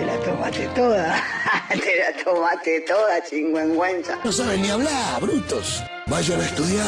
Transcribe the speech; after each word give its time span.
te 0.00 0.06
la 0.06 0.16
tomaste 0.20 0.66
toda. 0.74 1.22
te 1.68 1.96
la 1.98 2.24
tomaste 2.24 2.80
toda, 2.86 3.22
chingüengüenza. 3.24 4.18
No 4.24 4.32
saben 4.32 4.62
ni 4.62 4.70
hablar, 4.70 5.20
brutos. 5.20 5.82
Vayan 6.06 6.40
a 6.40 6.44
estudiar. 6.44 6.86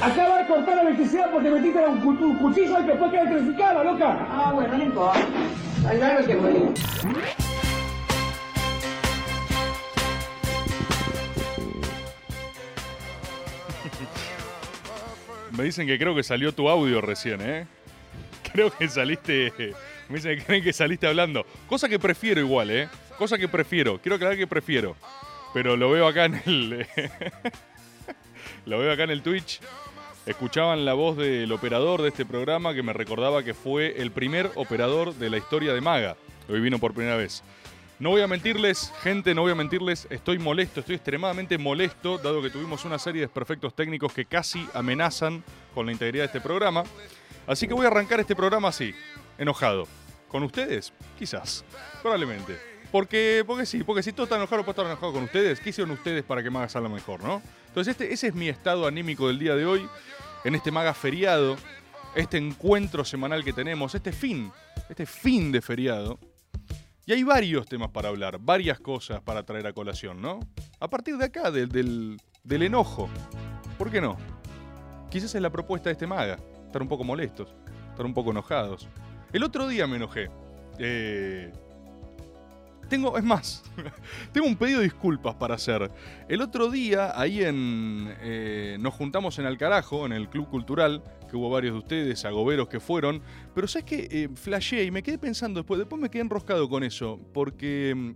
Acaba 0.00 0.38
de 0.38 0.46
cortar 0.46 0.76
la 0.76 0.82
electricidad 0.82 1.30
porque 1.32 1.50
metiste 1.50 1.78
un, 1.86 2.00
cu- 2.00 2.24
un 2.24 2.38
cuchillo 2.38 2.80
y 2.80 2.84
después 2.86 3.10
queda 3.10 3.22
electrificada, 3.22 3.84
loca. 3.84 4.26
Ah, 4.30 4.52
bueno, 4.54 4.78
no 4.78 4.84
importa. 4.84 5.26
Hay 5.88 6.00
algo 6.00 6.26
que 6.26 6.36
morir. 6.36 7.76
Me 15.56 15.64
dicen 15.64 15.86
que 15.86 15.98
creo 15.98 16.14
que 16.14 16.22
salió 16.22 16.52
tu 16.52 16.68
audio 16.68 17.00
recién, 17.00 17.40
¿eh? 17.40 17.66
Creo 18.52 18.70
que 18.76 18.88
saliste. 18.88 19.52
Me 20.08 20.16
dicen 20.16 20.38
que 20.38 20.44
creen 20.44 20.62
que 20.62 20.72
saliste 20.72 21.06
hablando. 21.06 21.44
Cosa 21.68 21.88
que 21.88 21.98
prefiero 21.98 22.40
igual, 22.40 22.70
¿eh? 22.70 22.88
Cosa 23.18 23.38
que 23.38 23.48
prefiero. 23.48 24.00
Quiero 24.00 24.16
aclarar 24.16 24.36
que 24.36 24.46
prefiero. 24.46 24.96
Pero 25.52 25.76
lo 25.76 25.90
veo 25.90 26.06
acá 26.06 26.26
en 26.26 26.42
el. 26.46 26.86
lo 28.66 28.78
veo 28.78 28.92
acá 28.92 29.04
en 29.04 29.10
el 29.10 29.22
Twitch. 29.22 29.60
Escuchaban 30.26 30.84
la 30.84 30.94
voz 30.94 31.16
del 31.16 31.50
operador 31.52 32.02
de 32.02 32.08
este 32.08 32.26
programa 32.26 32.74
que 32.74 32.82
me 32.82 32.92
recordaba 32.92 33.42
que 33.42 33.54
fue 33.54 34.00
el 34.00 34.10
primer 34.10 34.50
operador 34.56 35.14
de 35.14 35.30
la 35.30 35.38
historia 35.38 35.72
de 35.72 35.80
Maga. 35.80 36.16
Hoy 36.48 36.60
vino 36.60 36.78
por 36.78 36.94
primera 36.94 37.16
vez. 37.16 37.42
No 37.98 38.10
voy 38.10 38.20
a 38.20 38.26
mentirles, 38.26 38.92
gente, 39.02 39.34
no 39.34 39.42
voy 39.42 39.52
a 39.52 39.54
mentirles, 39.54 40.06
estoy 40.10 40.38
molesto, 40.38 40.80
estoy 40.80 40.96
extremadamente 40.96 41.56
molesto, 41.56 42.18
dado 42.18 42.42
que 42.42 42.50
tuvimos 42.50 42.84
una 42.84 42.98
serie 42.98 43.22
de 43.22 43.26
desperfectos 43.26 43.74
técnicos 43.74 44.12
que 44.12 44.26
casi 44.26 44.68
amenazan 44.74 45.42
con 45.74 45.86
la 45.86 45.92
integridad 45.92 46.24
de 46.24 46.26
este 46.26 46.40
programa. 46.42 46.84
Así 47.46 47.66
que 47.66 47.72
voy 47.72 47.86
a 47.86 47.88
arrancar 47.88 48.20
este 48.20 48.36
programa 48.36 48.68
así, 48.68 48.94
enojado. 49.38 49.86
¿Con 50.28 50.42
ustedes? 50.42 50.92
Quizás, 51.18 51.64
probablemente. 52.02 52.58
Porque, 52.90 53.44
porque 53.46 53.66
sí, 53.66 53.84
porque 53.84 54.02
si 54.02 54.12
todo 54.12 54.24
está 54.24 54.36
enojado, 54.36 54.62
puedo 54.62 54.72
estar 54.72 54.86
enojado 54.86 55.12
con 55.12 55.24
ustedes. 55.24 55.60
¿Qué 55.60 55.70
hicieron 55.70 55.92
ustedes 55.92 56.24
para 56.24 56.42
que 56.42 56.50
Maga 56.50 56.68
salga 56.68 56.88
mejor, 56.88 57.22
no? 57.22 57.42
Entonces, 57.68 57.92
este, 57.92 58.12
ese 58.12 58.28
es 58.28 58.34
mi 58.34 58.48
estado 58.48 58.86
anímico 58.86 59.28
del 59.28 59.38
día 59.38 59.54
de 59.54 59.66
hoy, 59.66 59.88
en 60.44 60.54
este 60.54 60.70
Maga 60.70 60.94
feriado, 60.94 61.56
este 62.14 62.38
encuentro 62.38 63.04
semanal 63.04 63.44
que 63.44 63.52
tenemos, 63.52 63.94
este 63.94 64.12
fin, 64.12 64.50
este 64.88 65.04
fin 65.04 65.52
de 65.52 65.60
feriado. 65.60 66.18
Y 67.04 67.12
hay 67.12 67.22
varios 67.22 67.66
temas 67.66 67.90
para 67.90 68.08
hablar, 68.08 68.38
varias 68.40 68.80
cosas 68.80 69.20
para 69.20 69.44
traer 69.44 69.66
a 69.66 69.72
colación, 69.72 70.20
¿no? 70.20 70.40
A 70.80 70.88
partir 70.88 71.16
de 71.16 71.26
acá, 71.26 71.50
del, 71.50 71.68
del, 71.68 72.20
del 72.42 72.62
enojo. 72.62 73.08
¿Por 73.78 73.90
qué 73.90 74.00
no? 74.00 74.16
Quizás 75.10 75.34
es 75.34 75.42
la 75.42 75.50
propuesta 75.50 75.88
de 75.88 75.92
este 75.92 76.06
maga. 76.06 76.38
Estar 76.66 76.82
un 76.82 76.88
poco 76.88 77.04
molestos, 77.04 77.54
estar 77.90 78.04
un 78.04 78.14
poco 78.14 78.30
enojados. 78.30 78.88
El 79.32 79.42
otro 79.42 79.68
día 79.68 79.86
me 79.86 79.96
enojé. 79.96 80.30
Eh, 80.78 81.52
tengo, 82.88 83.18
es 83.18 83.24
más, 83.24 83.64
tengo 84.32 84.46
un 84.46 84.56
pedido 84.56 84.78
de 84.78 84.84
disculpas 84.84 85.34
para 85.34 85.54
hacer. 85.56 85.90
El 86.28 86.40
otro 86.40 86.70
día, 86.70 87.18
ahí 87.18 87.42
en. 87.42 88.14
eh, 88.20 88.76
nos 88.80 88.94
juntamos 88.94 89.38
en 89.38 89.46
Alcarajo, 89.46 90.06
en 90.06 90.12
el 90.12 90.28
Club 90.28 90.48
Cultural, 90.48 91.02
que 91.28 91.36
hubo 91.36 91.50
varios 91.50 91.74
de 91.74 91.78
ustedes, 91.78 92.24
agoberos 92.24 92.68
que 92.68 92.78
fueron. 92.78 93.22
Pero 93.54 93.66
sabes 93.66 93.84
que 93.84 94.08
eh, 94.10 94.84
y 94.84 94.90
me 94.90 95.02
quedé 95.02 95.18
pensando 95.18 95.60
después, 95.60 95.78
después 95.78 96.00
me 96.00 96.08
quedé 96.08 96.22
enroscado 96.22 96.68
con 96.68 96.84
eso, 96.84 97.20
porque. 97.32 98.14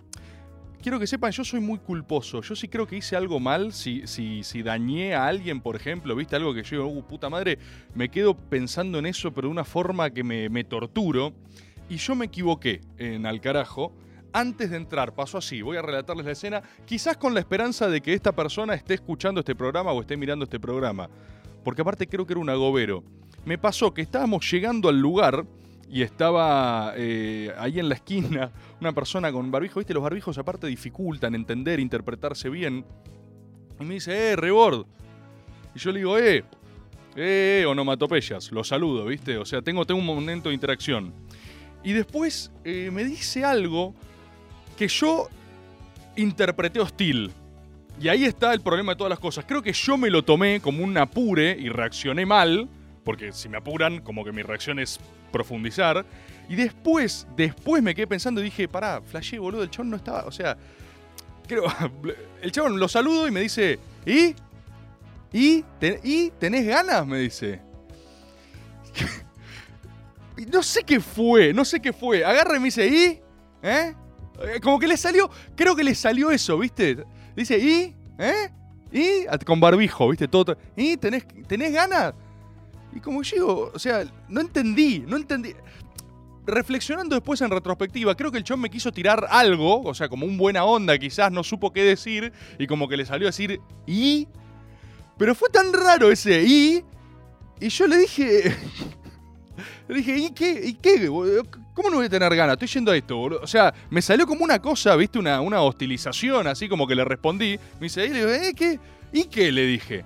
Quiero 0.83 0.99
que 0.99 1.07
sepan, 1.07 1.31
yo 1.31 1.45
soy 1.45 1.61
muy 1.61 1.79
culposo. 1.79 2.41
Yo 2.41 2.57
sí 2.57 2.67
creo 2.67 2.87
que 2.87 2.97
hice 2.97 3.15
algo 3.15 3.39
mal. 3.39 3.75
Si, 3.75 4.07
si, 4.07 4.43
si 4.43 4.63
dañé 4.63 5.15
a 5.15 5.27
alguien, 5.27 5.61
por 5.61 5.77
ejemplo, 5.77 6.17
viste 6.17 6.37
algo 6.37 6.55
que 6.55 6.63
yo 6.63 6.87
digo, 6.87 6.99
"Uh, 6.99 7.03
puta 7.03 7.29
madre, 7.29 7.59
me 7.95 8.09
quedo 8.09 8.35
pensando 8.35 8.99
en 8.99 9.05
eso, 9.05 9.31
pero 9.33 9.49
de 9.49 9.53
una 9.53 9.65
forma 9.65 10.09
que 10.09 10.25
me, 10.25 10.49
me 10.49 10.65
torturo. 10.65 11.35
Y 11.91 11.97
yo 11.97 12.15
me 12.15 12.27
equivoqué 12.27 12.81
en 12.97 13.27
Alcarajo. 13.27 13.93
Antes 14.33 14.71
de 14.71 14.79
entrar, 14.79 15.15
pasó 15.15 15.39
así, 15.39 15.61
voy 15.61 15.77
a 15.77 15.83
relatarles 15.83 16.25
la 16.25 16.33
escena, 16.33 16.63
quizás 16.87 17.17
con 17.17 17.35
la 17.35 17.41
esperanza 17.41 17.89
de 17.89 18.01
que 18.01 18.15
esta 18.15 18.33
persona 18.33 18.75
esté 18.75 18.95
escuchando 18.95 19.41
este 19.41 19.57
programa 19.57 19.93
o 19.93 20.01
esté 20.01 20.17
mirando 20.17 20.45
este 20.45 20.61
programa. 20.61 21.11
Porque 21.63 21.83
aparte 21.83 22.07
creo 22.07 22.25
que 22.27 22.33
era 22.33 22.41
un 22.41 22.49
agobero. 22.49 23.03
Me 23.45 23.59
pasó 23.59 23.93
que 23.93 24.03
estábamos 24.03 24.51
llegando 24.51 24.89
al 24.89 24.99
lugar 24.99 25.45
y 25.91 26.03
estaba 26.03 26.95
eh, 26.97 27.53
ahí 27.59 27.81
en 27.81 27.89
la 27.89 27.97
esquina 27.97 28.53
una 28.81 28.93
persona 28.93 29.33
con 29.33 29.51
barbijo. 29.51 29.81
Viste, 29.81 29.93
los 29.93 30.03
barbijos 30.03 30.39
aparte 30.39 30.67
dificultan 30.69 31.35
entender, 31.35 31.81
interpretarse 31.81 32.49
bien. 32.49 32.85
Y 33.79 33.85
me 33.85 33.95
dice, 33.95 34.33
eh, 34.33 34.37
Rebord. 34.37 34.87
Y 35.75 35.79
yo 35.79 35.93
le 35.93 35.99
digo, 35.99 36.19
eh, 36.19 36.45
eh, 37.17 37.65
onomatopeyas. 37.67 38.53
Lo 38.53 38.63
saludo, 38.63 39.07
¿viste? 39.07 39.37
O 39.37 39.45
sea, 39.45 39.63
tengo, 39.63 39.85
tengo 39.85 40.01
un 40.01 40.07
momento 40.07 40.49
de 40.49 40.55
interacción. 40.55 41.13
Y 41.83 41.93
después 41.93 42.53
eh, 42.65 42.91
me 42.93 43.05
dice 43.05 43.45
algo 43.45 43.95
que 44.77 44.87
yo 44.89 45.29
interpreté 46.17 46.81
hostil. 46.81 47.33
Y 48.01 48.09
ahí 48.09 48.25
está 48.25 48.53
el 48.55 48.61
problema 48.61 48.93
de 48.93 48.97
todas 48.97 49.11
las 49.11 49.19
cosas. 49.19 49.45
Creo 49.47 49.63
que 49.63 49.73
yo 49.73 49.97
me 49.97 50.11
lo 50.11 50.23
tomé 50.23 50.61
como 50.61 50.85
un 50.85 50.97
apure 50.97 51.57
y 51.59 51.69
reaccioné 51.69 52.25
mal, 52.25 52.69
porque 53.05 53.33
si 53.33 53.49
me 53.49 53.59
apuran, 53.59 54.01
como 54.01 54.25
que 54.25 54.33
mi 54.33 54.43
reacción 54.43 54.79
es 54.79 54.99
profundizar. 55.33 56.05
Y 56.49 56.57
después, 56.57 57.27
después 57.37 57.83
me 57.83 57.95
quedé 57.95 58.07
pensando 58.07 58.41
y 58.41 58.45
dije, 58.45 58.67
pará, 58.69 59.01
flashé, 59.03 59.39
boludo, 59.39 59.63
el 59.63 59.71
chabón 59.71 59.91
no 59.91 59.97
estaba, 59.97 60.25
o 60.25 60.33
sea, 60.33 60.57
creo, 61.47 61.65
el 62.43 62.53
chabón 62.53 62.79
lo 62.79 62.89
saludo 62.89 63.29
y 63.29 63.31
me 63.31 63.41
dice, 63.41 63.79
¿y? 64.05 64.35
¿Y? 65.33 65.65
¿Ten- 65.79 66.01
¿Y? 66.03 66.31
¿Tenés 66.31 66.67
ganas? 66.67 67.07
Me 67.07 67.19
dice. 67.19 67.61
No 70.51 70.63
sé 70.63 70.85
qué 70.85 71.01
fue, 71.01 71.53
no 71.53 71.65
sé 71.67 71.81
qué 71.81 71.93
fue. 71.93 72.25
Agarra 72.25 72.57
y 72.57 72.61
me 72.61 72.65
dice, 72.67 72.87
¿y? 72.87 73.21
¿Eh? 73.63 73.95
Eh, 74.43 74.61
Como 74.63 74.79
que 74.79 74.87
le 74.89 74.97
salió, 74.97 75.29
creo 75.55 75.77
que 75.77 75.85
le 75.85 75.95
salió 75.95 76.31
eso, 76.31 76.59
¿viste? 76.59 77.05
Dice, 77.37 77.59
¿y? 77.59 77.95
¿Eh? 78.19 78.49
¿Y? 78.91 79.45
Con 79.45 79.61
barbijo, 79.61 80.09
¿viste? 80.09 80.29
Todo, 80.29 80.57
¿Y? 80.77 80.97
¿Tenés, 80.97 81.27
¿Tenés 81.47 81.73
ganas? 81.73 82.15
Y 82.95 83.01
como 83.01 83.23
digo, 83.23 83.71
o 83.73 83.79
sea, 83.79 84.05
no 84.29 84.41
entendí, 84.41 85.01
no 85.07 85.17
entendí. 85.17 85.55
Reflexionando 86.47 87.15
después 87.15 87.41
en 87.41 87.51
retrospectiva, 87.51 88.15
creo 88.17 88.33
que 88.33 88.39
el 88.39 88.45
chon 88.45 88.61
me 88.61 88.71
quiso 88.71 88.91
tirar 88.91 89.27
algo, 89.31 89.83
o 89.83 89.95
sea, 89.95 90.09
como 90.09 90.27
un 90.27 90.37
buena 90.37 90.65
onda, 90.65 90.99
quizás 90.99 91.31
no 91.31 91.45
supo 91.45 91.73
qué 91.73 91.85
decir, 91.85 92.33
y 92.59 92.67
como 92.67 92.89
que 92.89 92.97
le 92.97 93.05
salió 93.05 93.29
a 93.29 93.31
decir, 93.31 93.61
¿y? 93.87 94.27
Pero 95.19 95.35
fue 95.35 95.51
tan 95.51 95.73
raro 95.73 96.11
ese 96.11 96.43
¿y? 96.43 96.85
Y 97.61 97.69
yo 97.69 97.87
le 97.87 97.99
dije. 97.99 98.57
le 99.89 99.95
dije, 99.97 100.17
¿y 100.17 100.31
qué? 100.31 100.61
¿Y 100.65 100.75
qué? 100.75 101.09
¿Cómo 101.75 101.91
no 101.91 101.97
voy 101.97 102.07
a 102.07 102.09
tener 102.09 102.35
ganas? 102.35 102.55
Estoy 102.55 102.69
yendo 102.69 102.91
a 102.91 102.97
esto, 102.97 103.17
boludo. 103.17 103.41
O 103.43 103.47
sea, 103.47 103.73
me 103.91 104.03
salió 104.03 104.27
como 104.27 104.45
una 104.45 104.61
cosa, 104.61 104.97
¿viste? 104.97 105.19
Una, 105.19 105.41
una 105.41 105.61
hostilización, 105.61 106.47
así 106.47 106.69
como 106.69 106.87
que 106.87 106.95
le 106.95 107.05
respondí. 107.05 107.59
Me 107.75 107.87
dice, 107.87 108.07
y 108.07 108.09
le 108.09 108.19
digo, 108.19 108.31
¿eh? 108.31 108.55
¿Qué? 108.57 108.81
¿Y 109.13 109.25
qué? 109.25 109.53
Le 109.53 109.67
dije. 109.67 110.05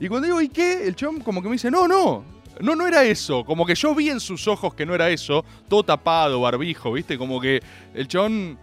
Y 0.00 0.08
cuando 0.08 0.26
digo, 0.26 0.40
¿y 0.40 0.48
qué? 0.48 0.86
El 0.86 0.96
chon 0.96 1.20
como 1.20 1.42
que 1.42 1.48
me 1.48 1.52
dice, 1.54 1.70
no, 1.70 1.86
no. 1.86 2.24
No, 2.60 2.74
no 2.74 2.86
era 2.86 3.04
eso. 3.04 3.44
Como 3.44 3.64
que 3.64 3.74
yo 3.74 3.94
vi 3.94 4.10
en 4.10 4.18
sus 4.20 4.48
ojos 4.48 4.74
que 4.74 4.84
no 4.84 4.94
era 4.94 5.08
eso. 5.10 5.44
Todo 5.68 5.82
tapado, 5.82 6.40
barbijo, 6.40 6.92
¿viste? 6.92 7.16
Como 7.16 7.40
que 7.40 7.62
el 7.94 8.08
chon. 8.08 8.58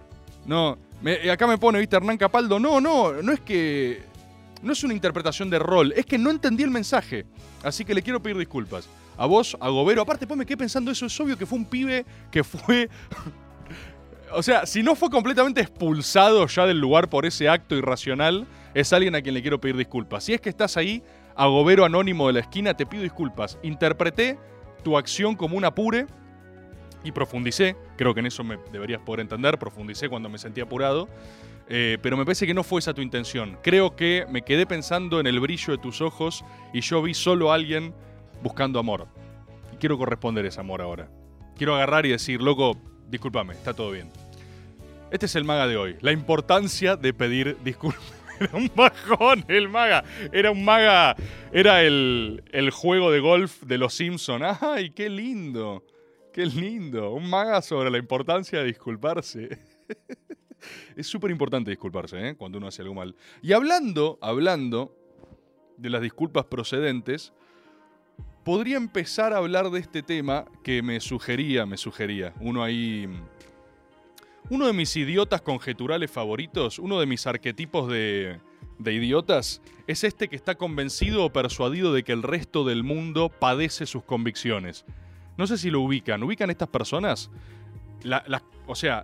No. 0.45 0.77
me- 1.01 1.29
acá 1.31 1.47
me 1.47 1.57
pone, 1.57 1.79
¿viste? 1.79 1.95
Hernán 1.95 2.17
Capaldo. 2.17 2.59
No, 2.59 2.79
no. 2.81 3.13
No 3.21 3.31
es 3.31 3.39
que. 3.41 4.01
No 4.61 4.73
es 4.73 4.83
una 4.83 4.93
interpretación 4.93 5.49
de 5.49 5.59
rol. 5.59 5.93
Es 5.95 6.05
que 6.05 6.17
no 6.17 6.29
entendí 6.31 6.63
el 6.63 6.71
mensaje. 6.71 7.25
Así 7.63 7.85
que 7.85 7.93
le 7.93 8.01
quiero 8.01 8.21
pedir 8.21 8.37
disculpas. 8.37 8.87
A 9.17 9.25
vos, 9.25 9.57
a 9.59 9.69
Gobero. 9.69 10.01
Aparte, 10.03 10.21
después 10.21 10.37
me 10.37 10.45
quedé 10.45 10.57
pensando 10.57 10.91
eso. 10.91 11.05
Es 11.07 11.19
obvio 11.19 11.37
que 11.37 11.45
fue 11.45 11.57
un 11.57 11.65
pibe 11.65 12.05
que 12.31 12.43
fue. 12.43 12.89
O 14.33 14.43
sea, 14.43 14.65
si 14.65 14.83
no 14.83 14.93
fue 14.93 15.09
completamente 15.09 15.61
expulsado 15.61 16.45
ya 16.47 16.65
del 16.65 16.79
lugar 16.79 17.09
por 17.09 17.25
ese 17.25 17.47
acto 17.47 17.75
irracional, 17.75 18.45
es 18.73 18.91
alguien 18.91 19.15
a 19.15 19.21
quien 19.21 19.33
le 19.33 19.41
quiero 19.41 19.61
pedir 19.61 19.77
disculpas. 19.77 20.25
Si 20.25 20.33
es 20.33 20.41
que 20.41 20.49
estás 20.49 20.75
ahí, 20.75 21.01
agobero 21.37 21.85
anónimo 21.85 22.27
de 22.27 22.33
la 22.33 22.39
esquina, 22.39 22.75
te 22.75 22.85
pido 22.85 23.03
disculpas. 23.03 23.57
Interpreté 23.63 24.37
tu 24.83 24.97
acción 24.97 25.35
como 25.35 25.55
un 25.55 25.65
apure 25.65 26.07
y 27.03 27.11
profundicé. 27.11 27.75
Creo 27.95 28.13
que 28.13 28.19
en 28.19 28.25
eso 28.25 28.43
me 28.43 28.57
deberías 28.71 29.01
poder 29.01 29.21
entender. 29.21 29.57
Profundicé 29.57 30.09
cuando 30.09 30.29
me 30.29 30.37
sentí 30.37 30.61
apurado. 30.61 31.07
Eh, 31.69 31.97
pero 32.01 32.17
me 32.17 32.23
parece 32.23 32.47
que 32.47 32.53
no 32.53 32.63
fue 32.63 32.79
esa 32.79 32.93
tu 32.93 33.01
intención. 33.01 33.57
Creo 33.61 33.95
que 33.95 34.25
me 34.29 34.41
quedé 34.41 34.65
pensando 34.65 35.19
en 35.19 35.27
el 35.27 35.39
brillo 35.39 35.73
de 35.73 35.77
tus 35.77 36.01
ojos 36.01 36.43
y 36.73 36.81
yo 36.81 37.01
vi 37.01 37.13
solo 37.13 37.51
a 37.51 37.55
alguien 37.55 37.93
buscando 38.41 38.79
amor. 38.79 39.07
Y 39.73 39.77
quiero 39.77 39.97
corresponder 39.97 40.45
ese 40.45 40.59
amor 40.59 40.81
ahora. 40.81 41.09
Quiero 41.55 41.75
agarrar 41.75 42.05
y 42.05 42.09
decir, 42.09 42.41
loco, 42.41 42.77
discúlpame, 43.09 43.53
está 43.53 43.73
todo 43.73 43.91
bien. 43.91 44.09
Este 45.11 45.25
es 45.25 45.35
el 45.35 45.43
maga 45.43 45.67
de 45.67 45.77
hoy. 45.77 45.97
La 46.01 46.11
importancia 46.11 46.95
de 46.95 47.13
pedir 47.13 47.57
disculpas. 47.63 48.16
Era 48.39 48.57
un 48.57 48.71
bajón 48.75 49.45
el 49.47 49.69
maga. 49.69 50.03
Era 50.31 50.51
un 50.51 50.63
maga. 50.63 51.15
Era 51.51 51.83
el, 51.83 52.43
el 52.51 52.71
juego 52.71 53.11
de 53.11 53.19
golf 53.19 53.63
de 53.63 53.77
los 53.77 53.93
Simpson. 53.93 54.41
¡Ay, 54.43 54.91
qué 54.91 55.09
lindo! 55.09 55.83
¡Qué 56.33 56.45
lindo! 56.45 57.11
Un 57.11 57.29
maga 57.29 57.61
sobre 57.61 57.89
la 57.89 57.97
importancia 57.97 58.59
de 58.59 58.65
disculparse. 58.65 59.59
es 60.95 61.07
súper 61.07 61.31
importante 61.31 61.71
disculparse 61.71 62.29
¿eh? 62.29 62.35
cuando 62.35 62.57
uno 62.57 62.67
hace 62.67 62.81
algo 62.81 62.93
mal. 62.93 63.15
Y 63.41 63.53
hablando, 63.53 64.17
hablando 64.21 64.95
de 65.77 65.89
las 65.89 66.01
disculpas 66.01 66.45
procedentes, 66.45 67.33
podría 68.43 68.77
empezar 68.77 69.33
a 69.33 69.37
hablar 69.37 69.69
de 69.71 69.79
este 69.79 70.01
tema 70.01 70.45
que 70.63 70.81
me 70.81 70.99
sugería, 70.99 71.65
me 71.65 71.77
sugería. 71.77 72.33
Uno 72.39 72.63
ahí. 72.63 73.07
Uno 74.49 74.65
de 74.65 74.71
mis 74.71 74.95
idiotas 74.95 75.41
conjeturales 75.41 76.09
favoritos, 76.09 76.79
uno 76.79 77.01
de 77.01 77.05
mis 77.05 77.27
arquetipos 77.27 77.89
de, 77.89 78.39
idiotas, 78.79 79.61
es 79.87 80.05
este 80.05 80.29
que 80.29 80.37
está 80.37 80.55
convencido 80.55 81.25
o 81.25 81.33
persuadido 81.33 81.91
de 81.91 82.03
que 82.03 82.13
el 82.13 82.23
resto 82.23 82.63
del 82.63 82.85
mundo 82.85 83.27
padece 83.27 83.85
sus 83.85 84.03
convicciones. 84.03 84.85
No 85.37 85.47
sé 85.47 85.57
si 85.57 85.69
lo 85.69 85.81
ubican. 85.81 86.23
¿Ubican 86.23 86.49
estas 86.49 86.69
personas? 86.69 87.29
O 88.67 88.75
sea, 88.75 89.03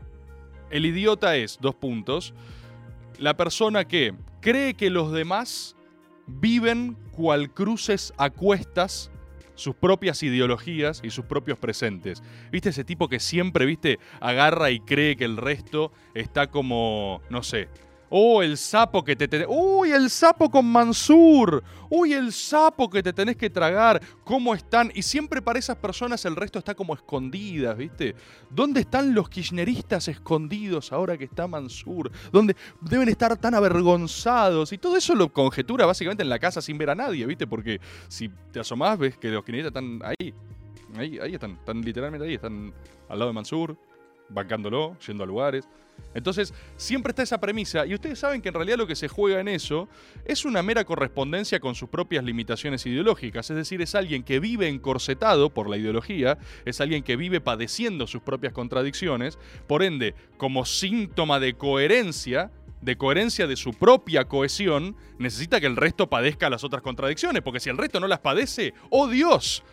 el 0.69 0.85
idiota 0.85 1.35
es, 1.35 1.59
dos 1.59 1.75
puntos, 1.75 2.33
la 3.17 3.35
persona 3.35 3.85
que 3.85 4.15
cree 4.39 4.75
que 4.75 4.89
los 4.89 5.11
demás 5.11 5.75
viven 6.25 6.95
cual 7.11 7.53
cruces 7.53 8.13
a 8.17 8.29
cuestas 8.29 9.11
sus 9.55 9.75
propias 9.75 10.23
ideologías 10.23 11.01
y 11.03 11.09
sus 11.09 11.25
propios 11.25 11.57
presentes. 11.57 12.23
¿Viste 12.51 12.69
ese 12.69 12.83
tipo 12.83 13.07
que 13.07 13.19
siempre, 13.19 13.65
viste, 13.65 13.99
agarra 14.19 14.71
y 14.71 14.79
cree 14.79 15.15
que 15.15 15.25
el 15.25 15.37
resto 15.37 15.91
está 16.13 16.47
como, 16.47 17.21
no 17.29 17.43
sé, 17.43 17.69
Oh, 18.15 18.43
el 18.43 18.57
sapo 18.57 19.03
que 19.03 19.15
te 19.15 19.27
tenés. 19.27 19.47
¡Uy, 19.49 19.91
el 19.91 20.07
sapo 20.07 20.47
con 20.47 20.67
Mansur! 20.67 21.63
¡Uy, 21.89 22.13
el 22.13 22.31
sapo 22.31 22.87
que 22.87 23.01
te 23.01 23.11
tenés 23.11 23.35
que 23.35 23.49
tragar! 23.49 23.99
¿Cómo 24.23 24.53
están? 24.53 24.91
Y 24.93 25.01
siempre 25.01 25.41
para 25.41 25.57
esas 25.57 25.77
personas 25.77 26.23
el 26.25 26.35
resto 26.35 26.59
está 26.59 26.75
como 26.75 26.93
escondidas, 26.93 27.75
¿viste? 27.75 28.13
¿Dónde 28.51 28.81
están 28.81 29.15
los 29.15 29.29
kirchneristas 29.29 30.09
escondidos 30.09 30.91
ahora 30.91 31.17
que 31.17 31.23
está 31.23 31.47
Mansur? 31.47 32.11
¿Dónde 32.31 32.55
deben 32.81 33.09
estar 33.09 33.35
tan 33.37 33.55
avergonzados? 33.55 34.71
Y 34.73 34.77
todo 34.77 34.95
eso 34.95 35.15
lo 35.15 35.33
conjetura 35.33 35.87
básicamente 35.87 36.21
en 36.21 36.29
la 36.29 36.37
casa 36.37 36.61
sin 36.61 36.77
ver 36.77 36.91
a 36.91 36.95
nadie, 36.95 37.25
¿viste? 37.25 37.47
Porque 37.47 37.81
si 38.09 38.29
te 38.51 38.59
asomás 38.59 38.99
ves 38.99 39.17
que 39.17 39.29
los 39.29 39.43
kirchneristas 39.43 39.71
están 39.71 39.99
ahí. 40.03 40.35
Ahí, 40.97 41.17
ahí 41.17 41.33
están, 41.33 41.53
están 41.53 41.81
literalmente 41.81 42.27
ahí, 42.27 42.35
están 42.35 42.71
al 43.09 43.17
lado 43.17 43.31
de 43.31 43.33
Mansur, 43.33 43.75
bancándolo, 44.29 44.99
yendo 44.99 45.23
a 45.23 45.25
lugares. 45.25 45.67
Entonces, 46.13 46.53
siempre 46.77 47.11
está 47.11 47.23
esa 47.23 47.39
premisa, 47.39 47.85
y 47.85 47.93
ustedes 47.93 48.19
saben 48.19 48.41
que 48.41 48.49
en 48.49 48.55
realidad 48.55 48.77
lo 48.77 48.87
que 48.87 48.95
se 48.95 49.07
juega 49.07 49.39
en 49.39 49.47
eso 49.47 49.89
es 50.25 50.45
una 50.45 50.61
mera 50.61 50.83
correspondencia 50.83 51.59
con 51.59 51.75
sus 51.75 51.89
propias 51.89 52.23
limitaciones 52.23 52.85
ideológicas, 52.85 53.49
es 53.49 53.55
decir, 53.55 53.81
es 53.81 53.95
alguien 53.95 54.23
que 54.23 54.39
vive 54.39 54.67
encorsetado 54.67 55.49
por 55.49 55.69
la 55.69 55.77
ideología, 55.77 56.37
es 56.65 56.81
alguien 56.81 57.03
que 57.03 57.15
vive 57.15 57.41
padeciendo 57.41 58.05
sus 58.07 58.21
propias 58.21 58.53
contradicciones, 58.53 59.39
por 59.67 59.83
ende, 59.83 60.13
como 60.37 60.65
síntoma 60.65 61.39
de 61.39 61.55
coherencia, 61.55 62.51
de 62.81 62.97
coherencia 62.97 63.47
de 63.47 63.55
su 63.55 63.73
propia 63.73 64.25
cohesión, 64.25 64.95
necesita 65.17 65.59
que 65.59 65.67
el 65.67 65.77
resto 65.77 66.09
padezca 66.09 66.49
las 66.49 66.63
otras 66.63 66.83
contradicciones, 66.83 67.41
porque 67.41 67.59
si 67.59 67.69
el 67.69 67.77
resto 67.77 67.99
no 67.99 68.07
las 68.07 68.19
padece, 68.19 68.73
¡oh 68.89 69.07
Dios! 69.07 69.63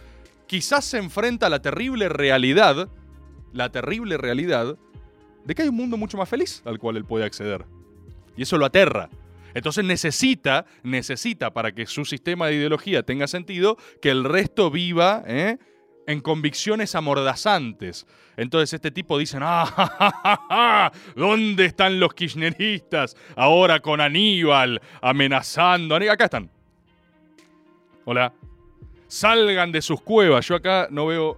Quizás 0.47 0.85
se 0.85 0.99
enfrenta 0.99 1.47
a 1.47 1.51
la 1.51 1.61
terrible 1.61 2.09
realidad, 2.09 2.89
la 3.53 3.71
terrible 3.71 4.17
realidad, 4.17 4.79
de 5.45 5.55
que 5.55 5.63
hay 5.63 5.69
un 5.69 5.77
mundo 5.77 5.97
mucho 5.97 6.17
más 6.17 6.29
feliz 6.29 6.63
al 6.65 6.79
cual 6.79 6.97
él 6.97 7.05
puede 7.05 7.25
acceder. 7.25 7.65
Y 8.37 8.43
eso 8.43 8.59
lo 8.59 8.67
aterra. 8.67 9.09
Entonces 9.55 9.85
necesita, 9.85 10.67
necesita 10.83 11.53
para 11.53 11.73
que 11.73 11.87
su 11.87 12.05
sistema 12.05 12.47
de 12.47 12.55
ideología 12.55 13.03
tenga 13.03 13.27
sentido, 13.27 13.77
que 14.01 14.11
el 14.11 14.25
resto 14.25 14.71
viva 14.71 15.25
¿eh? 15.27 15.59
en 16.07 16.21
convicciones 16.21 16.95
amordazantes. 16.95 18.07
Entonces 18.37 18.73
este 18.75 18.91
tipo 18.91 19.19
dice, 19.19 19.39
ah, 19.41 19.67
ja, 19.77 19.87
ja, 19.99 20.41
ja, 20.49 20.93
¿dónde 21.17 21.65
están 21.67 21.99
los 21.99 22.15
kirchneristas? 22.15 23.17
Ahora 23.37 23.81
con 23.81 24.01
Aníbal 24.01 24.81
amenazando. 25.01 25.97
Acá 25.97 26.25
están. 26.25 26.51
Hola. 28.05 28.33
Salgan 29.09 29.73
de 29.73 29.83
sus 29.83 30.01
cuevas. 30.01 30.47
Yo 30.47 30.55
acá 30.55 30.87
no 30.91 31.07
veo 31.07 31.37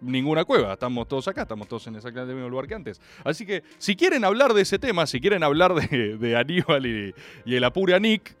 ninguna 0.00 0.44
cueva. 0.44 0.72
Estamos 0.72 1.08
todos 1.08 1.28
acá, 1.28 1.42
estamos 1.42 1.68
todos 1.68 1.86
en 1.86 1.96
exactamente 1.96 2.32
el 2.32 2.36
mismo 2.36 2.50
lugar 2.50 2.66
que 2.66 2.74
antes. 2.74 3.00
Así 3.24 3.44
que, 3.46 3.62
si 3.78 3.96
quieren 3.96 4.24
hablar 4.24 4.54
de 4.54 4.62
ese 4.62 4.78
tema, 4.78 5.06
si 5.06 5.20
quieren 5.20 5.42
hablar 5.42 5.74
de, 5.74 6.36
Aníbal 6.36 6.86
y, 6.86 7.14
y 7.44 7.54
el 7.56 7.64
apure 7.64 7.98
Nick, 8.00 8.36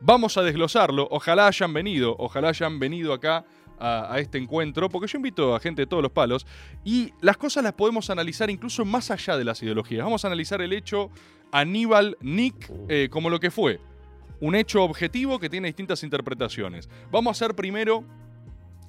vamos 0.00 0.36
a 0.36 0.42
desglosarlo. 0.42 1.08
Ojalá 1.10 1.46
hayan 1.46 1.72
venido, 1.72 2.14
ojalá 2.18 2.48
hayan 2.48 2.78
venido 2.78 3.12
acá 3.12 3.44
a, 3.78 4.14
a 4.14 4.18
este 4.18 4.38
encuentro, 4.38 4.88
porque 4.88 5.08
yo 5.08 5.18
invito 5.18 5.54
a 5.54 5.60
gente 5.60 5.82
de 5.82 5.86
todos 5.86 6.02
los 6.02 6.12
palos 6.12 6.46
y 6.84 7.12
las 7.20 7.36
cosas 7.36 7.64
las 7.64 7.72
podemos 7.72 8.10
analizar 8.10 8.50
incluso 8.50 8.84
más 8.84 9.10
allá 9.10 9.36
de 9.36 9.44
las 9.44 9.62
ideologías. 9.62 10.04
Vamos 10.04 10.24
a 10.24 10.28
analizar 10.28 10.60
el 10.62 10.72
hecho 10.72 11.10
Aníbal 11.52 12.16
Nick 12.20 12.70
eh, 12.88 13.08
como 13.10 13.30
lo 13.30 13.38
que 13.40 13.50
fue. 13.50 13.80
Un 14.40 14.56
hecho 14.56 14.82
objetivo 14.82 15.38
que 15.38 15.48
tiene 15.48 15.68
distintas 15.68 16.02
interpretaciones. 16.02 16.88
Vamos 17.10 17.30
a 17.30 17.44
hacer 17.44 17.54
primero 17.54 18.04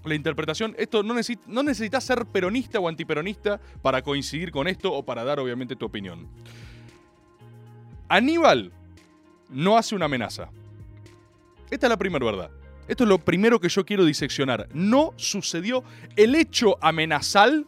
la 0.07 0.15
interpretación. 0.15 0.75
Esto 0.77 1.03
no, 1.03 1.13
necesit- 1.13 1.45
no 1.47 1.63
necesitas 1.63 2.03
ser 2.03 2.25
peronista 2.25 2.79
o 2.79 2.87
antiperonista 2.87 3.59
para 3.81 4.01
coincidir 4.01 4.51
con 4.51 4.67
esto 4.67 4.91
o 4.93 5.03
para 5.03 5.23
dar 5.23 5.39
obviamente 5.39 5.75
tu 5.75 5.85
opinión. 5.85 6.27
Aníbal 8.07 8.71
no 9.49 9.77
hace 9.77 9.95
una 9.95 10.05
amenaza. 10.05 10.49
Esta 11.69 11.87
es 11.87 11.89
la 11.89 11.97
primera 11.97 12.25
verdad. 12.25 12.51
Esto 12.87 13.03
es 13.03 13.09
lo 13.09 13.17
primero 13.17 13.59
que 13.59 13.69
yo 13.69 13.85
quiero 13.85 14.05
diseccionar. 14.05 14.67
No 14.73 15.13
sucedió. 15.15 15.83
El 16.15 16.35
hecho 16.35 16.77
amenazal 16.81 17.65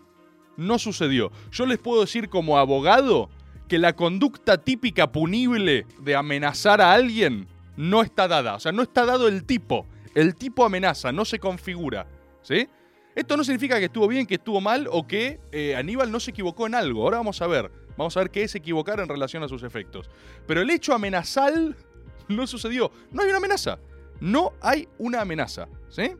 no 0.57 0.77
sucedió. 0.77 1.31
Yo 1.51 1.65
les 1.65 1.79
puedo 1.79 2.01
decir 2.01 2.29
como 2.29 2.57
abogado 2.59 3.29
que 3.67 3.79
la 3.79 3.93
conducta 3.93 4.59
típica 4.59 5.11
punible 5.11 5.85
de 5.99 6.15
amenazar 6.15 6.81
a 6.81 6.93
alguien 6.93 7.47
no 7.75 8.01
está 8.03 8.27
dada. 8.27 8.55
O 8.55 8.59
sea, 8.59 8.71
no 8.71 8.83
está 8.83 9.05
dado 9.05 9.27
el 9.27 9.43
tipo. 9.43 9.85
El 10.13 10.35
tipo 10.35 10.65
amenaza, 10.65 11.11
no 11.11 11.25
se 11.25 11.39
configura. 11.39 12.07
¿Sí? 12.47 12.69
Esto 13.13 13.35
no 13.35 13.43
significa 13.43 13.77
que 13.77 13.85
estuvo 13.85 14.07
bien, 14.07 14.25
que 14.25 14.35
estuvo 14.35 14.61
mal 14.61 14.87
o 14.89 15.05
que 15.05 15.41
eh, 15.51 15.75
Aníbal 15.75 16.09
no 16.09 16.21
se 16.21 16.31
equivocó 16.31 16.65
en 16.65 16.75
algo. 16.75 17.03
Ahora 17.03 17.17
vamos 17.17 17.41
a 17.41 17.47
ver. 17.47 17.69
Vamos 17.97 18.15
a 18.15 18.21
ver 18.21 18.31
qué 18.31 18.43
es 18.43 18.55
equivocar 18.55 19.01
en 19.01 19.09
relación 19.09 19.43
a 19.43 19.49
sus 19.49 19.63
efectos. 19.63 20.09
Pero 20.47 20.61
el 20.61 20.69
hecho 20.69 20.93
amenazal 20.93 21.75
no 22.29 22.47
sucedió. 22.47 22.89
No 23.11 23.21
hay 23.21 23.27
una 23.27 23.39
amenaza. 23.39 23.79
No 24.21 24.53
hay 24.61 24.87
una 24.97 25.19
amenaza. 25.19 25.67
¿Sí? 25.89 26.11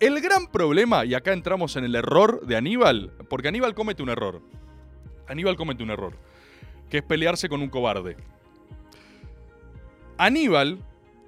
El 0.00 0.20
gran 0.20 0.48
problema, 0.48 1.04
y 1.04 1.14
acá 1.14 1.32
entramos 1.32 1.76
en 1.76 1.84
el 1.84 1.94
error 1.94 2.44
de 2.44 2.56
Aníbal, 2.56 3.12
porque 3.28 3.46
Aníbal 3.46 3.76
comete 3.76 4.02
un 4.02 4.08
error. 4.08 4.42
Aníbal 5.28 5.54
comete 5.54 5.84
un 5.84 5.90
error, 5.90 6.14
que 6.90 6.98
es 6.98 7.04
pelearse 7.04 7.48
con 7.48 7.62
un 7.62 7.68
cobarde. 7.68 8.16
Aníbal 10.18 10.80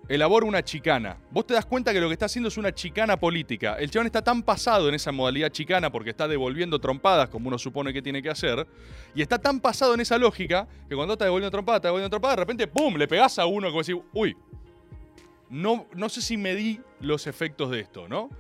elabora 0.09 0.47
una 0.47 0.63
chicana. 0.63 1.19
Vos 1.31 1.47
te 1.47 1.55
das 1.55 1.67
cuenta 1.67 1.93
que 1.93 2.01
lo 2.01 2.09
que 2.09 2.13
está 2.13 2.27
haciendo 2.27 2.49
es 2.49 2.57
una 2.57 2.73
chicana 2.73 3.19
política. 3.19 3.77
El 3.79 3.91
chabón 3.91 4.07
está 4.07 4.23
tan 4.23 4.43
pasado 4.43 4.89
en 4.89 4.95
esa 4.95 5.13
modalidad 5.13 5.51
chicana 5.51 5.91
porque 5.91 6.11
está 6.11 6.29
devolviendo 6.29 6.79
trompadas 6.79 7.29
como 7.29 7.49
uno 7.49 7.59
supone 7.59 7.93
que 7.93 8.03
tiene 8.03 8.23
que 8.23 8.31
hacer. 8.31 8.67
Y 9.15 9.23
está 9.23 9.39
tan 9.39 9.61
pasado 9.61 9.95
en 9.95 10.01
esa 10.01 10.19
lógica 10.19 10.69
que 10.89 10.95
cuando 10.95 11.15
está 11.15 11.25
devolviendo 11.25 11.51
trompadas, 11.51 11.79
está 11.79 11.89
devolviendo 11.89 12.11
trompadas, 12.11 12.37
de 12.37 12.41
repente, 12.41 12.67
¡pum! 12.69 12.97
Le 12.97 13.09
pegás 13.09 13.39
a 13.39 13.47
uno 13.47 13.69
como 13.69 13.81
decir, 13.81 14.01
uy, 14.13 14.37
no, 15.51 15.87
no 15.95 16.09
sé 16.09 16.21
si 16.23 16.37
medí 16.37 16.81
los 17.01 17.27
efectos 17.27 17.71
de 17.71 17.81
esto, 17.81 18.09
¿no? 18.09 18.31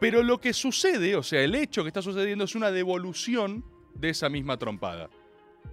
Pero 0.00 0.22
lo 0.22 0.40
que 0.40 0.52
sucede, 0.52 1.16
o 1.16 1.22
sea, 1.22 1.42
el 1.42 1.54
hecho 1.54 1.82
que 1.82 1.88
está 1.88 2.02
sucediendo 2.02 2.44
es 2.44 2.54
una 2.54 2.70
devolución 2.70 3.64
de 3.94 4.10
esa 4.10 4.28
misma 4.28 4.56
trompada. 4.58 5.08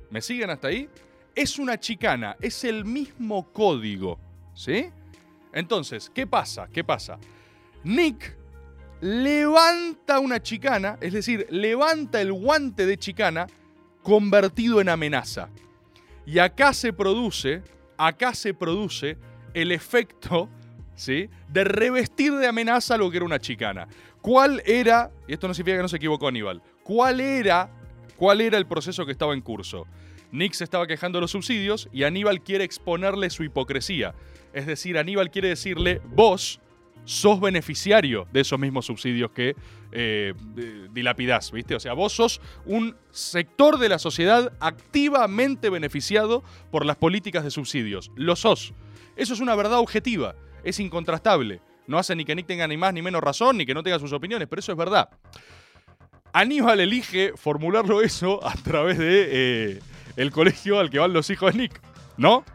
¿Me 0.10 0.22
siguen 0.22 0.50
hasta 0.50 0.68
ahí? 0.68 0.88
Es 1.34 1.58
una 1.58 1.80
chicana, 1.80 2.36
es 2.42 2.64
el 2.64 2.86
mismo 2.86 3.52
código, 3.52 4.20
¿sí? 4.54 4.90
Entonces, 5.54 6.12
¿qué 6.14 6.26
pasa? 6.28 6.68
¿Qué 6.72 6.84
pasa? 6.84 7.18
Nick 7.84 8.36
levanta 9.02 10.20
una 10.20 10.42
chicana, 10.42 10.98
es 11.02 11.14
decir, 11.14 11.48
levanta 11.50 12.22
el 12.22 12.32
guante 12.32 12.86
de 12.86 12.98
chicana 12.98 13.48
convertido 14.04 14.80
en 14.80 14.90
amenaza. 14.90 15.50
Y 16.26 16.40
acá 16.40 16.74
se 16.74 16.94
produce, 16.94 17.64
acá 17.98 18.34
se 18.34 18.54
produce 18.54 19.18
el 19.54 19.72
efecto, 19.72 20.50
¿sí? 20.96 21.30
De 21.50 21.64
revestir 21.64 22.34
de 22.34 22.48
amenaza 22.48 22.98
lo 22.98 23.10
que 23.10 23.18
era 23.18 23.26
una 23.26 23.40
chicana. 23.40 23.88
¿Cuál 24.22 24.62
era, 24.66 25.12
y 25.28 25.34
esto 25.34 25.48
no 25.48 25.54
significa 25.54 25.78
que 25.78 25.84
no 25.84 25.90
se 25.90 25.98
equivocó 25.98 26.28
Aníbal, 26.28 26.62
cuál 26.84 27.20
era, 27.20 27.72
cuál 28.18 28.40
era 28.40 28.58
el 28.58 28.68
proceso 28.68 29.06
que 29.06 29.12
estaba 29.12 29.34
en 29.34 29.42
curso? 29.42 29.88
Nick 30.32 30.54
se 30.54 30.64
estaba 30.64 30.88
quejando 30.88 31.18
de 31.18 31.22
los 31.22 31.32
subsidios 31.32 31.90
y 31.92 32.04
Aníbal 32.04 32.42
quiere 32.42 32.64
exponerle 32.64 33.30
su 33.30 33.44
hipocresía. 33.44 34.14
Es 34.54 34.66
decir, 34.66 34.98
Aníbal 34.98 35.32
quiere 35.32 35.50
decirle, 35.50 36.02
vos, 36.06 36.60
sos 37.06 37.40
beneficiario 37.40 38.28
de 38.32 38.42
esos 38.42 38.60
mismos 38.60 38.86
subsidios 38.86 39.32
que 39.32 39.56
eh, 39.92 40.34
dilapidás, 40.92 41.52
¿viste? 41.52 41.76
O 41.76 41.80
sea, 41.80 41.94
vos 41.94 42.14
sos 42.14 42.42
un 42.66 42.96
sector 43.12 43.78
de 43.80 43.90
la 43.90 44.00
sociedad 44.00 44.54
activamente 44.60 45.70
beneficiado 45.70 46.44
por 46.72 46.86
las 46.86 46.98
políticas 46.98 47.44
de 47.44 47.52
subsidios. 47.52 48.12
Lo 48.16 48.36
sos. 48.36 48.74
Eso 49.16 49.34
es 49.34 49.40
una 49.40 49.56
verdad 49.56 49.80
objetiva, 49.80 50.36
es 50.64 50.80
incontrastable. 50.80 51.62
No 51.88 51.98
hace 51.98 52.16
ni 52.16 52.24
que 52.24 52.36
Nick 52.36 52.48
tenga 52.48 52.68
ni 52.68 52.78
más 52.78 52.94
ni 52.94 53.02
menos 53.02 53.22
razón, 53.22 53.58
ni 53.58 53.66
que 53.66 53.74
no 53.74 53.84
tenga 53.84 54.00
sus 54.00 54.14
opiniones, 54.14 54.48
pero 54.48 54.60
eso 54.60 54.72
es 54.72 54.78
verdad. 54.78 55.10
Aníbal 56.34 56.80
elige 56.80 57.34
formularlo 57.36 58.02
eso 58.02 58.46
a 58.46 58.54
través 58.54 58.98
de 58.98 59.28
eh, 59.32 59.80
el 60.16 60.32
colegio 60.32 60.80
al 60.80 60.90
que 60.90 61.00
van 61.00 61.12
los 61.12 61.30
hijos 61.30 61.52
de 61.52 61.60
Nick, 61.60 61.82
¿no? 62.16 62.46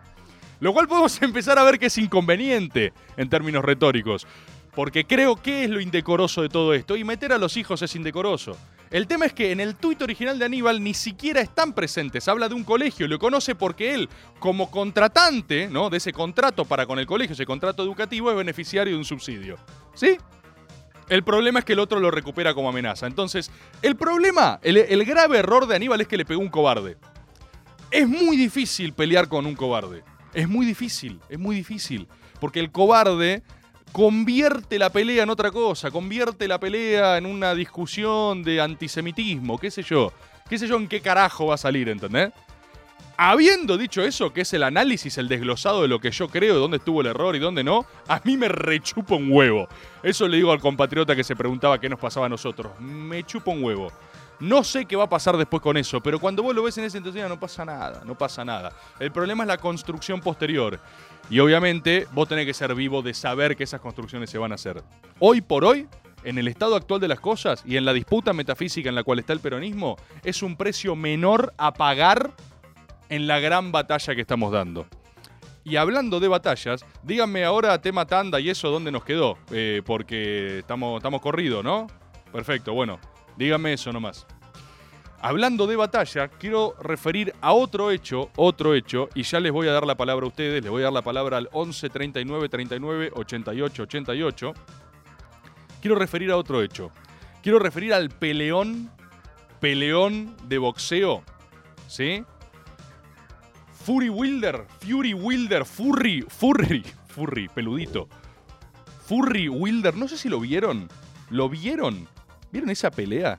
Lo 0.60 0.72
cual 0.72 0.88
podemos 0.88 1.20
empezar 1.22 1.58
a 1.58 1.64
ver 1.64 1.78
que 1.78 1.86
es 1.86 1.98
inconveniente 1.98 2.92
en 3.16 3.28
términos 3.28 3.64
retóricos. 3.64 4.26
Porque 4.74 5.06
creo 5.06 5.36
que 5.36 5.64
es 5.64 5.70
lo 5.70 5.80
indecoroso 5.80 6.42
de 6.42 6.50
todo 6.50 6.74
esto. 6.74 6.96
Y 6.96 7.04
meter 7.04 7.32
a 7.32 7.38
los 7.38 7.56
hijos 7.56 7.80
es 7.80 7.96
indecoroso. 7.96 8.56
El 8.90 9.06
tema 9.06 9.24
es 9.24 9.32
que 9.32 9.50
en 9.50 9.58
el 9.58 9.74
tuit 9.74 10.00
original 10.02 10.38
de 10.38 10.44
Aníbal 10.44 10.82
ni 10.84 10.92
siquiera 10.92 11.40
están 11.40 11.72
presentes. 11.72 12.28
Habla 12.28 12.48
de 12.48 12.54
un 12.54 12.62
colegio, 12.62 13.08
lo 13.08 13.18
conoce 13.18 13.54
porque 13.54 13.94
él, 13.94 14.08
como 14.38 14.70
contratante, 14.70 15.68
¿no? 15.68 15.88
De 15.88 15.96
ese 15.96 16.12
contrato 16.12 16.66
para 16.66 16.86
con 16.86 16.98
el 16.98 17.06
colegio, 17.06 17.32
ese 17.32 17.46
contrato 17.46 17.82
educativo, 17.82 18.30
es 18.30 18.36
beneficiario 18.36 18.92
de 18.92 18.98
un 18.98 19.04
subsidio. 19.04 19.56
¿Sí? 19.94 20.18
El 21.08 21.24
problema 21.24 21.60
es 21.60 21.64
que 21.64 21.72
el 21.72 21.78
otro 21.78 21.98
lo 21.98 22.10
recupera 22.10 22.52
como 22.52 22.68
amenaza. 22.68 23.06
Entonces, 23.06 23.50
el 23.80 23.96
problema, 23.96 24.60
el, 24.62 24.76
el 24.76 25.04
grave 25.04 25.38
error 25.38 25.66
de 25.66 25.76
Aníbal 25.76 26.02
es 26.02 26.08
que 26.08 26.16
le 26.16 26.24
pegó 26.24 26.40
un 26.40 26.48
cobarde. 26.50 26.96
Es 27.90 28.06
muy 28.06 28.36
difícil 28.36 28.92
pelear 28.92 29.26
con 29.28 29.46
un 29.46 29.54
cobarde. 29.54 30.04
Es 30.36 30.50
muy 30.50 30.66
difícil, 30.66 31.18
es 31.30 31.38
muy 31.38 31.56
difícil. 31.56 32.06
Porque 32.40 32.60
el 32.60 32.70
cobarde 32.70 33.42
convierte 33.90 34.78
la 34.78 34.90
pelea 34.90 35.22
en 35.22 35.30
otra 35.30 35.50
cosa, 35.50 35.90
convierte 35.90 36.46
la 36.46 36.60
pelea 36.60 37.16
en 37.16 37.24
una 37.24 37.54
discusión 37.54 38.42
de 38.42 38.60
antisemitismo, 38.60 39.56
qué 39.56 39.70
sé 39.70 39.82
yo. 39.82 40.12
Qué 40.46 40.58
sé 40.58 40.68
yo 40.68 40.76
en 40.76 40.88
qué 40.88 41.00
carajo 41.00 41.46
va 41.46 41.54
a 41.54 41.58
salir, 41.58 41.88
¿entendés? 41.88 42.32
Habiendo 43.16 43.78
dicho 43.78 44.02
eso, 44.02 44.34
que 44.34 44.42
es 44.42 44.52
el 44.52 44.62
análisis, 44.62 45.16
el 45.16 45.26
desglosado 45.26 45.80
de 45.80 45.88
lo 45.88 46.00
que 46.00 46.10
yo 46.10 46.28
creo, 46.28 46.52
de 46.52 46.60
dónde 46.60 46.76
estuvo 46.76 47.00
el 47.00 47.06
error 47.06 47.34
y 47.34 47.38
dónde 47.38 47.64
no, 47.64 47.86
a 48.06 48.20
mí 48.22 48.36
me 48.36 48.48
rechupa 48.48 49.14
un 49.14 49.32
huevo. 49.32 49.68
Eso 50.02 50.28
le 50.28 50.36
digo 50.36 50.52
al 50.52 50.60
compatriota 50.60 51.16
que 51.16 51.24
se 51.24 51.34
preguntaba 51.34 51.80
qué 51.80 51.88
nos 51.88 51.98
pasaba 51.98 52.26
a 52.26 52.28
nosotros. 52.28 52.78
Me 52.78 53.24
chupa 53.24 53.52
un 53.52 53.64
huevo. 53.64 53.90
No 54.38 54.62
sé 54.64 54.84
qué 54.84 54.96
va 54.96 55.04
a 55.04 55.08
pasar 55.08 55.36
después 55.38 55.62
con 55.62 55.78
eso, 55.78 56.02
pero 56.02 56.18
cuando 56.18 56.42
vos 56.42 56.54
lo 56.54 56.62
ves 56.62 56.76
en 56.76 56.84
esa 56.84 56.98
intensidad 56.98 57.28
no 57.28 57.40
pasa 57.40 57.64
nada, 57.64 58.02
no 58.04 58.18
pasa 58.18 58.44
nada. 58.44 58.70
El 59.00 59.10
problema 59.10 59.44
es 59.44 59.48
la 59.48 59.56
construcción 59.56 60.20
posterior. 60.20 60.78
Y 61.30 61.38
obviamente 61.38 62.06
vos 62.12 62.28
tenés 62.28 62.44
que 62.44 62.52
ser 62.52 62.74
vivo 62.74 63.00
de 63.00 63.14
saber 63.14 63.56
que 63.56 63.64
esas 63.64 63.80
construcciones 63.80 64.28
se 64.28 64.36
van 64.36 64.52
a 64.52 64.56
hacer. 64.56 64.82
Hoy 65.20 65.40
por 65.40 65.64
hoy, 65.64 65.88
en 66.22 66.36
el 66.36 66.48
estado 66.48 66.76
actual 66.76 67.00
de 67.00 67.08
las 67.08 67.18
cosas 67.18 67.62
y 67.64 67.78
en 67.78 67.86
la 67.86 67.94
disputa 67.94 68.34
metafísica 68.34 68.90
en 68.90 68.94
la 68.94 69.04
cual 69.04 69.20
está 69.20 69.32
el 69.32 69.40
peronismo, 69.40 69.96
es 70.22 70.42
un 70.42 70.56
precio 70.56 70.94
menor 70.96 71.54
a 71.56 71.72
pagar 71.72 72.32
en 73.08 73.26
la 73.26 73.40
gran 73.40 73.72
batalla 73.72 74.14
que 74.14 74.20
estamos 74.20 74.52
dando. 74.52 74.86
Y 75.64 75.76
hablando 75.76 76.20
de 76.20 76.28
batallas, 76.28 76.84
díganme 77.02 77.44
ahora 77.44 77.80
tema 77.80 78.06
tanda 78.06 78.38
y 78.38 78.50
eso, 78.50 78.70
¿dónde 78.70 78.92
nos 78.92 79.04
quedó? 79.04 79.38
Eh, 79.50 79.82
porque 79.84 80.58
estamos, 80.58 80.98
estamos 80.98 81.20
corridos, 81.22 81.64
¿no? 81.64 81.86
Perfecto, 82.32 82.72
bueno, 82.72 83.00
díganme 83.36 83.72
eso 83.72 83.92
nomás. 83.92 84.26
Hablando 85.20 85.66
de 85.66 85.76
batalla, 85.76 86.28
quiero 86.28 86.74
referir 86.80 87.34
a 87.40 87.52
otro 87.52 87.90
hecho, 87.90 88.30
otro 88.36 88.74
hecho, 88.74 89.08
y 89.14 89.22
ya 89.22 89.40
les 89.40 89.50
voy 89.50 89.66
a 89.66 89.72
dar 89.72 89.86
la 89.86 89.96
palabra 89.96 90.24
a 90.24 90.28
ustedes, 90.28 90.62
les 90.62 90.70
voy 90.70 90.82
a 90.82 90.84
dar 90.84 90.92
la 90.92 91.02
palabra 91.02 91.38
al 91.38 91.48
11 91.52 91.88
39 91.88 92.48
39 92.48 93.10
88 93.14 93.82
88. 93.82 94.52
Quiero 95.80 95.96
referir 95.96 96.30
a 96.30 96.36
otro 96.36 96.62
hecho. 96.62 96.90
Quiero 97.42 97.58
referir 97.58 97.94
al 97.94 98.10
peleón, 98.10 98.90
peleón 99.60 100.36
de 100.48 100.58
boxeo, 100.58 101.22
¿sí? 101.88 102.24
Fury 103.84 104.10
Wilder, 104.10 104.66
Fury 104.80 105.14
Wilder, 105.14 105.64
Furry, 105.64 106.26
Furry, 106.28 106.84
Furry, 107.08 107.48
peludito. 107.48 108.08
Furry 109.06 109.48
Wilder, 109.48 109.96
no 109.96 110.08
sé 110.08 110.18
si 110.18 110.28
lo 110.28 110.40
vieron. 110.40 110.88
¿Lo 111.30 111.48
vieron? 111.48 112.08
¿Vieron 112.52 112.70
esa 112.70 112.90
pelea? 112.90 113.38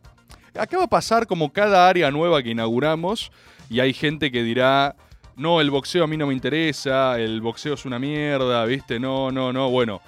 Acá 0.57 0.77
va 0.77 0.85
a 0.85 0.89
pasar 0.89 1.27
como 1.27 1.53
cada 1.53 1.87
área 1.87 2.09
nueva 2.11 2.41
que 2.41 2.49
inauguramos 2.49 3.31
y 3.69 3.79
hay 3.79 3.93
gente 3.93 4.31
que 4.31 4.43
dirá, 4.43 4.95
no, 5.35 5.61
el 5.61 5.69
boxeo 5.69 6.03
a 6.03 6.07
mí 6.07 6.17
no 6.17 6.27
me 6.27 6.33
interesa, 6.33 7.19
el 7.19 7.41
boxeo 7.41 7.75
es 7.75 7.85
una 7.85 7.99
mierda, 7.99 8.65
¿viste? 8.65 8.99
No, 8.99 9.31
no, 9.31 9.53
no. 9.53 9.69
Bueno, 9.69 10.01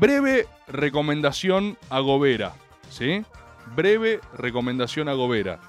breve 0.00 0.46
recomendación 0.68 1.76
a 1.90 2.00
Gobera, 2.00 2.54
¿sí? 2.88 3.24
Breve 3.76 4.20
recomendación 4.36 5.08
a 5.08 5.12
Gobera. 5.12 5.60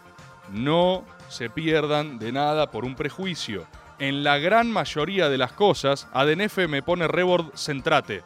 No 0.51 1.03
se 1.27 1.49
pierdan 1.49 2.19
de 2.19 2.31
nada 2.31 2.71
por 2.71 2.85
un 2.85 2.95
prejuicio. 2.95 3.67
En 3.99 4.23
la 4.23 4.37
gran 4.37 4.71
mayoría 4.71 5.29
de 5.29 5.37
las 5.37 5.51
cosas, 5.51 6.07
ADNF 6.13 6.57
me 6.69 6.81
pone 6.81 7.07
Rebord 7.07 7.51
centrate. 7.55 8.23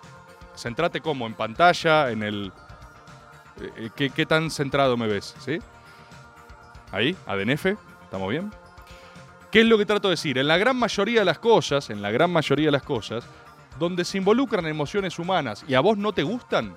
Centrate 0.56 1.02
como, 1.02 1.26
en 1.26 1.34
pantalla, 1.34 2.12
en 2.12 2.22
el... 2.22 2.52
eh, 3.62 3.90
¿Qué, 3.96 4.10
qué 4.10 4.26
tan 4.26 4.50
centrado 4.52 4.98
me 4.98 5.08
ves? 5.08 5.36
¿Sí? 5.40 5.60
Ahí, 6.92 7.16
ADNF, 7.26 7.66
¿estamos 8.04 8.30
bien? 8.30 8.52
¿Qué 9.52 9.62
es 9.62 9.68
lo 9.68 9.78
que 9.78 9.86
trato 9.86 10.08
de 10.08 10.14
decir? 10.14 10.38
En 10.38 10.48
la 10.48 10.58
gran 10.58 10.78
mayoría 10.78 11.20
de 11.20 11.26
las 11.26 11.40
cosas, 11.40 11.90
en 11.90 12.02
la 12.02 12.12
gran 12.12 12.32
mayoría 12.32 12.68
de 12.68 12.72
las 12.72 12.84
cosas, 12.84 13.26
donde 13.80 14.06
se 14.06 14.18
involucran 14.18 14.66
emociones 14.66 15.20
humanas 15.20 15.64
y 15.68 15.74
a 15.74 15.80
vos 15.80 15.98
no 15.98 16.14
te 16.14 16.24
gustan, 16.24 16.74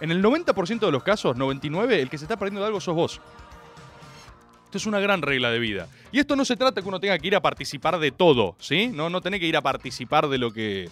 en 0.00 0.10
el 0.10 0.22
90% 0.22 0.78
de 0.78 0.92
los 0.92 1.02
casos, 1.02 1.36
99%, 1.36 1.90
el 1.90 2.08
que 2.08 2.18
se 2.18 2.24
está 2.24 2.36
perdiendo 2.36 2.60
de 2.60 2.66
algo 2.66 2.80
sos 2.80 2.94
vos. 2.94 3.20
Esto 4.64 4.78
es 4.78 4.86
una 4.86 5.00
gran 5.00 5.22
regla 5.22 5.50
de 5.50 5.58
vida. 5.58 5.88
Y 6.12 6.20
esto 6.20 6.36
no 6.36 6.44
se 6.44 6.56
trata 6.56 6.82
que 6.82 6.88
uno 6.88 7.00
tenga 7.00 7.18
que 7.18 7.26
ir 7.26 7.34
a 7.34 7.40
participar 7.40 7.98
de 7.98 8.10
todo, 8.10 8.54
¿sí? 8.58 8.88
No, 8.88 9.08
no 9.08 9.20
tenés 9.20 9.40
que 9.40 9.46
ir 9.46 9.56
a 9.56 9.62
participar 9.62 10.28
de 10.28 10.38
lo 10.38 10.52
que. 10.52 10.90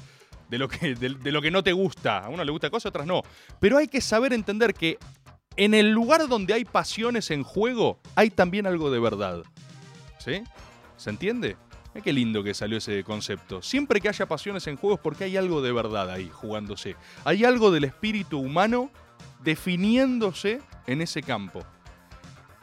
De 0.48 0.58
lo 0.58 0.68
que, 0.68 0.94
de, 0.94 1.32
lo 1.32 1.42
que 1.42 1.50
no 1.50 1.62
te 1.62 1.72
gusta. 1.72 2.18
A 2.18 2.28
uno 2.28 2.44
le 2.44 2.52
gusta 2.52 2.70
cosas, 2.70 2.86
a 2.86 2.88
otras 2.90 3.06
no. 3.06 3.22
Pero 3.58 3.78
hay 3.78 3.88
que 3.88 4.00
saber 4.00 4.32
entender 4.32 4.74
que 4.74 4.98
en 5.56 5.74
el 5.74 5.90
lugar 5.90 6.28
donde 6.28 6.54
hay 6.54 6.64
pasiones 6.64 7.30
en 7.30 7.42
juego, 7.42 7.98
hay 8.14 8.30
también 8.30 8.66
algo 8.66 8.90
de 8.90 9.00
verdad. 9.00 9.42
¿Sí? 10.18 10.42
¿Se 10.96 11.10
entiende? 11.10 11.56
Qué 12.02 12.12
lindo 12.12 12.42
que 12.42 12.54
salió 12.54 12.78
ese 12.78 13.02
concepto. 13.04 13.62
Siempre 13.62 14.00
que 14.00 14.08
haya 14.08 14.26
pasiones 14.26 14.66
en 14.66 14.76
juego 14.76 14.96
es 14.96 15.00
porque 15.00 15.24
hay 15.24 15.36
algo 15.36 15.62
de 15.62 15.72
verdad 15.72 16.10
ahí 16.10 16.30
jugándose. 16.32 16.94
Hay 17.24 17.44
algo 17.44 17.70
del 17.70 17.84
espíritu 17.84 18.38
humano 18.38 18.90
definiéndose 19.42 20.60
en 20.86 21.00
ese 21.00 21.22
campo. 21.22 21.64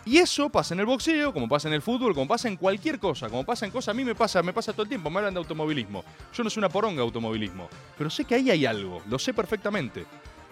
Y 0.05 0.17
eso 0.17 0.49
pasa 0.49 0.73
en 0.73 0.81
el 0.81 0.85
boxeo, 0.85 1.33
como 1.33 1.47
pasa 1.47 1.69
en 1.69 1.75
el 1.75 1.81
fútbol, 1.81 2.13
como 2.13 2.27
pasa 2.27 2.49
en 2.49 2.57
cualquier 2.57 2.99
cosa, 2.99 3.29
como 3.29 3.45
pasa 3.45 3.65
en 3.65 3.71
cosas, 3.71 3.89
a 3.89 3.93
mí 3.93 4.03
me 4.03 4.15
pasa, 4.15 4.43
me 4.43 4.51
pasa 4.51 4.73
todo 4.73 4.83
el 4.83 4.89
tiempo, 4.89 5.09
me 5.09 5.19
hablan 5.19 5.33
de 5.33 5.39
automovilismo. 5.39 6.03
Yo 6.33 6.43
no 6.43 6.49
soy 6.49 6.59
una 6.59 6.69
poronga 6.69 6.97
de 6.97 7.03
automovilismo, 7.03 7.69
pero 7.97 8.09
sé 8.09 8.25
que 8.25 8.35
ahí 8.35 8.51
hay 8.51 8.65
algo, 8.65 9.01
lo 9.07 9.17
sé 9.17 9.33
perfectamente. 9.33 10.05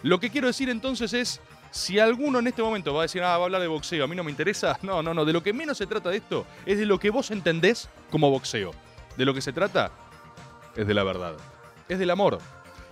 Lo 0.04 0.20
que 0.20 0.30
quiero 0.30 0.48
decir 0.48 0.70
entonces 0.70 1.14
es, 1.14 1.42
si 1.70 2.00
alguno 2.00 2.40
en 2.40 2.48
este 2.48 2.64
momento 2.64 2.94
va 2.94 3.02
a 3.02 3.04
decir, 3.04 3.22
ah, 3.24 3.38
va 3.38 3.44
a 3.44 3.46
hablar 3.46 3.62
de 3.62 3.68
boxeo, 3.68 4.06
a 4.06 4.08
mí 4.08 4.16
no 4.16 4.24
me 4.24 4.32
interesa, 4.32 4.80
no, 4.84 5.04
no, 5.04 5.14
no, 5.14 5.26
de 5.26 5.34
lo 5.34 5.44
que 5.44 5.52
menos 5.52 5.78
se 5.78 5.86
trata 5.86 6.10
de 6.10 6.18
esto 6.18 6.46
es 6.66 6.78
de 6.78 6.86
lo 6.86 6.98
que 6.98 7.10
vos 7.10 7.30
entendés 7.32 7.90
como 8.10 8.30
boxeo. 8.30 8.72
De 9.18 9.26
lo 9.26 9.34
que 9.34 9.42
se 9.42 9.52
trata 9.52 9.92
es 10.76 10.88
de 10.88 10.94
la 10.94 11.04
verdad, 11.04 11.36
es 11.90 12.00
del 12.00 12.10
amor. 12.10 12.40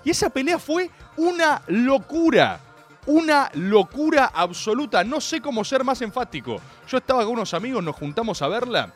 Y 0.03 0.09
esa 0.09 0.29
pelea 0.29 0.59
fue 0.59 0.89
una 1.15 1.61
locura 1.67 2.59
una 3.05 3.49
locura 3.53 4.31
absoluta. 4.33 5.03
No 5.03 5.21
sé 5.21 5.41
cómo 5.41 5.63
ser 5.63 5.83
más 5.83 6.01
enfático. 6.01 6.57
Yo 6.87 6.97
estaba 6.97 7.23
con 7.23 7.33
unos 7.33 7.53
amigos, 7.53 7.83
nos 7.83 7.95
juntamos 7.95 8.41
a 8.41 8.47
verla. 8.47 8.93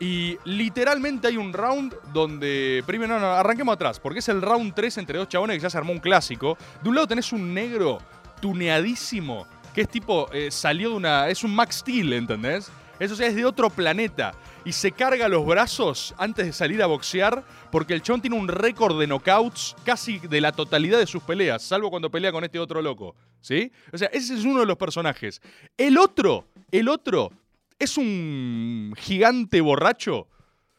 Y 0.00 0.38
literalmente 0.44 1.28
hay 1.28 1.36
un 1.36 1.52
round 1.52 1.94
donde. 2.12 2.84
Primero, 2.86 3.18
no, 3.18 3.20
no, 3.20 3.32
arranquemos 3.32 3.74
atrás, 3.74 3.98
porque 3.98 4.20
es 4.20 4.28
el 4.28 4.40
round 4.42 4.74
3 4.74 4.98
entre 4.98 5.18
dos 5.18 5.28
chabones 5.28 5.56
que 5.56 5.62
ya 5.62 5.70
se 5.70 5.78
armó 5.78 5.92
un 5.92 5.98
clásico. 5.98 6.56
De 6.82 6.88
un 6.88 6.94
lado 6.94 7.08
tenés 7.08 7.32
un 7.32 7.52
negro 7.52 7.98
tuneadísimo, 8.40 9.46
que 9.74 9.82
es 9.82 9.88
tipo. 9.88 10.28
eh, 10.32 10.50
salió 10.50 10.90
de 10.90 10.96
una. 10.96 11.28
Es 11.28 11.42
un 11.42 11.54
Max 11.54 11.76
Steel, 11.76 12.12
¿entendés? 12.12 12.70
Eso 12.98 13.14
ya 13.14 13.26
es 13.26 13.34
de 13.34 13.44
otro 13.44 13.70
planeta. 13.70 14.34
Y 14.64 14.72
se 14.72 14.92
carga 14.92 15.28
los 15.28 15.46
brazos 15.46 16.14
antes 16.18 16.46
de 16.46 16.52
salir 16.52 16.82
a 16.82 16.86
boxear, 16.86 17.44
porque 17.70 17.94
el 17.94 18.02
chon 18.02 18.20
tiene 18.20 18.36
un 18.36 18.48
récord 18.48 18.98
de 18.98 19.06
knockouts 19.06 19.76
casi 19.84 20.18
de 20.18 20.40
la 20.40 20.52
totalidad 20.52 20.98
de 20.98 21.06
sus 21.06 21.22
peleas, 21.22 21.62
salvo 21.62 21.90
cuando 21.90 22.10
pelea 22.10 22.32
con 22.32 22.44
este 22.44 22.58
otro 22.58 22.82
loco. 22.82 23.14
¿Sí? 23.40 23.70
O 23.92 23.98
sea, 23.98 24.08
ese 24.08 24.34
es 24.34 24.44
uno 24.44 24.60
de 24.60 24.66
los 24.66 24.76
personajes. 24.76 25.40
El 25.76 25.96
otro, 25.96 26.46
el 26.72 26.88
otro, 26.88 27.30
es 27.78 27.96
un 27.96 28.94
gigante 28.98 29.60
borracho. 29.60 30.26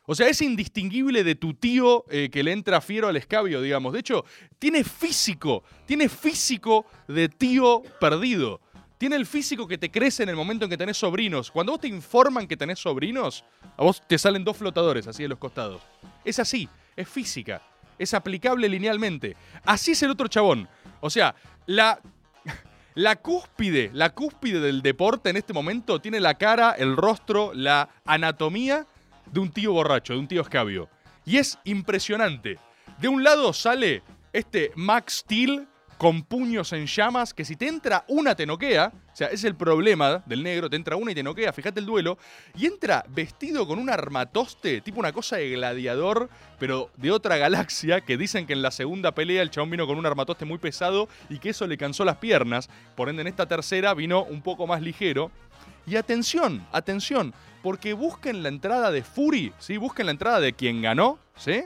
O 0.06 0.16
sea, 0.16 0.28
es 0.28 0.42
indistinguible 0.42 1.24
de 1.24 1.36
tu 1.36 1.54
tío 1.54 2.04
eh, 2.10 2.30
que 2.32 2.44
le 2.44 2.52
entra 2.52 2.82
fiero 2.82 3.08
al 3.08 3.16
escabio, 3.16 3.62
digamos. 3.62 3.94
De 3.94 4.00
hecho, 4.00 4.26
tiene 4.58 4.84
físico, 4.84 5.64
tiene 5.86 6.10
físico 6.10 6.86
de 7.08 7.30
tío 7.30 7.84
perdido. 8.00 8.60
Tiene 9.00 9.16
el 9.16 9.26
físico 9.26 9.66
que 9.66 9.78
te 9.78 9.90
crece 9.90 10.24
en 10.24 10.30
el 10.30 10.36
momento 10.36 10.66
en 10.66 10.72
que 10.72 10.78
tenés 10.78 10.98
sobrinos. 10.98 11.52
Cuando 11.52 11.72
vos 11.72 11.80
te 11.80 11.88
informan 11.88 12.46
que 12.46 12.58
tenés 12.58 12.80
sobrinos, 12.80 13.46
a 13.78 13.84
vos 13.84 14.06
te 14.06 14.18
salen 14.18 14.44
dos 14.44 14.58
flotadores 14.58 15.08
así 15.08 15.24
de 15.24 15.30
los 15.30 15.40
costados. 15.40 15.82
Es 16.26 16.38
así, 16.38 16.68
es 16.98 17.08
física. 17.08 17.62
Es 17.98 18.14
aplicable 18.14 18.68
linealmente. 18.68 19.38
Así 19.64 19.92
es 19.92 20.04
el 20.04 20.12
otro 20.12 20.28
chabón. 20.28 20.68
O 21.00 21.10
sea, 21.10 21.34
la, 21.66 22.02
la 22.94 23.16
cúspide, 23.16 23.90
la 23.94 24.10
cúspide 24.10 24.60
del 24.60 24.82
deporte 24.82 25.30
en 25.30 25.38
este 25.38 25.54
momento 25.54 26.02
tiene 26.02 26.20
la 26.20 26.34
cara, 26.34 26.74
el 26.74 26.98
rostro, 26.98 27.54
la 27.54 27.88
anatomía 28.04 28.86
de 29.32 29.40
un 29.40 29.50
tío 29.52 29.72
borracho, 29.72 30.12
de 30.12 30.20
un 30.20 30.28
tío 30.28 30.42
escabio. 30.42 30.90
Y 31.26 31.38
es 31.38 31.58
impresionante. 31.64 32.60
De 32.98 33.08
un 33.08 33.24
lado 33.24 33.54
sale 33.54 34.04
este 34.34 34.74
Max 34.76 35.20
Steel 35.20 35.70
con 36.00 36.24
puños 36.24 36.72
en 36.72 36.88
llamas, 36.88 37.34
que 37.34 37.44
si 37.44 37.58
te 37.58 37.68
entra 37.68 38.06
una 38.08 38.34
te 38.34 38.46
noquea, 38.46 38.94
o 39.12 39.16
sea, 39.16 39.28
es 39.28 39.44
el 39.44 39.56
problema 39.56 40.24
del 40.26 40.44
negro, 40.44 40.70
te 40.70 40.78
entra 40.78 40.96
una 40.96 41.12
y 41.12 41.16
te 41.16 41.24
noquea, 41.24 41.52
fíjate 41.52 41.82
el 41.82 41.86
duelo, 41.86 42.18
y 42.56 42.68
entra 42.68 43.04
vestido 43.10 43.68
con 43.68 43.80
un 43.80 43.90
armatoste, 43.90 44.80
tipo 44.80 45.02
una 45.02 45.12
cosa 45.12 45.36
de 45.36 45.50
gladiador, 45.50 46.30
pero 46.58 46.90
de 46.96 47.12
otra 47.12 47.36
galaxia, 47.36 48.00
que 48.00 48.16
dicen 48.16 48.48
que 48.48 48.54
en 48.54 48.62
la 48.62 48.72
segunda 48.72 49.14
pelea 49.14 49.42
el 49.42 49.52
chabón 49.52 49.72
vino 49.72 49.86
con 49.86 49.98
un 49.98 50.06
armatoste 50.06 50.46
muy 50.46 50.58
pesado 50.58 51.10
y 51.30 51.38
que 51.38 51.50
eso 51.50 51.68
le 51.68 51.78
cansó 51.78 52.06
las 52.06 52.16
piernas, 52.16 52.70
por 52.96 53.10
ende 53.10 53.24
en 53.24 53.28
esta 53.28 53.46
tercera 53.46 53.94
vino 53.94 54.24
un 54.24 54.42
poco 54.42 54.66
más 54.68 54.82
ligero. 54.82 55.32
Y 55.86 55.98
atención, 55.98 56.66
atención, 56.72 57.34
porque 57.62 57.92
busquen 57.92 58.42
la 58.42 58.48
entrada 58.48 58.90
de 58.90 59.04
Fury, 59.04 59.52
¿sí? 59.60 59.76
Busquen 59.76 60.06
la 60.06 60.14
entrada 60.14 60.40
de 60.40 60.54
quien 60.54 60.82
ganó, 60.82 61.20
¿sí? 61.36 61.64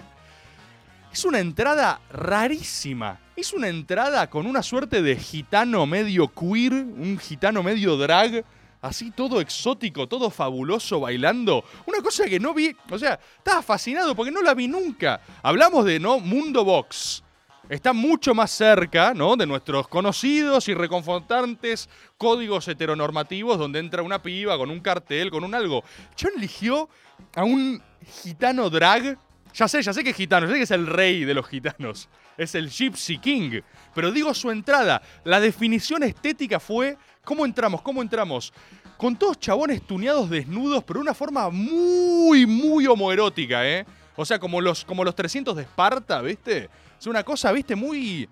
Es 1.14 1.26
una 1.26 1.38
entrada 1.38 2.02
rarísima. 2.10 3.20
Es 3.36 3.54
una 3.54 3.68
entrada 3.68 4.28
con 4.32 4.48
una 4.48 4.64
suerte 4.64 5.04
de 5.04 5.16
gitano 5.16 5.86
medio 5.86 6.28
queer, 6.28 6.74
un 6.74 7.20
gitano 7.20 7.62
medio 7.62 7.98
drag, 7.98 8.44
así 8.82 9.12
todo 9.12 9.40
exótico, 9.40 10.08
todo 10.08 10.32
fabuloso 10.32 11.02
bailando. 11.02 11.64
Una 11.86 12.02
cosa 12.02 12.26
que 12.26 12.40
no 12.40 12.56
vi, 12.56 12.76
o 12.90 12.98
sea, 12.98 13.20
estaba 13.38 13.62
fascinado 13.62 14.16
porque 14.16 14.32
no 14.32 14.42
la 14.42 14.56
vi 14.56 14.68
nunca. 14.68 15.22
Hablamos 15.44 15.86
de, 15.86 16.00
¿no? 16.00 16.18
Mundo 16.20 16.66
Box. 16.66 17.24
Está 17.70 17.94
mucho 17.94 18.34
más 18.34 18.50
cerca, 18.50 19.14
¿no? 19.14 19.36
De 19.36 19.46
nuestros 19.46 19.88
conocidos 19.88 20.68
y 20.68 20.74
reconfortantes 20.74 21.90
códigos 22.18 22.68
heteronormativos 22.68 23.60
donde 23.60 23.78
entra 23.78 24.02
una 24.02 24.24
piba 24.24 24.58
con 24.58 24.72
un 24.72 24.80
cartel, 24.80 25.30
con 25.30 25.44
un 25.44 25.54
algo. 25.54 25.84
John 26.20 26.32
eligió 26.38 26.90
a 27.36 27.44
un 27.44 27.84
gitano 28.24 28.72
drag 28.72 29.20
ya 29.54 29.68
sé, 29.68 29.82
ya 29.82 29.94
sé 29.94 30.04
que 30.04 30.10
es 30.12 30.16
gitano, 30.16 30.48
ya 30.48 30.54
sé 30.54 30.58
que 30.58 30.64
es 30.64 30.72
el 30.72 30.88
rey 30.88 31.26
de 31.26 31.34
los 31.34 31.48
gitanos. 31.48 32.10
Es 32.38 32.56
el 32.56 32.70
Gypsy 32.70 33.20
King. 33.20 33.62
Pero 33.94 34.12
digo 34.12 34.34
su 34.34 34.50
entrada. 34.50 35.02
La 35.24 35.40
definición 35.40 36.04
estética 36.04 36.60
fue 36.60 36.98
cómo 37.24 37.46
entramos, 37.46 37.82
cómo 37.82 38.02
entramos. 38.02 38.52
Con 38.98 39.16
todos 39.16 39.40
chabones 39.40 39.86
tuneados 39.86 40.30
desnudos, 40.30 40.84
pero 40.84 41.00
de 41.00 41.04
una 41.04 41.14
forma 41.14 41.50
muy, 41.50 42.46
muy 42.46 42.88
homoerótica, 42.88 43.68
¿eh? 43.68 43.86
O 44.16 44.26
sea, 44.26 44.40
como 44.40 44.62
los, 44.62 44.86
como 44.86 45.04
los 45.04 45.16
300 45.16 45.56
de 45.56 45.64
Esparta, 45.64 46.22
¿viste? 46.22 46.70
Es 47.00 47.08
una 47.08 47.24
cosa, 47.24 47.52
¿viste? 47.52 47.76
Muy, 47.76 48.30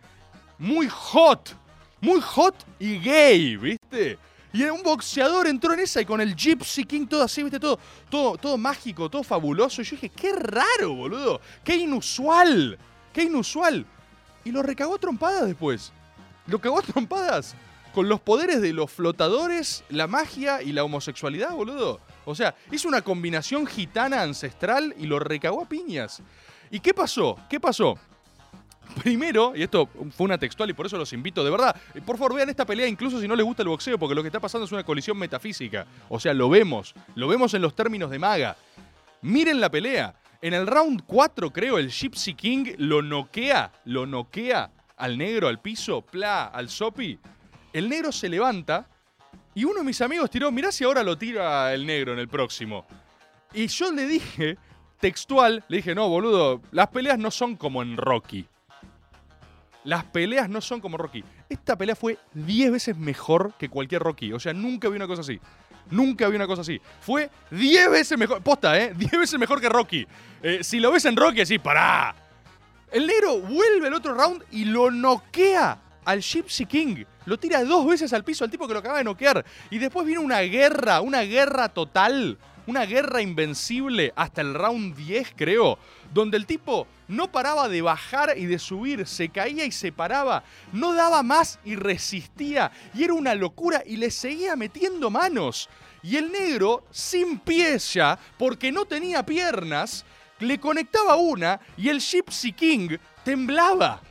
muy 0.58 0.88
hot. 0.90 1.56
Muy 2.00 2.22
hot 2.22 2.56
y 2.80 2.98
gay, 3.00 3.58
¿viste? 3.58 4.18
Y 4.54 4.64
un 4.64 4.84
boxeador 4.84 5.48
entró 5.48 5.74
en 5.74 5.80
esa 5.80 6.02
y 6.02 6.06
con 6.06 6.20
el 6.20 6.36
Gypsy 6.36 6.84
King 6.84 7.08
todo 7.08 7.24
así, 7.24 7.42
viste, 7.42 7.60
todo, 7.60 7.80
todo, 8.10 8.38
todo 8.38 8.58
mágico, 8.58 9.10
todo 9.10 9.24
fabuloso. 9.24 9.82
Y 9.82 9.86
yo 9.86 9.92
dije, 9.92 10.10
qué 10.10 10.34
raro, 10.34 10.94
boludo. 10.94 11.40
Qué 11.64 11.76
inusual. 11.76 12.78
Qué 13.14 13.24
inusual. 13.24 13.86
Y 14.44 14.52
lo 14.52 14.62
recagó 14.62 14.96
a 14.96 15.00
trompadas 15.00 15.48
después. 15.48 15.94
Lo 16.48 16.60
cagó 16.60 16.80
a 16.80 16.82
trompadas. 16.82 17.56
Con 17.94 18.10
los 18.10 18.20
poderes 18.20 18.62
de 18.62 18.74
los 18.74 18.92
flotadores, 18.92 19.84
la 19.90 20.08
magia 20.08 20.62
y 20.62 20.72
la 20.72 20.84
homosexualidad, 20.84 21.52
boludo. 21.52 22.00
O 22.26 22.36
sea, 22.36 22.56
hizo 22.72 22.88
una 22.88 23.02
combinación 23.02 23.66
gitana 23.66 24.22
ancestral 24.22 24.96
y 24.98 25.08
lo 25.08 25.20
recagó 25.20 25.64
a 25.64 25.70
piñas. 25.70 26.22
¿Y 26.70 26.80
qué 26.80 26.94
pasó? 26.94 27.38
¿Qué 27.50 27.60
pasó? 27.60 27.98
Primero, 29.04 29.54
y 29.56 29.64
esto 29.64 29.88
fue 30.16 30.26
una 30.26 30.38
textual 30.38 30.70
y 30.70 30.74
por 30.74 30.86
eso 30.86 30.98
los 30.98 31.14
invito, 31.14 31.44
de 31.44 31.52
verdad, 31.52 31.76
por 32.06 32.18
favor 32.18 32.36
vean 32.36 32.50
esta 32.50 32.66
pelea 32.66 32.88
incluso 32.88 33.22
si 33.22 33.28
no 33.28 33.36
les 33.36 33.46
gusta 33.46 33.64
el 33.64 33.70
boxeo, 33.70 33.98
porque 33.98 34.16
lo 34.16 34.22
que 34.22 34.28
está 34.28 34.40
pasando 34.40 34.66
es 34.66 34.72
una 34.72 34.84
colisión 34.84 35.18
metafísica. 35.18 35.86
O 36.10 36.20
sea, 36.20 36.34
lo 36.34 36.50
vemos, 36.50 36.94
lo 37.16 37.28
vemos 37.28 37.54
en 37.54 37.62
los 37.62 37.76
términos 37.76 38.10
de 38.10 38.20
maga. 38.20 38.58
Miren 39.22 39.60
la 39.60 39.70
pelea. 39.70 40.16
En 40.42 40.56
el 40.56 40.66
round 40.66 41.04
4, 41.06 41.52
creo, 41.52 41.78
el 41.78 41.92
Gypsy 41.92 42.34
King 42.34 42.74
lo 42.78 43.04
noquea, 43.04 43.72
lo 43.86 44.08
noquea 44.08 44.72
al 44.98 45.18
negro 45.18 45.48
al 45.48 45.60
piso, 45.60 46.02
pla, 46.02 46.46
al 46.46 46.70
sopi. 46.70 47.20
El 47.74 47.88
negro 47.88 48.12
se 48.12 48.28
levanta 48.28 48.88
y 49.54 49.66
uno 49.66 49.80
de 49.80 49.86
mis 49.86 50.02
amigos 50.02 50.30
tiró, 50.30 50.52
mirá 50.52 50.72
si 50.72 50.84
ahora 50.84 51.04
lo 51.04 51.18
tira 51.18 51.74
el 51.74 51.86
negro 51.86 52.14
en 52.14 52.20
el 52.20 52.28
próximo. 52.28 52.86
Y 53.54 53.68
yo 53.68 53.92
le 53.92 54.08
dije, 54.08 54.58
textual, 55.00 55.64
le 55.68 55.78
dije, 55.78 55.94
no, 55.94 56.08
boludo, 56.08 56.62
las 56.72 56.88
peleas 56.88 57.20
no 57.20 57.32
son 57.32 57.56
como 57.56 57.82
en 57.82 57.98
Rocky. 57.98 58.48
Las 59.84 60.04
peleas 60.06 60.50
no 60.50 60.62
son 60.62 60.80
como 60.80 60.98
Rocky. 60.98 61.24
Esta 61.50 61.76
pelea 61.76 61.96
fue 61.96 62.18
10 62.34 62.72
veces 62.72 62.98
mejor 62.98 63.54
que 63.58 63.70
cualquier 63.70 64.02
Rocky. 64.02 64.32
O 64.34 64.40
sea, 64.40 64.54
nunca 64.54 64.90
vi 64.90 64.96
una 64.96 65.08
cosa 65.08 65.22
así. 65.22 65.40
Nunca 65.90 66.28
vi 66.28 66.36
una 66.36 66.48
cosa 66.48 66.62
así. 66.62 66.80
Fue 67.00 67.30
10 67.50 67.90
veces 67.90 68.18
mejor. 68.18 68.42
Posta, 68.42 68.80
¿eh? 68.80 68.94
10 68.98 69.12
veces 69.12 69.40
mejor 69.40 69.60
que 69.60 69.70
Rocky. 69.70 70.06
Eh, 70.44 70.64
si 70.64 70.80
lo 70.80 70.92
ves 70.92 71.06
en 71.06 71.16
Rocky, 71.16 71.42
así, 71.42 71.58
pará. 71.58 72.16
El 72.92 73.08
negro 73.08 73.40
vuelve 73.40 73.88
el 73.88 73.94
otro 73.94 74.14
round 74.14 74.44
y 74.52 74.66
lo 74.66 74.92
noquea 74.92 75.80
al 76.06 76.22
Gypsy 76.22 76.66
King. 76.66 77.04
Lo 77.26 77.40
tira 77.40 77.64
dos 77.64 77.88
veces 77.88 78.12
al 78.14 78.24
piso 78.24 78.44
al 78.44 78.52
tipo 78.52 78.68
que 78.68 78.74
lo 78.74 78.80
acaba 78.80 78.98
de 78.98 79.04
noquear. 79.04 79.46
Y 79.70 79.78
después 79.78 80.06
viene 80.06 80.22
una 80.22 80.42
guerra, 80.42 81.02
una 81.02 81.22
guerra 81.22 81.70
total. 81.70 82.38
Una 82.68 82.86
guerra 82.86 83.22
invencible 83.22 84.14
hasta 84.16 84.42
el 84.42 84.54
round 84.54 84.96
10, 84.96 85.34
creo. 85.36 85.80
Donde 86.14 86.38
el 86.38 86.46
tipo 86.46 86.88
no 87.08 87.32
paraba 87.32 87.68
de 87.68 87.82
bajar 87.82 88.38
y 88.38 88.46
de 88.46 88.60
subir, 88.60 89.08
se 89.08 89.30
caía 89.30 89.66
y 89.66 89.72
se 89.72 89.92
paraba, 89.92 90.44
no 90.72 90.94
daba 90.94 91.24
más 91.24 91.60
y 91.66 91.76
resistía, 91.76 92.72
y 92.94 93.04
era 93.04 93.14
una 93.14 93.36
locura 93.36 93.84
y 93.86 93.98
le 93.98 94.12
seguía 94.12 94.56
metiendo 94.56 95.10
manos. 95.10 95.70
Y 96.04 96.18
el 96.18 96.32
negro, 96.32 96.86
sin 96.92 97.40
pies 97.40 97.94
ya, 97.94 98.18
porque 98.38 98.72
no 98.72 98.86
tenía 98.86 99.26
piernas, 99.26 100.06
le 100.40 100.60
conectaba 100.60 101.16
una 101.16 101.60
y 101.78 101.90
el 101.90 102.00
Gypsy 102.00 102.54
King 102.54 102.98
temblaba. 103.24 104.02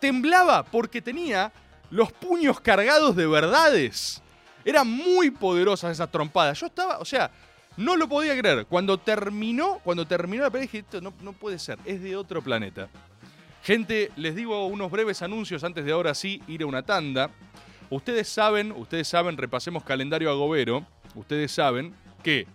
Temblaba 0.00 0.64
porque 0.64 1.00
tenía 1.00 1.52
los 1.90 2.12
puños 2.12 2.60
cargados 2.60 3.16
de 3.16 3.26
verdades. 3.26 4.22
Eran 4.64 4.88
muy 4.88 5.30
poderosas 5.30 5.92
esas 5.92 6.10
trompadas. 6.10 6.58
Yo 6.58 6.66
estaba, 6.66 6.98
o 6.98 7.04
sea, 7.04 7.30
no 7.76 7.96
lo 7.96 8.08
podía 8.08 8.36
creer. 8.38 8.66
Cuando 8.66 8.98
terminó, 8.98 9.80
cuando 9.84 10.06
terminó 10.06 10.44
la 10.44 10.50
pelea 10.50 10.68
dije, 10.70 10.84
no, 11.00 11.12
no 11.22 11.32
puede 11.32 11.58
ser, 11.58 11.78
es 11.84 12.02
de 12.02 12.16
otro 12.16 12.42
planeta. 12.42 12.88
Gente, 13.62 14.10
les 14.16 14.36
digo 14.36 14.66
unos 14.66 14.90
breves 14.90 15.22
anuncios 15.22 15.64
antes 15.64 15.84
de 15.84 15.92
ahora 15.92 16.14
sí 16.14 16.40
ir 16.46 16.62
a 16.62 16.66
una 16.66 16.82
tanda. 16.82 17.30
Ustedes 17.90 18.28
saben, 18.28 18.72
ustedes 18.72 19.08
saben, 19.08 19.36
repasemos 19.36 19.82
calendario 19.82 20.30
agobero. 20.30 20.86
Ustedes 21.14 21.50
saben 21.50 21.94
que 22.22 22.46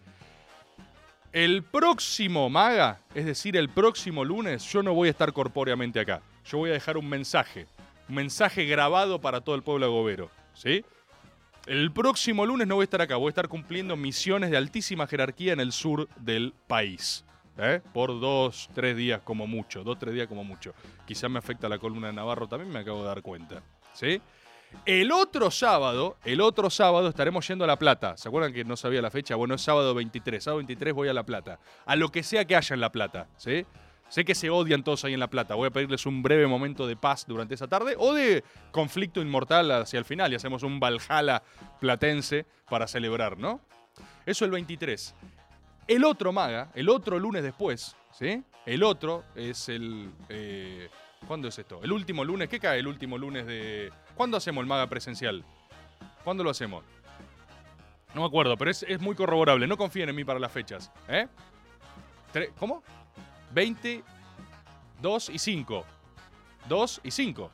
el 1.34 1.64
próximo 1.64 2.50
maga, 2.50 3.00
es 3.16 3.26
decir, 3.26 3.56
el 3.58 3.70
próximo 3.70 4.24
lunes, 4.26 4.64
yo 4.72 4.84
no 4.84 4.94
voy 4.94 5.08
a 5.08 5.12
estar 5.12 5.34
corpóreamente 5.34 6.00
acá. 6.00 6.22
Yo 6.46 6.60
voy 6.60 6.70
a 6.70 6.74
dejar 6.74 6.98
un 6.98 7.08
mensaje, 7.08 7.68
un 8.10 8.16
mensaje 8.16 8.66
grabado 8.66 9.20
para 9.20 9.42
todo 9.42 9.56
el 9.56 9.64
pueblo 9.64 9.86
agobero, 9.86 10.30
¿sí? 10.54 10.84
El 11.68 11.92
próximo 11.92 12.46
lunes 12.46 12.68
no 12.68 12.76
voy 12.76 12.84
a 12.84 12.86
estar 12.86 13.02
acá, 13.02 13.18
voy 13.18 13.28
a 13.28 13.30
estar 13.30 13.48
cumpliendo 13.48 13.96
misiones 13.96 14.50
de 14.50 14.58
altísima 14.58 15.06
jerarquía 15.06 15.54
en 15.54 15.60
el 15.60 15.72
sur 15.72 16.10
del 16.18 16.54
país. 16.68 17.24
¿eh? 17.58 17.82
Por 17.94 18.20
dos, 18.20 18.68
tres 18.74 18.98
días 18.98 19.22
como 19.24 19.46
mucho, 19.46 19.84
dos, 19.84 20.00
tres 20.00 20.16
días 20.16 20.28
como 20.28 20.44
mucho. 20.44 20.74
Quizá 21.06 21.30
me 21.30 21.38
afecta 21.38 21.70
la 21.70 21.78
columna 21.78 22.08
de 22.08 22.14
Navarro 22.14 22.48
también, 22.48 22.72
me 22.72 22.80
acabo 22.80 23.02
de 23.02 23.08
dar 23.08 23.22
cuenta. 23.22 23.62
¿Sí? 23.94 24.20
El 24.86 25.12
otro 25.12 25.52
sábado, 25.52 26.18
el 26.24 26.42
otro 26.42 26.70
sábado 26.70 27.10
estaremos 27.10 27.48
yendo 27.48 27.66
a 27.66 27.68
La 27.68 27.78
Plata. 27.78 28.18
¿Se 28.18 28.28
acuerdan 28.28 28.54
que 28.54 28.64
no 28.64 28.76
sabía 28.76 29.02
la 29.02 29.12
fecha? 29.12 29.36
Bueno, 29.36 29.54
es 29.54 29.62
sábado 29.62 29.94
23. 29.94 30.44
Sábado 30.44 30.58
23 30.58 30.94
voy 30.94 31.10
a 31.10 31.14
La 31.14 31.24
Plata. 31.24 31.60
A 31.86 31.96
lo 31.96 32.10
que 32.10 32.24
sea 32.24 32.46
que 32.46 32.56
haya 32.56 32.74
en 32.74 32.80
La 32.80 32.92
Plata, 32.92 33.28
¿sí? 33.38 33.66
Sé 34.12 34.26
que 34.26 34.36
se 34.36 34.50
odian 34.50 34.84
todos 34.84 35.06
ahí 35.06 35.14
en 35.14 35.22
La 35.22 35.30
Plata. 35.30 35.56
Voy 35.56 35.68
a 35.68 35.72
pedirles 35.72 36.06
un 36.06 36.22
breve 36.22 36.46
momento 36.46 36.86
de 36.86 36.98
paz 36.98 37.24
durante 37.26 37.56
esa 37.56 37.70
tarde 37.70 37.96
o 37.98 38.14
de 38.14 38.44
conflicto 38.74 39.22
inmortal 39.22 39.72
hacia 39.72 40.00
el 40.00 40.04
final 40.04 40.34
y 40.34 40.36
hacemos 40.36 40.64
un 40.64 40.82
Valhalla 40.82 41.42
platense 41.80 42.46
para 42.70 42.88
celebrar, 42.88 43.38
¿no? 43.38 43.62
Eso 44.26 44.44
el 44.44 44.52
23. 44.52 45.16
El 45.88 46.04
otro 46.04 46.34
maga, 46.34 46.72
el 46.76 46.90
otro 46.90 47.20
lunes 47.20 47.42
después, 47.42 47.96
¿sí? 48.12 48.44
El 48.66 48.84
otro 48.84 49.24
es 49.34 49.70
el... 49.70 50.12
Eh, 50.28 50.90
¿Cuándo 51.26 51.48
es 51.48 51.58
esto? 51.58 51.80
El 51.82 51.94
último 51.94 52.26
lunes. 52.26 52.50
¿Qué 52.50 52.60
cae 52.60 52.80
el 52.80 52.88
último 52.88 53.18
lunes 53.18 53.48
de... 53.48 53.94
¿Cuándo 54.16 54.36
hacemos 54.36 54.62
el 54.62 54.68
maga 54.68 54.88
presencial? 54.88 55.46
¿Cuándo 56.26 56.44
lo 56.44 56.50
hacemos? 56.50 56.84
No 58.14 58.20
me 58.20 58.28
acuerdo, 58.28 58.58
pero 58.58 58.72
es, 58.72 58.84
es 58.84 59.00
muy 59.00 59.16
corroborable. 59.16 59.68
No 59.68 59.78
confíen 59.78 60.10
en 60.10 60.16
mí 60.18 60.26
para 60.26 60.38
las 60.38 60.52
fechas. 60.52 60.92
¿Eh? 61.08 61.30
¿Cómo? 62.60 62.84
20, 63.54 64.04
2 65.02 65.30
y 65.30 65.40
5. 65.40 65.86
2 66.68 67.02
y 67.04 67.12
5. 67.12 67.52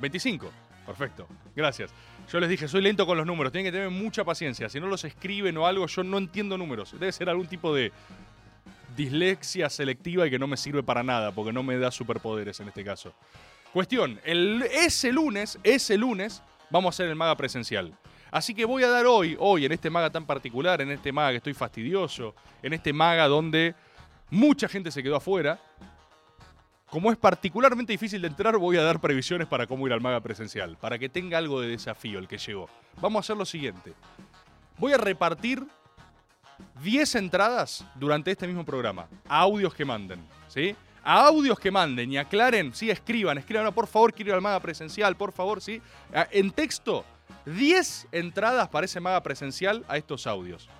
25. 0.00 0.50
Perfecto. 0.86 1.28
Gracias. 1.54 1.90
Yo 2.32 2.40
les 2.40 2.48
dije, 2.48 2.68
soy 2.68 2.82
lento 2.82 3.06
con 3.06 3.16
los 3.16 3.26
números. 3.26 3.52
Tienen 3.52 3.70
que 3.70 3.76
tener 3.76 3.90
mucha 3.90 4.24
paciencia. 4.24 4.68
Si 4.68 4.80
no 4.80 4.86
los 4.86 5.04
escriben 5.04 5.56
o 5.56 5.66
algo, 5.66 5.86
yo 5.86 6.02
no 6.02 6.18
entiendo 6.18 6.56
números. 6.56 6.92
Debe 6.92 7.12
ser 7.12 7.28
algún 7.28 7.46
tipo 7.46 7.74
de 7.74 7.92
dislexia 8.96 9.70
selectiva 9.70 10.26
y 10.26 10.30
que 10.30 10.38
no 10.38 10.46
me 10.46 10.56
sirve 10.56 10.82
para 10.82 11.02
nada, 11.02 11.32
porque 11.32 11.52
no 11.52 11.62
me 11.62 11.78
da 11.78 11.90
superpoderes 11.90 12.58
en 12.60 12.68
este 12.68 12.84
caso. 12.84 13.14
Cuestión, 13.72 14.20
el, 14.24 14.62
ese 14.62 15.12
lunes, 15.12 15.58
ese 15.62 15.96
lunes, 15.96 16.42
vamos 16.70 16.88
a 16.88 16.90
hacer 16.96 17.08
el 17.08 17.16
maga 17.16 17.36
presencial. 17.36 17.94
Así 18.30 18.54
que 18.54 18.64
voy 18.64 18.82
a 18.82 18.88
dar 18.88 19.06
hoy, 19.06 19.36
hoy, 19.38 19.64
en 19.64 19.72
este 19.72 19.88
maga 19.88 20.10
tan 20.10 20.26
particular, 20.26 20.80
en 20.80 20.90
este 20.90 21.12
maga 21.12 21.30
que 21.30 21.36
estoy 21.36 21.54
fastidioso, 21.54 22.34
en 22.62 22.72
este 22.72 22.92
maga 22.92 23.28
donde 23.28 23.74
mucha 24.30 24.68
gente 24.68 24.90
se 24.90 25.02
quedó 25.02 25.16
afuera. 25.16 25.60
Como 26.90 27.12
es 27.12 27.18
particularmente 27.18 27.92
difícil 27.92 28.22
de 28.22 28.28
entrar, 28.28 28.56
voy 28.56 28.78
a 28.78 28.82
dar 28.82 28.98
previsiones 28.98 29.46
para 29.46 29.66
cómo 29.66 29.86
ir 29.86 29.92
al 29.92 30.00
maga 30.00 30.20
presencial, 30.20 30.78
para 30.78 30.98
que 30.98 31.10
tenga 31.10 31.36
algo 31.36 31.60
de 31.60 31.68
desafío 31.68 32.18
el 32.18 32.26
que 32.26 32.38
llegó. 32.38 32.68
Vamos 33.00 33.18
a 33.18 33.20
hacer 33.20 33.36
lo 33.36 33.44
siguiente. 33.44 33.92
Voy 34.78 34.94
a 34.94 34.96
repartir 34.96 35.66
10 36.82 37.14
entradas 37.16 37.84
durante 37.94 38.30
este 38.30 38.46
mismo 38.46 38.64
programa, 38.64 39.06
a 39.28 39.40
audios 39.40 39.74
que 39.74 39.84
manden, 39.84 40.24
¿sí? 40.48 40.74
A 41.04 41.26
audios 41.26 41.58
que 41.58 41.70
manden 41.70 42.10
y 42.10 42.16
aclaren, 42.16 42.72
sí, 42.74 42.90
escriban, 42.90 43.36
escriban, 43.36 43.70
por 43.74 43.86
favor, 43.86 44.14
quiero 44.14 44.30
ir 44.30 44.34
al 44.36 44.40
maga 44.40 44.60
presencial, 44.60 45.14
por 45.14 45.32
favor, 45.32 45.60
sí. 45.60 45.82
Ah, 46.14 46.26
En 46.30 46.50
texto, 46.50 47.04
10 47.44 48.08
entradas 48.12 48.68
para 48.68 48.86
ese 48.86 48.98
maga 48.98 49.22
presencial 49.22 49.84
a 49.88 49.98
estos 49.98 50.26
audios. 50.26 50.70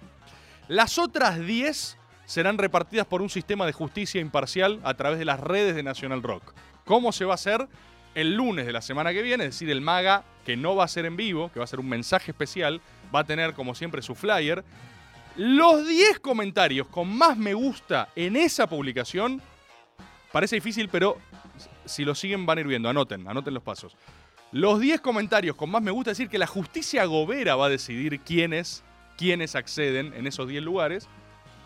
Las 0.69 0.99
otras 0.99 1.39
10 1.39 1.98
serán 2.29 2.59
repartidas 2.59 3.07
por 3.07 3.23
un 3.23 3.31
sistema 3.31 3.65
de 3.65 3.73
justicia 3.73 4.21
imparcial 4.21 4.81
a 4.85 4.93
través 4.93 5.19
de 5.19 5.25
las 5.25 5.41
redes 5.41 5.75
de 5.75 5.83
National 5.83 6.23
Rock. 6.23 6.53
¿Cómo 6.85 7.11
se 7.11 7.25
va 7.25 7.33
a 7.33 7.37
hacer? 7.37 7.67
El 8.15 8.35
lunes 8.35 8.67
de 8.67 8.73
la 8.73 8.83
semana 8.83 9.15
que 9.15 9.23
viene, 9.23 9.45
es 9.45 9.55
decir, 9.55 9.71
el 9.71 9.81
maga 9.81 10.25
que 10.45 10.55
no 10.55 10.77
va 10.77 10.85
a 10.85 10.89
ser 10.89 11.07
en 11.07 11.17
vivo, 11.17 11.51
que 11.51 11.59
va 11.59 11.65
a 11.65 11.69
ser 11.69 11.81
un 11.81 11.89
mensaje 11.89 12.33
especial, 12.33 12.83
va 13.15 13.21
a 13.21 13.25
tener 13.25 13.55
como 13.55 13.75
siempre 13.75 14.03
su 14.03 14.15
flyer. 14.15 14.63
Los 15.37 15.89
10 15.89 16.21
comentarios 16.21 16.87
con 16.89 17.09
más 17.09 17.39
me 17.39 17.55
gusta 17.55 18.11
en 18.15 18.37
esa 18.37 18.67
publicación, 18.67 19.41
parece 20.31 20.57
difícil, 20.57 20.91
pero 20.91 21.17
si 21.87 22.05
lo 22.05 22.15
siguen 22.15 22.45
van 22.45 22.59
a 22.59 22.61
ir 22.61 22.67
viendo, 22.67 22.91
anoten, 22.91 23.27
anoten 23.27 23.55
los 23.55 23.63
pasos. 23.63 23.97
Los 24.53 24.81
10 24.81 25.01
comentarios 25.01 25.57
con 25.57 25.71
más 25.71 25.81
me 25.81 25.93
gusta, 25.93 26.11
decir, 26.11 26.29
que 26.29 26.37
la 26.37 26.47
justicia 26.47 27.07
gobera 27.07 27.57
va 27.57 27.67
a 27.67 27.71
decidir 27.71 28.21
quiénes, 28.21 28.85
quiénes 29.17 29.55
acceden 29.55 30.13
en 30.13 30.27
esos 30.27 30.47
10 30.47 30.63
lugares 30.63 31.09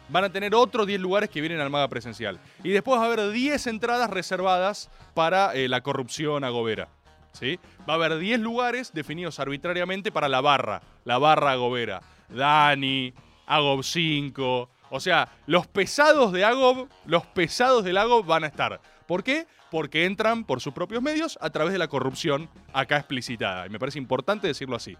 van 0.08 0.24
a 0.24 0.32
tener 0.32 0.54
otros 0.54 0.86
10 0.86 1.00
lugares 1.00 1.30
que 1.30 1.40
vienen 1.40 1.60
al 1.60 1.70
Maga 1.70 1.88
presencial. 1.88 2.38
Y 2.62 2.70
después 2.70 2.98
va 3.00 3.04
a 3.04 3.06
haber 3.06 3.30
10 3.30 3.66
entradas 3.66 4.10
reservadas 4.10 4.90
para 5.14 5.54
eh, 5.54 5.68
la 5.68 5.80
corrupción 5.82 6.44
agobera. 6.44 6.88
¿sí? 7.32 7.58
Va 7.88 7.94
a 7.94 7.96
haber 7.96 8.18
10 8.18 8.40
lugares 8.40 8.92
definidos 8.92 9.38
arbitrariamente 9.40 10.12
para 10.12 10.28
la 10.28 10.40
barra. 10.40 10.82
La 11.04 11.18
barra 11.18 11.52
agobera. 11.52 12.02
Dani, 12.28 13.12
Agob 13.46 13.82
5. 13.82 14.68
O 14.90 15.00
sea, 15.00 15.28
los 15.46 15.66
pesados 15.66 16.32
de 16.32 16.44
Agob, 16.44 16.88
los 17.06 17.26
pesados 17.26 17.84
del 17.84 17.96
Agob 17.96 18.26
van 18.26 18.44
a 18.44 18.46
estar. 18.46 18.80
¿Por 19.06 19.24
qué? 19.24 19.46
Porque 19.70 20.04
entran 20.04 20.44
por 20.44 20.60
sus 20.60 20.74
propios 20.74 21.02
medios 21.02 21.38
a 21.40 21.50
través 21.50 21.72
de 21.72 21.78
la 21.78 21.88
corrupción 21.88 22.48
acá 22.72 22.98
explicitada. 22.98 23.66
Y 23.66 23.70
me 23.70 23.78
parece 23.78 23.98
importante 23.98 24.46
decirlo 24.46 24.76
así. 24.76 24.96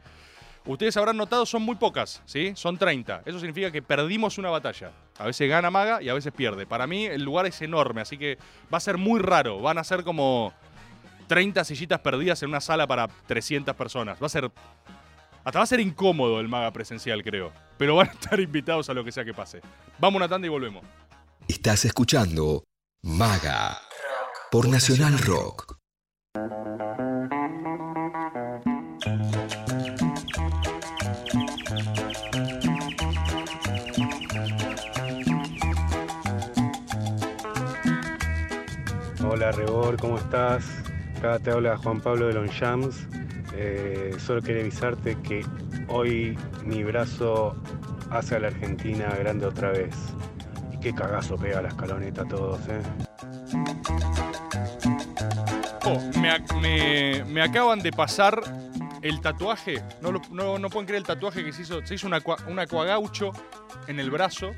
Ustedes 0.64 0.96
habrán 0.96 1.16
notado, 1.16 1.44
son 1.44 1.62
muy 1.62 1.74
pocas, 1.74 2.22
¿sí? 2.24 2.52
Son 2.54 2.78
30. 2.78 3.22
Eso 3.24 3.38
significa 3.40 3.72
que 3.72 3.82
perdimos 3.82 4.38
una 4.38 4.48
batalla. 4.50 4.92
A 5.18 5.26
veces 5.26 5.48
gana 5.48 5.70
Maga 5.70 6.00
y 6.00 6.08
a 6.08 6.14
veces 6.14 6.32
pierde. 6.32 6.66
Para 6.66 6.86
mí 6.86 7.06
el 7.06 7.22
lugar 7.22 7.46
es 7.46 7.60
enorme, 7.62 8.00
así 8.00 8.16
que 8.16 8.38
va 8.72 8.78
a 8.78 8.80
ser 8.80 8.96
muy 8.96 9.20
raro. 9.20 9.60
Van 9.60 9.78
a 9.78 9.84
ser 9.84 10.04
como 10.04 10.52
30 11.26 11.64
sillitas 11.64 12.00
perdidas 12.00 12.42
en 12.44 12.50
una 12.50 12.60
sala 12.60 12.86
para 12.86 13.08
300 13.08 13.74
personas. 13.74 14.22
Va 14.22 14.26
a 14.26 14.30
ser... 14.30 14.50
Hasta 15.44 15.58
va 15.58 15.64
a 15.64 15.66
ser 15.66 15.80
incómodo 15.80 16.38
el 16.38 16.46
Maga 16.46 16.70
presencial, 16.70 17.24
creo. 17.24 17.52
Pero 17.76 17.96
van 17.96 18.10
a 18.10 18.12
estar 18.12 18.38
invitados 18.40 18.88
a 18.88 18.94
lo 18.94 19.04
que 19.04 19.10
sea 19.10 19.24
que 19.24 19.34
pase. 19.34 19.60
Vamos 19.98 20.18
una 20.18 20.28
tanda 20.28 20.46
y 20.46 20.50
volvemos. 20.50 20.84
Estás 21.48 21.84
escuchando 21.84 22.62
Maga 23.02 23.80
por 24.52 24.68
Nacional 24.68 25.18
Rock. 25.18 25.76
Rebor, 39.56 39.96
¿cómo 40.00 40.18
estás? 40.18 40.64
Acá 41.18 41.38
te 41.38 41.50
habla 41.50 41.76
Juan 41.76 42.00
Pablo 42.00 42.26
de 42.28 42.34
Longchamps. 42.34 43.06
Eh, 43.54 44.14
solo 44.18 44.40
quería 44.42 44.62
avisarte 44.62 45.16
que 45.22 45.44
hoy 45.88 46.38
mi 46.64 46.82
brazo 46.84 47.54
hace 48.10 48.36
a 48.36 48.40
la 48.40 48.48
Argentina 48.48 49.14
grande 49.18 49.46
otra 49.46 49.70
vez. 49.70 49.94
Y 50.72 50.78
qué 50.78 50.94
cagazo 50.94 51.36
pega 51.36 51.60
la 51.62 51.68
escaloneta 51.68 52.22
a 52.22 52.28
todos, 52.28 52.60
¿eh? 52.68 52.82
Oh, 55.84 56.00
me, 56.18 56.38
me- 56.60 57.24
me 57.24 57.42
acaban 57.42 57.80
de 57.80 57.92
pasar 57.92 58.40
el 59.02 59.20
tatuaje. 59.20 59.82
No, 60.00 60.12
no, 60.30 60.58
no 60.58 60.70
pueden 60.70 60.86
creer 60.86 61.00
el 61.00 61.06
tatuaje 61.06 61.44
que 61.44 61.52
se 61.52 61.62
hizo. 61.62 61.84
Se 61.84 61.94
hizo 61.96 62.06
un, 62.06 62.14
aqua- 62.14 62.38
un 62.48 62.58
acuagaucho 62.58 63.32
en 63.86 64.00
el 64.00 64.10
brazo. 64.10 64.52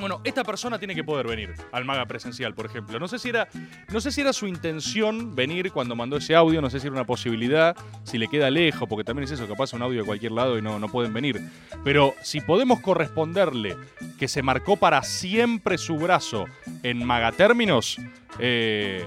Bueno, 0.00 0.20
esta 0.24 0.42
persona 0.44 0.78
tiene 0.78 0.94
que 0.94 1.04
poder 1.04 1.26
venir 1.26 1.54
al 1.72 1.84
Maga 1.84 2.06
presencial, 2.06 2.54
por 2.54 2.66
ejemplo. 2.66 2.98
No 2.98 3.06
sé 3.08 3.18
si 3.18 3.28
era, 3.28 3.48
no 3.92 4.00
sé 4.00 4.10
si 4.10 4.20
era 4.22 4.32
su 4.32 4.46
intención 4.46 5.34
venir 5.34 5.70
cuando 5.72 5.94
mandó 5.94 6.16
ese 6.16 6.34
audio, 6.34 6.60
no 6.60 6.70
sé 6.70 6.80
si 6.80 6.86
era 6.86 6.94
una 6.96 7.04
posibilidad, 7.06 7.76
si 8.04 8.18
le 8.18 8.28
queda 8.28 8.50
lejos, 8.50 8.88
porque 8.88 9.04
también 9.04 9.24
es 9.24 9.30
eso, 9.32 9.46
que 9.46 9.54
pasa 9.54 9.76
un 9.76 9.82
audio 9.82 10.00
de 10.00 10.06
cualquier 10.06 10.32
lado 10.32 10.58
y 10.58 10.62
no, 10.62 10.78
no 10.78 10.88
pueden 10.88 11.12
venir. 11.12 11.40
Pero 11.84 12.14
si 12.22 12.40
podemos 12.40 12.80
corresponderle 12.80 13.76
que 14.18 14.26
se 14.28 14.42
marcó 14.42 14.76
para 14.76 15.02
siempre 15.02 15.78
su 15.78 15.96
brazo 15.96 16.46
en 16.82 17.04
Magatérminos, 17.04 17.96
eh, 18.38 19.04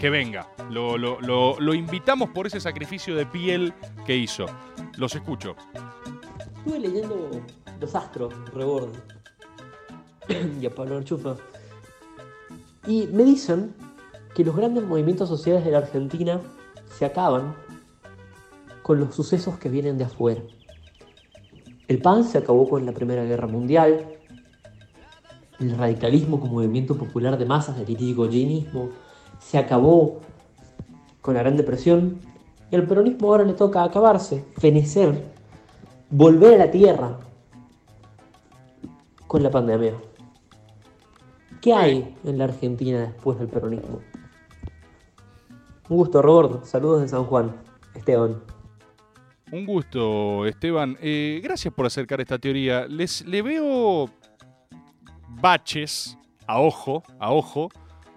que 0.00 0.10
venga. 0.10 0.48
Lo, 0.70 0.98
lo- 0.98 1.20
lo- 1.20 1.58
lo 1.60 1.72
invitamos 1.74 2.30
por 2.30 2.46
ese 2.46 2.60
sacrificio 2.60 3.14
de 3.16 3.24
piel 3.26 3.72
que 4.04 4.16
hizo. 4.16 4.46
Los 4.96 5.14
escucho. 5.14 5.56
Estuve 6.58 6.80
leyendo 6.80 7.30
Los 7.80 7.94
Astros, 7.94 8.34
Rebord. 8.52 8.90
y 10.60 10.66
a 10.66 10.74
Pablo 10.74 10.96
Archufa. 10.96 11.36
Y 12.86 13.06
me 13.08 13.24
dicen 13.24 13.74
que 14.34 14.44
los 14.44 14.56
grandes 14.56 14.84
movimientos 14.84 15.28
sociales 15.28 15.64
de 15.64 15.70
la 15.70 15.78
Argentina 15.78 16.40
se 16.96 17.04
acaban 17.04 17.54
con 18.82 19.00
los 19.00 19.14
sucesos 19.14 19.58
que 19.58 19.68
vienen 19.68 19.98
de 19.98 20.04
afuera. 20.04 20.42
El 21.88 22.00
PAN 22.00 22.24
se 22.24 22.38
acabó 22.38 22.68
con 22.68 22.84
la 22.84 22.92
Primera 22.92 23.24
Guerra 23.24 23.46
Mundial. 23.46 24.06
El 25.58 25.76
radicalismo 25.76 26.40
como 26.40 26.54
movimiento 26.54 26.96
popular 26.96 27.38
de 27.38 27.46
masas, 27.46 27.78
el 27.78 27.88
irigoyenismo, 27.88 28.90
se 29.40 29.58
acabó 29.58 30.20
con 31.20 31.34
la 31.34 31.40
Gran 31.40 31.56
Depresión. 31.56 32.20
Y 32.70 32.76
al 32.76 32.86
peronismo 32.86 33.28
ahora 33.28 33.44
le 33.44 33.54
toca 33.54 33.84
acabarse, 33.84 34.44
fenecer, 34.58 35.22
volver 36.10 36.54
a 36.54 36.66
la 36.66 36.70
tierra 36.70 37.18
con 39.26 39.42
la 39.42 39.50
pandemia. 39.50 39.94
¿Qué 41.66 41.74
hay 41.74 42.14
en 42.22 42.38
la 42.38 42.44
Argentina 42.44 43.00
después 43.00 43.40
del 43.40 43.48
peronismo? 43.48 44.00
Un 45.88 45.96
gusto, 45.96 46.22
Roberto. 46.22 46.64
Saludos 46.64 47.02
de 47.02 47.08
San 47.08 47.24
Juan. 47.24 47.56
Esteban. 47.92 48.40
Un 49.50 49.66
gusto, 49.66 50.46
Esteban. 50.46 50.96
Eh, 51.02 51.40
gracias 51.42 51.74
por 51.74 51.84
acercar 51.84 52.20
esta 52.20 52.38
teoría. 52.38 52.86
Les, 52.86 53.26
le 53.26 53.42
veo 53.42 54.08
baches 55.28 56.16
a 56.46 56.60
ojo, 56.60 57.02
a 57.18 57.32
ojo, 57.32 57.68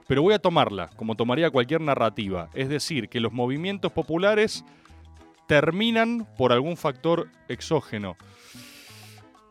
pero 0.07 0.21
voy 0.21 0.35
a 0.35 0.39
tomarla, 0.39 0.91
como 0.95 1.15
tomaría 1.15 1.49
cualquier 1.49 1.81
narrativa. 1.81 2.51
Es 2.53 2.69
decir, 2.69 3.09
que 3.09 3.19
los 3.19 3.33
movimientos 3.33 3.91
populares 3.91 4.63
terminan 5.47 6.27
por 6.37 6.51
algún 6.51 6.77
factor 6.77 7.29
exógeno. 7.47 8.15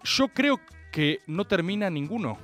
Yo 0.04 0.28
creo 0.28 0.60
que 0.92 1.18
no 1.26 1.46
termina 1.48 1.90
ninguno. 1.90 2.38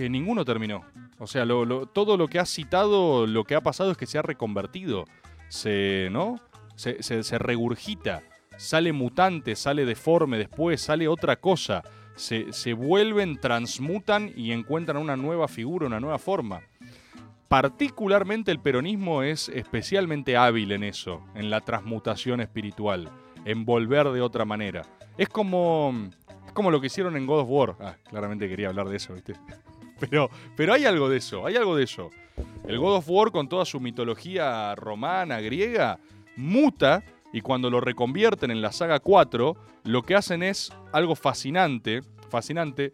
Que 0.00 0.08
ninguno 0.08 0.46
terminó. 0.46 0.82
O 1.18 1.26
sea, 1.26 1.44
todo 1.92 2.16
lo 2.16 2.26
que 2.26 2.38
has 2.38 2.48
citado, 2.48 3.26
lo 3.26 3.44
que 3.44 3.54
ha 3.54 3.60
pasado 3.60 3.90
es 3.90 3.98
que 3.98 4.06
se 4.06 4.16
ha 4.16 4.22
reconvertido. 4.22 5.04
Se, 5.48 6.08
¿no? 6.10 6.40
Se, 6.74 7.38
regurgita. 7.38 8.22
Sale 8.56 8.94
mutante, 8.94 9.54
sale 9.56 9.84
deforme 9.84 10.38
después, 10.38 10.80
sale 10.80 11.06
otra 11.06 11.36
cosa. 11.36 11.82
Se, 12.14 12.50
se 12.54 12.72
vuelven, 12.72 13.38
transmutan 13.38 14.32
y 14.34 14.52
encuentran 14.52 14.96
una 14.96 15.18
nueva 15.18 15.48
figura, 15.48 15.86
una 15.86 16.00
nueva 16.00 16.18
forma. 16.18 16.62
Particularmente 17.48 18.50
el 18.52 18.58
peronismo 18.58 19.22
es 19.22 19.50
especialmente 19.50 20.38
hábil 20.38 20.72
en 20.72 20.82
eso, 20.82 21.22
en 21.34 21.50
la 21.50 21.60
transmutación 21.60 22.40
espiritual, 22.40 23.10
en 23.44 23.66
volver 23.66 24.08
de 24.08 24.22
otra 24.22 24.46
manera. 24.46 24.80
Es 25.18 25.28
como, 25.28 25.92
es 26.46 26.52
como 26.54 26.70
lo 26.70 26.80
que 26.80 26.86
hicieron 26.86 27.18
en 27.18 27.26
God 27.26 27.40
of 27.40 27.48
War. 27.50 27.76
Ah, 27.80 27.96
claramente 28.08 28.48
quería 28.48 28.68
hablar 28.68 28.88
de 28.88 28.96
eso, 28.96 29.12
¿viste? 29.12 29.34
Pero, 30.00 30.30
pero 30.56 30.72
hay 30.72 30.86
algo 30.86 31.08
de 31.08 31.18
eso, 31.18 31.46
hay 31.46 31.56
algo 31.56 31.76
de 31.76 31.84
eso. 31.84 32.10
El 32.66 32.78
God 32.78 32.96
of 32.96 33.08
War, 33.08 33.30
con 33.30 33.48
toda 33.48 33.64
su 33.64 33.80
mitología 33.80 34.74
romana, 34.74 35.40
griega, 35.40 36.00
muta 36.36 37.04
y 37.32 37.42
cuando 37.42 37.68
lo 37.70 37.80
reconvierten 37.80 38.50
en 38.50 38.62
la 38.62 38.72
saga 38.72 38.98
4, 39.00 39.56
lo 39.84 40.02
que 40.02 40.14
hacen 40.14 40.42
es 40.42 40.72
algo 40.92 41.14
fascinante, 41.14 42.00
fascinante, 42.30 42.92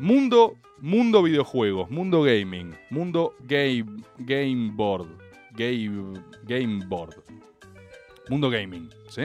Mundo, 0.00 0.56
mundo 0.80 1.24
videojuegos, 1.24 1.90
mundo 1.90 2.22
gaming, 2.22 2.72
mundo 2.88 3.34
game, 3.40 3.84
game 4.18 4.70
board, 4.72 5.08
game, 5.54 6.20
game 6.44 6.84
board, 6.86 7.16
mundo 8.28 8.48
gaming, 8.48 8.88
¿sí? 9.08 9.22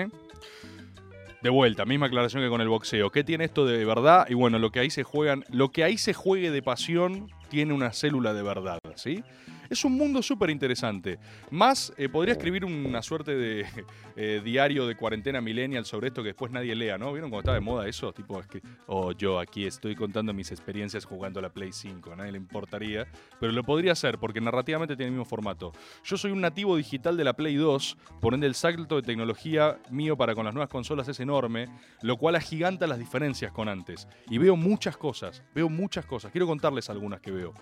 De 1.43 1.49
vuelta, 1.49 1.83
misma 1.83 2.05
aclaración 2.05 2.41
que 2.41 2.47
con 2.47 2.61
el 2.61 2.69
boxeo. 2.69 3.09
¿Qué 3.09 3.25
tiene 3.25 3.43
esto 3.43 3.65
de 3.65 3.83
verdad? 3.83 4.25
Y 4.29 4.33
bueno, 4.33 4.59
lo 4.59 4.71
que 4.71 4.79
ahí 4.79 4.89
se 4.89 5.03
juegan, 5.03 5.43
lo 5.49 5.73
que 5.73 5.83
ahí 5.83 5.97
se 5.97 6.13
juegue 6.13 6.51
de 6.51 6.61
pasión 6.61 7.29
tiene 7.49 7.73
una 7.73 7.91
célula 7.91 8.33
de 8.33 8.43
verdad, 8.43 8.79
¿sí? 8.95 9.25
Es 9.69 9.85
un 9.85 9.93
mundo 9.93 10.21
súper 10.21 10.49
interesante. 10.49 11.19
Más, 11.51 11.93
eh, 11.97 12.09
podría 12.09 12.33
escribir 12.33 12.65
una 12.65 13.01
suerte 13.01 13.35
de 13.35 13.65
eh, 14.15 14.41
diario 14.43 14.87
de 14.87 14.95
cuarentena 14.95 15.41
millennial 15.41 15.85
sobre 15.85 16.07
esto 16.07 16.21
que 16.21 16.29
después 16.29 16.51
nadie 16.51 16.75
lea, 16.75 16.97
¿no? 16.97 17.11
¿Vieron 17.13 17.29
cuando 17.29 17.41
estaba 17.41 17.55
de 17.55 17.61
moda 17.61 17.87
eso? 17.87 18.11
Tipo, 18.13 18.39
es 18.39 18.47
que, 18.47 18.61
oh, 18.87 19.11
yo 19.11 19.39
aquí 19.39 19.65
estoy 19.65 19.95
contando 19.95 20.33
mis 20.33 20.51
experiencias 20.51 21.05
jugando 21.05 21.39
a 21.39 21.41
la 21.43 21.49
Play 21.49 21.71
5. 21.71 22.13
A 22.13 22.15
nadie 22.15 22.31
le 22.31 22.37
importaría. 22.37 23.07
Pero 23.39 23.51
lo 23.51 23.63
podría 23.63 23.93
hacer 23.93 24.17
porque 24.17 24.41
narrativamente 24.41 24.95
tiene 24.95 25.07
el 25.07 25.13
mismo 25.13 25.25
formato. 25.25 25.71
Yo 26.03 26.17
soy 26.17 26.31
un 26.31 26.41
nativo 26.41 26.75
digital 26.75 27.17
de 27.17 27.23
la 27.23 27.33
Play 27.33 27.55
2, 27.55 27.97
por 28.19 28.33
ende 28.33 28.47
el 28.47 28.55
salto 28.55 28.95
de 28.95 29.01
tecnología 29.01 29.79
mío 29.89 30.17
para 30.17 30.35
con 30.35 30.45
las 30.45 30.53
nuevas 30.53 30.69
consolas 30.69 31.07
es 31.07 31.19
enorme, 31.19 31.67
lo 32.01 32.17
cual 32.17 32.35
agiganta 32.35 32.87
las 32.87 32.99
diferencias 32.99 33.51
con 33.51 33.69
antes. 33.69 34.07
Y 34.29 34.37
veo 34.37 34.55
muchas 34.55 34.97
cosas, 34.97 35.43
veo 35.53 35.69
muchas 35.69 36.05
cosas. 36.05 36.31
Quiero 36.31 36.47
contarles 36.47 36.89
algunas 36.89 37.21
que 37.21 37.31
veo. 37.31 37.53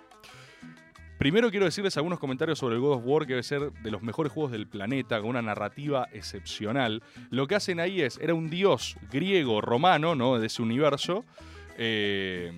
Primero 1.21 1.51
quiero 1.51 1.67
decirles 1.67 1.95
algunos 1.97 2.17
comentarios 2.17 2.57
sobre 2.57 2.73
el 2.73 2.81
God 2.81 2.93
of 2.93 3.03
War, 3.05 3.27
que 3.27 3.33
debe 3.33 3.43
ser 3.43 3.71
de 3.71 3.91
los 3.91 4.01
mejores 4.01 4.31
juegos 4.31 4.51
del 4.51 4.65
planeta, 4.65 5.19
con 5.19 5.29
una 5.29 5.43
narrativa 5.43 6.07
excepcional. 6.13 7.03
Lo 7.29 7.45
que 7.45 7.53
hacen 7.53 7.79
ahí 7.79 8.01
es, 8.01 8.17
era 8.17 8.33
un 8.33 8.49
dios 8.49 8.95
griego, 9.11 9.61
romano, 9.61 10.15
¿no? 10.15 10.39
De 10.39 10.47
ese 10.47 10.63
universo. 10.63 11.23
eh, 11.77 12.51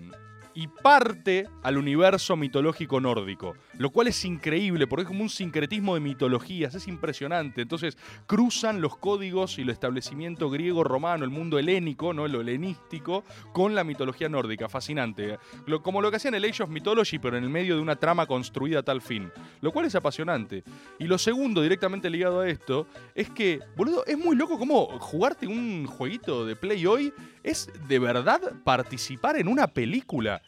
y 0.55 0.67
parte 0.67 1.47
al 1.63 1.77
universo 1.77 2.35
mitológico 2.35 2.99
nórdico, 3.01 3.55
lo 3.77 3.89
cual 3.89 4.07
es 4.07 4.23
increíble 4.25 4.85
porque 4.87 5.01
es 5.03 5.07
como 5.07 5.23
un 5.23 5.29
sincretismo 5.29 5.95
de 5.95 5.99
mitologías, 5.99 6.75
es 6.75 6.87
impresionante. 6.87 7.61
Entonces 7.61 7.97
cruzan 8.27 8.79
los 8.81 8.97
códigos 8.97 9.57
y 9.57 9.63
el 9.63 9.69
establecimiento 9.69 10.49
griego-romano, 10.49 11.23
el 11.23 11.31
mundo 11.31 11.57
helénico, 11.59 12.13
¿no? 12.13 12.27
lo 12.27 12.41
helenístico, 12.41 13.23
con 13.51 13.75
la 13.75 13.83
mitología 13.83 14.29
nórdica, 14.29 14.69
fascinante. 14.69 15.37
Lo- 15.65 15.81
como 15.81 16.01
lo 16.01 16.09
que 16.11 16.17
hacían 16.17 16.35
el 16.35 16.45
Age 16.45 16.63
of 16.63 16.69
Mythology, 16.69 17.19
pero 17.19 17.37
en 17.37 17.43
el 17.43 17.49
medio 17.49 17.75
de 17.75 17.81
una 17.81 17.95
trama 17.95 18.25
construida 18.25 18.79
a 18.79 18.83
tal 18.83 19.01
fin, 19.01 19.31
lo 19.61 19.71
cual 19.71 19.85
es 19.85 19.95
apasionante. 19.95 20.63
Y 20.99 21.05
lo 21.05 21.17
segundo, 21.17 21.61
directamente 21.61 22.09
ligado 22.09 22.41
a 22.41 22.47
esto, 22.49 22.87
es 23.15 23.29
que, 23.29 23.59
boludo, 23.75 24.05
es 24.05 24.17
muy 24.17 24.35
loco 24.35 24.57
cómo 24.59 24.85
jugarte 24.99 25.47
un 25.47 25.85
jueguito 25.87 26.45
de 26.45 26.55
Play 26.55 26.85
hoy 26.85 27.13
es 27.43 27.69
de 27.87 27.99
verdad 27.99 28.39
participar 28.63 29.37
en 29.37 29.47
una 29.47 29.67
película. 29.67 30.41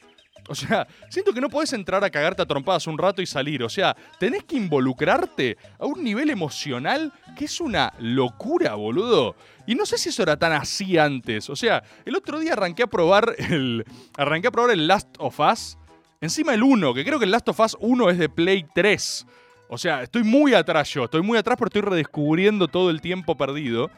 O 0.47 0.53
sea, 0.53 0.87
siento 1.09 1.33
que 1.33 1.41
no 1.41 1.49
podés 1.49 1.73
entrar 1.73 2.03
a 2.03 2.09
cagarte 2.09 2.41
a 2.41 2.45
trompadas 2.45 2.85
un 2.87 2.97
rato 2.97 3.21
y 3.21 3.25
salir. 3.25 3.63
O 3.63 3.69
sea, 3.69 3.95
tenés 4.19 4.43
que 4.43 4.55
involucrarte 4.55 5.57
a 5.79 5.85
un 5.85 6.03
nivel 6.03 6.29
emocional 6.29 7.11
que 7.35 7.45
es 7.45 7.59
una 7.59 7.93
locura, 7.99 8.75
boludo. 8.75 9.35
Y 9.65 9.73
no 9.73 9.85
sé 9.85 9.97
si 9.97 10.09
eso 10.09 10.21
era 10.21 10.37
tan 10.37 10.53
así 10.53 10.97
antes. 10.97 11.49
O 11.49 11.55
sea, 11.55 11.83
el 12.05 12.15
otro 12.15 12.39
día 12.39 12.53
arranqué 12.53 12.83
a 12.83 12.87
probar 12.87 13.35
el. 13.37 13.85
Arranqué 14.17 14.47
a 14.47 14.51
probar 14.51 14.71
el 14.71 14.87
Last 14.87 15.15
of 15.17 15.39
Us. 15.39 15.77
Encima 16.21 16.53
el 16.53 16.63
1, 16.63 16.93
que 16.93 17.03
creo 17.03 17.19
que 17.19 17.25
el 17.25 17.31
Last 17.31 17.49
of 17.49 17.59
Us 17.59 17.77
1 17.79 18.09
es 18.11 18.17
de 18.17 18.29
Play 18.29 18.65
3. 18.73 19.25
O 19.67 19.77
sea, 19.77 20.03
estoy 20.03 20.23
muy 20.23 20.53
atrás 20.53 20.89
yo. 20.89 21.05
Estoy 21.05 21.23
muy 21.23 21.37
atrás 21.37 21.57
porque 21.57 21.79
estoy 21.79 21.89
redescubriendo 21.89 22.67
todo 22.67 22.91
el 22.91 23.01
tiempo 23.01 23.35
perdido. 23.35 23.89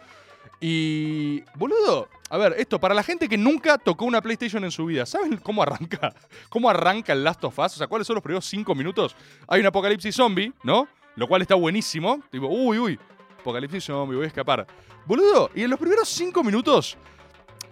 Y. 0.59 1.43
Boludo, 1.55 2.09
a 2.29 2.37
ver, 2.37 2.55
esto, 2.57 2.79
para 2.79 2.93
la 2.93 3.03
gente 3.03 3.29
que 3.29 3.37
nunca 3.37 3.77
tocó 3.77 4.05
una 4.05 4.21
PlayStation 4.21 4.63
en 4.63 4.71
su 4.71 4.85
vida, 4.85 5.05
¿saben 5.05 5.37
cómo 5.37 5.61
arranca? 5.61 6.13
¿Cómo 6.49 6.69
arranca 6.69 7.13
el 7.13 7.23
Last 7.23 7.43
of 7.43 7.57
Us? 7.59 7.73
O 7.73 7.77
sea, 7.77 7.87
¿cuáles 7.87 8.07
son 8.07 8.15
los 8.15 8.23
primeros 8.23 8.45
cinco 8.45 8.73
minutos? 8.73 9.15
Hay 9.47 9.61
un 9.61 9.67
apocalipsis 9.67 10.15
zombie, 10.15 10.51
¿no? 10.63 10.87
Lo 11.15 11.27
cual 11.27 11.41
está 11.41 11.55
buenísimo. 11.55 12.21
Tipo, 12.31 12.47
uy, 12.47 12.79
uy, 12.79 12.99
apocalipsis 13.39 13.83
zombie, 13.83 14.15
voy 14.15 14.25
a 14.25 14.27
escapar. 14.27 14.65
Boludo, 15.05 15.51
y 15.55 15.63
en 15.63 15.69
los 15.69 15.79
primeros 15.79 16.09
cinco 16.09 16.43
minutos 16.43 16.97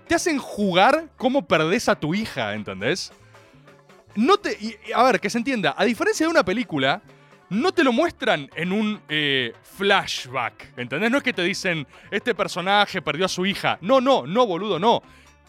te 0.08 0.16
hacen 0.16 0.38
jugar 0.38 1.10
cómo 1.18 1.46
perdés 1.46 1.90
a 1.90 1.96
tu 1.96 2.14
hija, 2.14 2.54
¿entendés? 2.54 3.12
No 4.16 4.38
te. 4.38 4.80
a 4.94 5.04
ver, 5.04 5.20
que 5.20 5.30
se 5.30 5.38
entienda, 5.38 5.76
a 5.78 5.84
diferencia 5.84 6.26
de 6.26 6.32
una 6.32 6.46
película, 6.46 7.02
no 7.50 7.72
te 7.72 7.84
lo 7.84 7.92
muestran 7.94 8.50
en 8.56 8.72
un 8.72 9.02
eh, 9.10 9.54
flashback. 9.64 10.78
¿Entendés? 10.78 11.12
No 11.12 11.18
es 11.18 11.24
que 11.24 11.34
te 11.34 11.44
dicen, 11.44 11.86
este 12.12 12.34
personaje 12.36 13.02
perdió 13.02 13.26
a 13.26 13.30
su 13.30 13.46
hija. 13.46 13.78
No, 13.82 14.02
no, 14.02 14.26
no, 14.26 14.46
boludo, 14.48 14.80
no. 14.80 15.02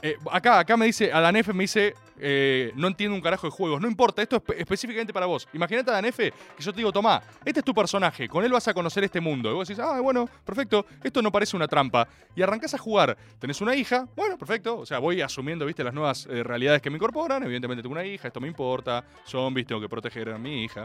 Eh, 0.03 0.17
acá, 0.31 0.59
acá 0.59 0.77
me 0.77 0.85
dice, 0.87 1.11
Adán 1.11 1.37
F 1.37 1.53
me 1.55 1.65
dice, 1.65 1.95
eh, 2.21 2.71
no 2.77 2.87
entiendo 2.87 3.15
un 3.17 3.23
carajo 3.23 3.47
de 3.47 3.51
juegos. 3.51 3.81
No 3.81 3.89
importa, 3.89 4.21
esto 4.21 4.37
es 4.37 4.43
espe- 4.43 4.55
específicamente 4.59 5.11
para 5.13 5.25
vos. 5.25 5.49
Imagínate, 5.55 5.91
Adán 5.91 6.05
F, 6.05 6.33
que 6.55 6.63
yo 6.63 6.71
te 6.71 6.77
digo, 6.77 6.93
tomá, 6.93 7.23
este 7.45 7.61
es 7.61 7.65
tu 7.65 7.73
personaje, 7.73 8.29
con 8.29 8.45
él 8.45 8.53
vas 8.53 8.69
a 8.69 8.75
conocer 8.75 9.03
este 9.05 9.21
mundo. 9.23 9.51
Y 9.51 9.55
vos 9.55 9.67
decís, 9.67 9.83
ah, 9.83 9.99
bueno, 10.03 10.29
perfecto, 10.45 10.85
esto 11.03 11.23
no 11.23 11.33
parece 11.33 11.57
una 11.57 11.67
trampa. 11.67 12.07
Y 12.37 12.43
arrancás 12.43 12.75
a 12.75 12.79
jugar. 12.79 13.17
Tenés 13.39 13.61
una 13.63 13.75
hija, 13.75 14.07
bueno, 14.15 14.37
perfecto. 14.37 14.79
O 14.81 14.87
sea, 14.87 14.99
voy 14.99 15.23
asumiendo, 15.23 15.65
viste, 15.65 15.83
las 15.83 15.95
nuevas 15.95 16.27
realidades 16.27 16.83
que 16.83 16.91
me 16.91 16.97
incorporan. 16.97 17.43
Evidentemente 17.43 17.83
tengo 17.83 17.95
una 17.95 18.05
hija, 18.05 18.29
esto 18.29 18.39
me 18.39 18.49
importa. 18.49 19.03
Zombies, 19.27 19.67
tengo 19.67 19.81
que 19.81 19.89
proteger 19.89 20.29
a 20.29 20.37
mi 20.39 20.63
hija. 20.65 20.85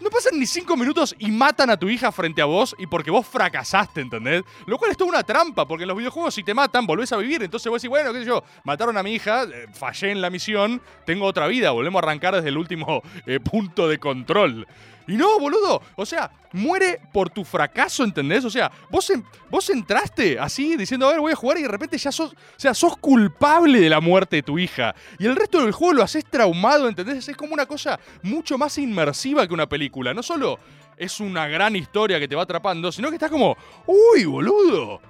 No 0.00 0.10
pasan 0.10 0.38
ni 0.38 0.46
cinco 0.46 0.76
minutos 0.76 1.14
y 1.18 1.30
matan 1.30 1.70
a 1.70 1.76
tu 1.76 1.88
hija 1.88 2.12
frente 2.12 2.40
a 2.40 2.44
vos 2.44 2.76
y 2.78 2.86
porque 2.86 3.10
vos 3.10 3.26
fracasaste, 3.26 4.00
¿entendés? 4.00 4.44
Lo 4.66 4.78
cual 4.78 4.92
es 4.92 4.96
toda 4.96 5.10
una 5.10 5.24
trampa, 5.24 5.66
porque 5.66 5.82
en 5.82 5.88
los 5.88 5.96
videojuegos 5.96 6.34
si 6.34 6.44
te 6.44 6.54
matan, 6.54 6.86
volvés 6.86 7.10
a 7.12 7.16
vivir. 7.16 7.42
Entonces 7.42 7.68
vos 7.68 7.82
decís, 7.82 7.90
bueno, 7.90 8.12
qué 8.12 8.20
sé 8.20 8.26
yo, 8.26 8.44
mataron 8.62 8.96
a 8.96 9.02
mi 9.02 9.14
hija, 9.14 9.42
eh, 9.42 9.66
fallé 9.72 10.12
en 10.12 10.20
la 10.20 10.30
misión, 10.30 10.80
tengo 11.04 11.26
otra 11.26 11.48
vida, 11.48 11.72
volvemos 11.72 12.00
a 12.00 12.06
arrancar 12.06 12.36
desde 12.36 12.48
el 12.48 12.58
último 12.58 13.02
eh, 13.26 13.40
punto 13.40 13.88
de 13.88 13.98
control. 13.98 14.68
Y 15.08 15.16
no, 15.16 15.38
boludo, 15.38 15.80
o 15.96 16.04
sea, 16.04 16.30
muere 16.52 17.00
por 17.12 17.30
tu 17.30 17.42
fracaso, 17.42 18.04
¿entendés? 18.04 18.44
O 18.44 18.50
sea, 18.50 18.70
vos, 18.90 19.10
vos 19.50 19.70
entraste 19.70 20.38
así 20.38 20.76
diciendo, 20.76 21.06
a 21.08 21.12
ver, 21.12 21.20
voy 21.20 21.32
a 21.32 21.36
jugar 21.36 21.56
y 21.56 21.62
de 21.62 21.68
repente 21.68 21.96
ya 21.96 22.12
sos, 22.12 22.32
o 22.32 22.60
sea, 22.60 22.74
sos 22.74 22.98
culpable 22.98 23.80
de 23.80 23.88
la 23.88 24.00
muerte 24.00 24.36
de 24.36 24.42
tu 24.42 24.58
hija. 24.58 24.94
Y 25.18 25.24
el 25.24 25.34
resto 25.34 25.62
del 25.62 25.72
juego 25.72 25.94
lo 25.94 26.02
haces 26.02 26.26
traumado, 26.26 26.88
¿entendés? 26.88 27.26
Es 27.26 27.36
como 27.36 27.54
una 27.54 27.64
cosa 27.64 27.98
mucho 28.22 28.58
más 28.58 28.76
inmersiva 28.76 29.46
que 29.48 29.54
una 29.54 29.66
película. 29.66 30.12
No 30.12 30.22
solo 30.22 30.58
es 30.98 31.20
una 31.20 31.48
gran 31.48 31.74
historia 31.74 32.18
que 32.18 32.28
te 32.28 32.36
va 32.36 32.42
atrapando, 32.42 32.92
sino 32.92 33.08
que 33.08 33.14
estás 33.14 33.30
como, 33.30 33.56
uy, 33.86 34.26
boludo. 34.26 35.00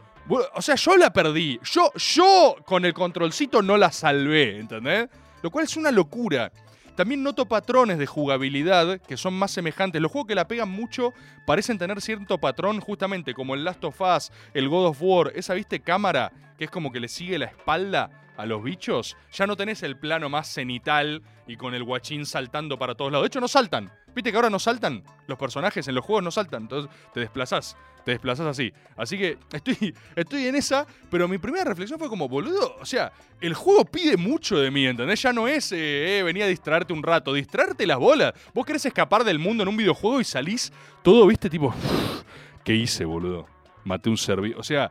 O 0.54 0.62
sea, 0.62 0.76
yo 0.76 0.96
la 0.96 1.12
perdí. 1.12 1.58
Yo, 1.64 1.90
yo 1.94 2.56
con 2.64 2.84
el 2.84 2.94
controlcito 2.94 3.62
no 3.62 3.76
la 3.76 3.90
salvé, 3.90 4.60
¿entendés? 4.60 5.08
Lo 5.42 5.50
cual 5.50 5.64
es 5.64 5.76
una 5.76 5.90
locura. 5.90 6.52
También 6.98 7.22
noto 7.22 7.46
patrones 7.46 7.96
de 7.96 8.06
jugabilidad 8.06 9.00
que 9.00 9.16
son 9.16 9.32
más 9.32 9.52
semejantes. 9.52 10.02
Los 10.02 10.10
juegos 10.10 10.26
que 10.26 10.34
la 10.34 10.48
pegan 10.48 10.68
mucho 10.68 11.14
parecen 11.46 11.78
tener 11.78 12.00
cierto 12.00 12.38
patrón, 12.38 12.80
justamente 12.80 13.34
como 13.34 13.54
el 13.54 13.62
Last 13.62 13.84
of 13.84 14.00
Us, 14.00 14.32
el 14.52 14.68
God 14.68 14.86
of 14.86 14.98
War, 15.00 15.30
esa, 15.36 15.54
viste, 15.54 15.78
cámara 15.78 16.32
que 16.58 16.64
es 16.64 16.70
como 16.72 16.90
que 16.90 16.98
le 16.98 17.06
sigue 17.06 17.38
la 17.38 17.44
espalda 17.44 18.10
a 18.36 18.46
los 18.46 18.64
bichos. 18.64 19.16
Ya 19.30 19.46
no 19.46 19.54
tenés 19.54 19.84
el 19.84 19.96
plano 19.96 20.28
más 20.28 20.48
cenital 20.48 21.22
y 21.46 21.56
con 21.56 21.72
el 21.72 21.84
guachín 21.84 22.26
saltando 22.26 22.80
para 22.80 22.96
todos 22.96 23.12
lados. 23.12 23.22
De 23.22 23.28
hecho, 23.28 23.40
no 23.40 23.46
saltan. 23.46 23.92
Viste 24.12 24.32
que 24.32 24.36
ahora 24.36 24.50
no 24.50 24.58
saltan. 24.58 25.04
Los 25.28 25.38
personajes 25.38 25.86
en 25.86 25.94
los 25.94 26.04
juegos 26.04 26.24
no 26.24 26.32
saltan. 26.32 26.62
Entonces 26.62 26.90
te 27.14 27.20
desplazás. 27.20 27.76
Te 28.08 28.12
desplazás 28.12 28.46
así. 28.46 28.72
Así 28.96 29.18
que 29.18 29.36
estoy, 29.52 29.94
estoy 30.16 30.46
en 30.46 30.54
esa, 30.54 30.86
pero 31.10 31.28
mi 31.28 31.36
primera 31.36 31.64
reflexión 31.64 31.98
fue 31.98 32.08
como, 32.08 32.26
boludo, 32.26 32.78
o 32.80 32.86
sea, 32.86 33.12
el 33.38 33.52
juego 33.52 33.84
pide 33.84 34.16
mucho 34.16 34.56
de 34.58 34.70
mí, 34.70 34.86
¿entendés? 34.86 35.20
Ya 35.20 35.30
no 35.30 35.46
es, 35.46 35.72
eh, 35.72 36.20
eh, 36.20 36.22
venía 36.22 36.46
a 36.46 36.48
distraerte 36.48 36.94
un 36.94 37.02
rato, 37.02 37.34
distraerte 37.34 37.86
las 37.86 37.98
bolas. 37.98 38.32
Vos 38.54 38.64
querés 38.64 38.86
escapar 38.86 39.24
del 39.24 39.38
mundo 39.38 39.62
en 39.62 39.68
un 39.68 39.76
videojuego 39.76 40.22
y 40.22 40.24
salís 40.24 40.72
todo, 41.02 41.26
viste, 41.26 41.50
tipo, 41.50 41.74
¿qué 42.64 42.74
hice, 42.74 43.04
boludo? 43.04 43.46
Maté 43.84 44.08
un 44.08 44.16
servidor. 44.16 44.58
O 44.58 44.62
sea, 44.62 44.90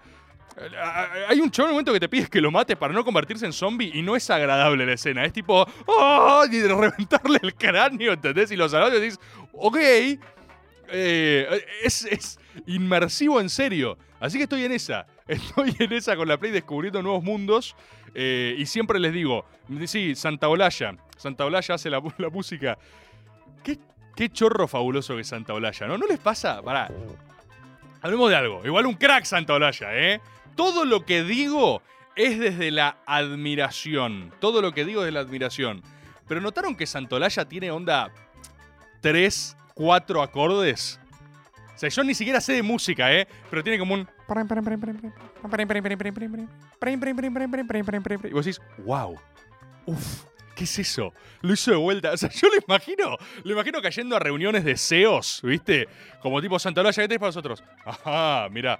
hay 1.28 1.40
un 1.40 1.50
chavo 1.50 1.70
en 1.70 1.72
el 1.72 1.74
momento 1.74 1.94
que 1.94 2.00
te 2.00 2.10
pides 2.10 2.30
que 2.30 2.40
lo 2.40 2.52
mates 2.52 2.78
para 2.78 2.94
no 2.94 3.04
convertirse 3.04 3.48
en 3.48 3.54
zombie 3.54 3.90
y 3.96 4.04
no 4.04 4.16
es 4.16 4.30
agradable 4.30 4.86
la 4.86 4.94
escena. 4.94 5.26
Es 5.26 5.34
tipo, 5.34 5.66
¡oh! 5.88 6.44
Y 6.52 6.58
de 6.58 6.68
reventarle 6.68 7.40
el 7.42 7.56
cráneo, 7.56 8.14
¿entendés? 8.14 8.52
Y 8.52 8.56
los 8.56 8.70
salvados 8.70 9.00
y 9.00 9.02
decís, 9.02 9.20
ok, 9.54 9.78
eh, 10.90 11.66
es, 11.84 12.06
es 12.06 12.40
inmersivo 12.66 13.40
en 13.40 13.50
serio. 13.50 13.98
Así 14.20 14.38
que 14.38 14.44
estoy 14.44 14.64
en 14.64 14.72
esa. 14.72 15.06
Estoy 15.28 15.76
en 15.80 15.92
esa 15.92 16.16
con 16.16 16.28
la 16.28 16.38
Play 16.38 16.52
descubriendo 16.52 17.02
nuevos 17.04 17.22
mundos. 17.24 17.76
eh, 18.16 18.56
y 18.58 18.66
siempre 18.66 19.00
les 19.00 19.12
digo, 19.14 19.46
sí, 19.86 20.16
Santa 20.16 20.48
Olaya. 20.48 20.96
Santa 21.18 21.46
Olaya 21.46 21.76
hace 21.76 21.90
la, 21.90 22.02
la 22.18 22.30
música. 22.30 22.78
¿Qué, 23.64 23.78
qué 24.16 24.30
chorro 24.30 24.68
fabuloso 24.68 25.16
que 25.16 25.22
es 25.22 25.28
Santa 25.28 25.54
Olaya, 25.54 25.86
¿no? 25.88 25.98
¿No 25.98 26.08
les 26.08 26.20
pasa? 26.20 26.62
Hablemos 28.02 28.30
de 28.30 28.36
algo. 28.36 28.66
Igual 28.66 28.86
un 28.86 28.96
crack 28.96 29.26
Santa 29.26 29.54
Olaya, 29.54 29.90
¿eh? 29.94 30.22
Todo 30.56 30.86
lo 30.86 31.06
que 31.06 31.24
digo 31.24 31.82
es 32.16 32.40
desde 32.40 32.72
la 32.72 32.98
admiración. 33.06 34.34
Todo 34.40 34.62
lo 34.62 34.74
que 34.74 34.86
digo 34.86 35.02
es 35.02 35.06
de 35.08 35.12
la 35.12 35.20
admiración. 35.20 35.84
Pero 36.28 36.42
notaron 36.42 36.76
que 36.76 36.86
Santolaya 36.86 37.46
tiene 37.46 37.72
onda 37.72 38.12
3, 39.02 39.56
4 39.78 40.22
acordes. 40.22 41.00
O 41.76 41.80
sea, 41.80 41.90
yo 41.90 42.04
ni 42.04 42.16
siquiera 42.16 42.42
sé 42.42 42.54
de 42.54 42.64
música, 42.64 43.14
¿eh? 43.14 43.28
Pero 43.50 43.64
tiene 43.64 43.78
como 43.78 43.94
un... 43.94 44.08
Y 48.28 48.34
vos 48.34 48.46
decís, 48.46 48.60
wow. 48.80 49.16
Uf, 49.86 50.24
¿Qué 50.56 50.64
es 50.64 50.80
eso? 50.80 51.14
Lo 51.42 51.54
hizo 51.54 51.70
de 51.70 51.78
vuelta. 51.78 52.12
O 52.14 52.18
sea, 52.18 52.30
yo 52.30 52.48
lo 52.48 52.56
imagino, 52.68 53.16
lo 53.44 53.54
imagino 53.54 53.80
cayendo 53.80 54.16
a 54.16 54.20
reuniones 54.20 54.64
de 54.66 54.76
CEOs, 54.76 55.42
¿viste? 55.44 55.88
Como 56.20 56.42
tipo 56.42 56.58
Santa 56.58 56.84
¿qué 56.84 56.92
tenés 56.94 57.20
para 57.20 57.30
nosotros? 57.30 57.64
Ajá, 57.86 58.50
mira. 58.50 58.80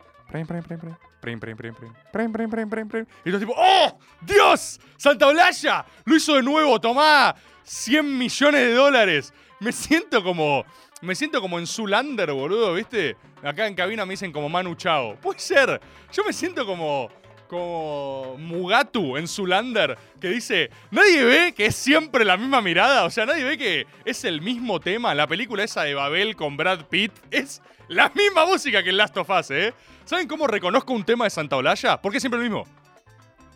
Y 3.24 3.30
todo 3.30 3.40
tipo, 3.40 3.54
¡Oh! 3.56 4.00
¡Dios! 4.22 4.80
¡Santa 4.98 5.28
Olalla! 5.28 5.86
Lo 6.06 6.16
hizo 6.16 6.34
de 6.34 6.42
nuevo, 6.42 6.82
tomá. 6.82 7.36
100 7.64 8.18
millones 8.18 8.62
de 8.62 8.74
dólares. 8.74 9.34
Me 9.60 9.72
siento 9.72 10.24
como. 10.24 10.66
Me 11.02 11.16
siento 11.16 11.42
como 11.42 11.60
en 11.60 11.68
Zulander, 11.68 12.32
boludo, 12.32 12.74
¿viste? 12.74 13.16
Acá 13.44 13.68
en 13.68 13.76
cabina 13.76 14.06
me 14.06 14.14
dicen 14.14 14.32
como 14.32 14.50
Manu 14.50 14.76
Chao. 14.76 15.16
Puede 15.18 15.40
ser. 15.40 15.80
Yo 16.12 16.24
me 16.24 16.34
siento 16.34 16.66
como. 16.66 17.10
Como 17.48 18.36
Mugatu 18.38 19.16
en 19.16 19.26
Zulander, 19.26 19.98
que 20.20 20.28
dice: 20.28 20.70
Nadie 20.92 21.24
ve 21.24 21.54
que 21.54 21.68
es 21.68 21.76
siempre 21.78 22.26
la 22.26 22.36
misma 22.36 22.62
mirada. 22.62 23.06
O 23.06 23.10
sea, 23.10 23.26
nadie 23.26 23.46
ve 23.46 23.58
que 23.58 23.88
es 24.04 24.26
el 24.26 24.42
mismo 24.42 24.82
tema. 24.82 25.16
La 25.16 25.28
película 25.28 25.64
esa 25.64 25.84
de 25.84 25.94
Babel 25.94 26.36
con 26.36 26.58
Brad 26.58 26.88
Pitt 26.88 27.14
es 27.32 27.62
la 27.88 28.12
misma 28.14 28.46
música 28.46 28.84
que 28.84 28.90
el 28.90 28.98
Last 28.98 29.16
of 29.16 29.30
Us, 29.30 29.52
¿eh? 29.52 29.74
¿Saben 30.04 30.28
cómo 30.28 30.46
reconozco 30.46 30.92
un 30.92 31.06
tema 31.06 31.24
de 31.24 31.30
Santa 31.30 31.56
Olalla? 31.56 32.02
Porque 32.02 32.18
es 32.18 32.22
siempre 32.22 32.42
el 32.42 32.50
mismo. 32.50 32.66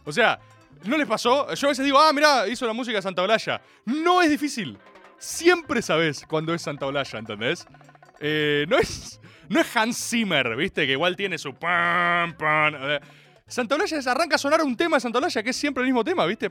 O 0.06 0.12
sea, 0.14 0.40
¿no 0.86 0.98
les 0.98 1.08
pasó? 1.08 1.54
Yo 1.54 1.68
a 1.68 1.72
veces 1.72 1.84
digo, 1.84 2.00
ah, 2.00 2.14
mirá, 2.14 2.48
hizo 2.48 2.66
la 2.66 2.74
música 2.74 2.98
de 2.98 3.02
Santa 3.02 3.24
Olalla. 3.24 3.62
No 3.84 4.22
es 4.22 4.30
difícil. 4.30 4.78
Siempre 5.22 5.84
sabes 5.84 6.26
cuando 6.28 6.52
es 6.54 6.64
Santa 6.64 6.88
Olalla, 6.88 7.20
¿entendés? 7.20 7.68
Eh, 8.20 8.66
no, 8.68 8.78
es, 8.78 9.22
no 9.50 9.60
es 9.60 9.78
Hans 9.78 10.10
Zimmer, 10.10 10.56
¿viste? 10.56 10.88
Que 10.88 10.94
igual 10.94 11.16
tiene 11.16 11.38
su 11.38 11.54
pam, 11.54 12.34
pam. 12.36 12.74
eh. 12.76 13.00
Santa 13.46 13.76
Olalla 13.76 14.12
arranca 14.12 14.36
a 14.36 14.40
sonar 14.40 14.62
un 14.64 14.76
tema 14.76 14.98
de 14.98 15.02
Santa 15.02 15.20
Olalla 15.20 15.44
que 15.44 15.52
es 15.52 15.56
siempre 15.56 15.84
el 15.84 15.88
mismo 15.90 16.04
tema, 16.04 16.26
¿viste? 16.26 16.50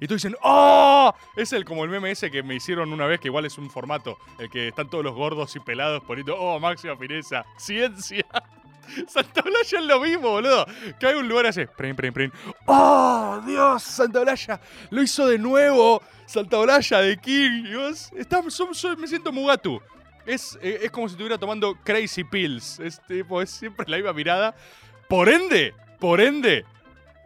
Y 0.00 0.06
tú 0.06 0.14
dicen, 0.14 0.34
¡Oh! 0.42 1.12
Es 1.36 1.52
el 1.52 1.66
como 1.66 1.84
el 1.84 1.90
meme 1.90 2.10
ese 2.10 2.30
que 2.30 2.42
me 2.42 2.54
hicieron 2.54 2.90
una 2.92 3.04
vez, 3.06 3.20
que 3.20 3.28
igual 3.28 3.44
es 3.44 3.58
un 3.58 3.68
formato, 3.68 4.16
el 4.38 4.48
que 4.48 4.68
están 4.68 4.88
todos 4.88 5.04
los 5.04 5.14
gordos 5.14 5.54
y 5.56 5.60
pelados 5.60 6.02
poniendo, 6.04 6.36
¡Oh, 6.38 6.58
máxima 6.58 6.96
fineza! 6.96 7.44
¡Ciencia! 7.58 8.24
Santa 9.08 9.40
Olalla 9.40 9.78
es 9.78 9.84
lo 9.84 10.00
mismo, 10.00 10.30
boludo. 10.30 10.66
Que 10.98 11.06
hay 11.06 11.14
un 11.14 11.28
lugar 11.28 11.46
así. 11.46 11.66
Prim, 11.76 11.94
prim, 11.96 12.12
prim. 12.12 12.30
¡Oh, 12.66 13.40
Dios! 13.46 13.82
Santa 13.82 14.20
Olalla 14.20 14.60
lo 14.90 15.02
hizo 15.02 15.26
de 15.26 15.38
nuevo. 15.38 16.02
Santa 16.26 16.58
Olalla 16.58 17.00
de 17.00 17.16
King. 17.18 17.64
Y 17.66 17.74
vos, 17.74 18.10
está- 18.16 18.42
me 18.42 19.06
siento 19.06 19.32
Mugatu. 19.32 19.80
Es, 20.26 20.58
eh, 20.60 20.80
es 20.82 20.90
como 20.90 21.08
si 21.08 21.12
estuviera 21.12 21.38
tomando 21.38 21.74
Crazy 21.84 22.24
Pills. 22.24 22.80
Es, 22.80 23.00
tipo, 23.06 23.40
es 23.40 23.50
siempre 23.50 23.86
la 23.88 23.96
misma 23.96 24.12
mirada. 24.12 24.54
Por 25.08 25.28
ende, 25.28 25.74
por 25.98 26.20
ende, 26.20 26.64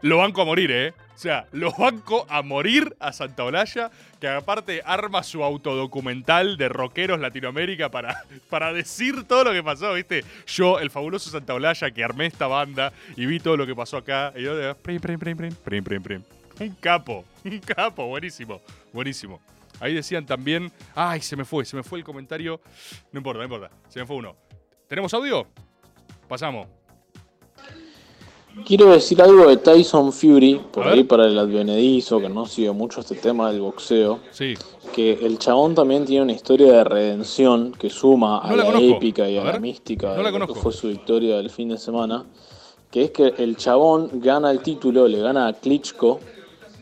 lo 0.02 0.18
banco 0.18 0.42
a 0.42 0.44
morir, 0.44 0.70
¿eh? 0.70 0.94
O 1.14 1.18
sea, 1.18 1.46
lo 1.52 1.72
banco 1.72 2.26
a 2.28 2.42
morir 2.42 2.96
a 2.98 3.12
Santa 3.12 3.44
Olalla, 3.44 3.90
que 4.20 4.28
aparte 4.28 4.82
arma 4.84 5.22
su 5.22 5.44
autodocumental 5.44 6.56
de 6.56 6.68
rockeros 6.68 7.20
Latinoamérica 7.20 7.90
para, 7.90 8.24
para 8.50 8.72
decir 8.72 9.24
todo 9.24 9.44
lo 9.44 9.52
que 9.52 9.62
pasó, 9.62 9.94
¿viste? 9.94 10.24
Yo, 10.46 10.80
el 10.80 10.90
fabuloso 10.90 11.30
Santa 11.30 11.54
Olalla, 11.54 11.90
que 11.92 12.02
armé 12.02 12.26
esta 12.26 12.48
banda 12.48 12.92
y 13.16 13.26
vi 13.26 13.38
todo 13.38 13.56
lo 13.56 13.66
que 13.66 13.76
pasó 13.76 13.98
acá. 13.98 14.32
Y 14.34 14.42
yo, 14.42 14.76
prim, 14.76 15.00
prim, 15.00 15.18
prim, 15.18 15.36
prim, 15.36 15.54
prim, 15.54 15.84
prim, 15.84 16.02
prim. 16.02 16.22
Un 16.58 16.74
capo, 16.74 17.24
un 17.44 17.58
capo, 17.60 18.06
buenísimo, 18.06 18.60
buenísimo. 18.92 19.40
Ahí 19.80 19.94
decían 19.94 20.26
también, 20.26 20.70
ay, 20.94 21.20
se 21.20 21.36
me 21.36 21.44
fue, 21.44 21.64
se 21.64 21.76
me 21.76 21.82
fue 21.82 21.98
el 21.98 22.04
comentario. 22.04 22.60
No 23.12 23.18
importa, 23.18 23.38
no 23.38 23.44
importa, 23.44 23.70
se 23.88 24.00
me 24.00 24.06
fue 24.06 24.16
uno. 24.16 24.36
¿Tenemos 24.88 25.14
audio? 25.14 25.46
Pasamos. 26.28 26.81
Quiero 28.66 28.90
decir 28.92 29.20
algo 29.22 29.48
de 29.48 29.56
Tyson 29.56 30.12
Fury, 30.12 30.60
por 30.72 30.86
A 30.86 30.92
ahí 30.92 31.04
para 31.04 31.26
el 31.26 31.38
advenedizo, 31.38 32.20
que 32.20 32.28
no 32.28 32.46
sigue 32.46 32.70
mucho 32.72 33.00
este 33.00 33.16
tema 33.16 33.50
del 33.50 33.60
boxeo. 33.60 34.20
Sí. 34.30 34.54
Que 34.94 35.12
el 35.22 35.38
chabón 35.38 35.74
también 35.74 36.04
tiene 36.04 36.22
una 36.24 36.32
historia 36.32 36.72
de 36.72 36.84
redención 36.84 37.72
que 37.72 37.88
suma 37.88 38.40
a 38.40 38.50
No 38.50 38.56
la 38.56 38.70
la, 38.70 38.80
épica 38.80 39.28
y 39.28 39.38
a, 39.38 39.42
A 39.42 39.52
la 39.52 39.58
mística 39.58 40.14
No 40.14 40.22
la 40.22 40.46
que 40.46 40.54
fue 40.54 40.72
su 40.72 40.88
victoria 40.88 41.36
del 41.38 41.50
fin 41.50 41.70
de 41.70 41.78
semana. 41.78 42.24
Que 42.90 43.04
es 43.04 43.10
que 43.10 43.34
el 43.38 43.56
chabón 43.56 44.10
gana 44.20 44.50
el 44.50 44.60
título, 44.60 45.08
le 45.08 45.18
gana 45.20 45.48
a 45.48 45.52
Klitschko, 45.54 46.20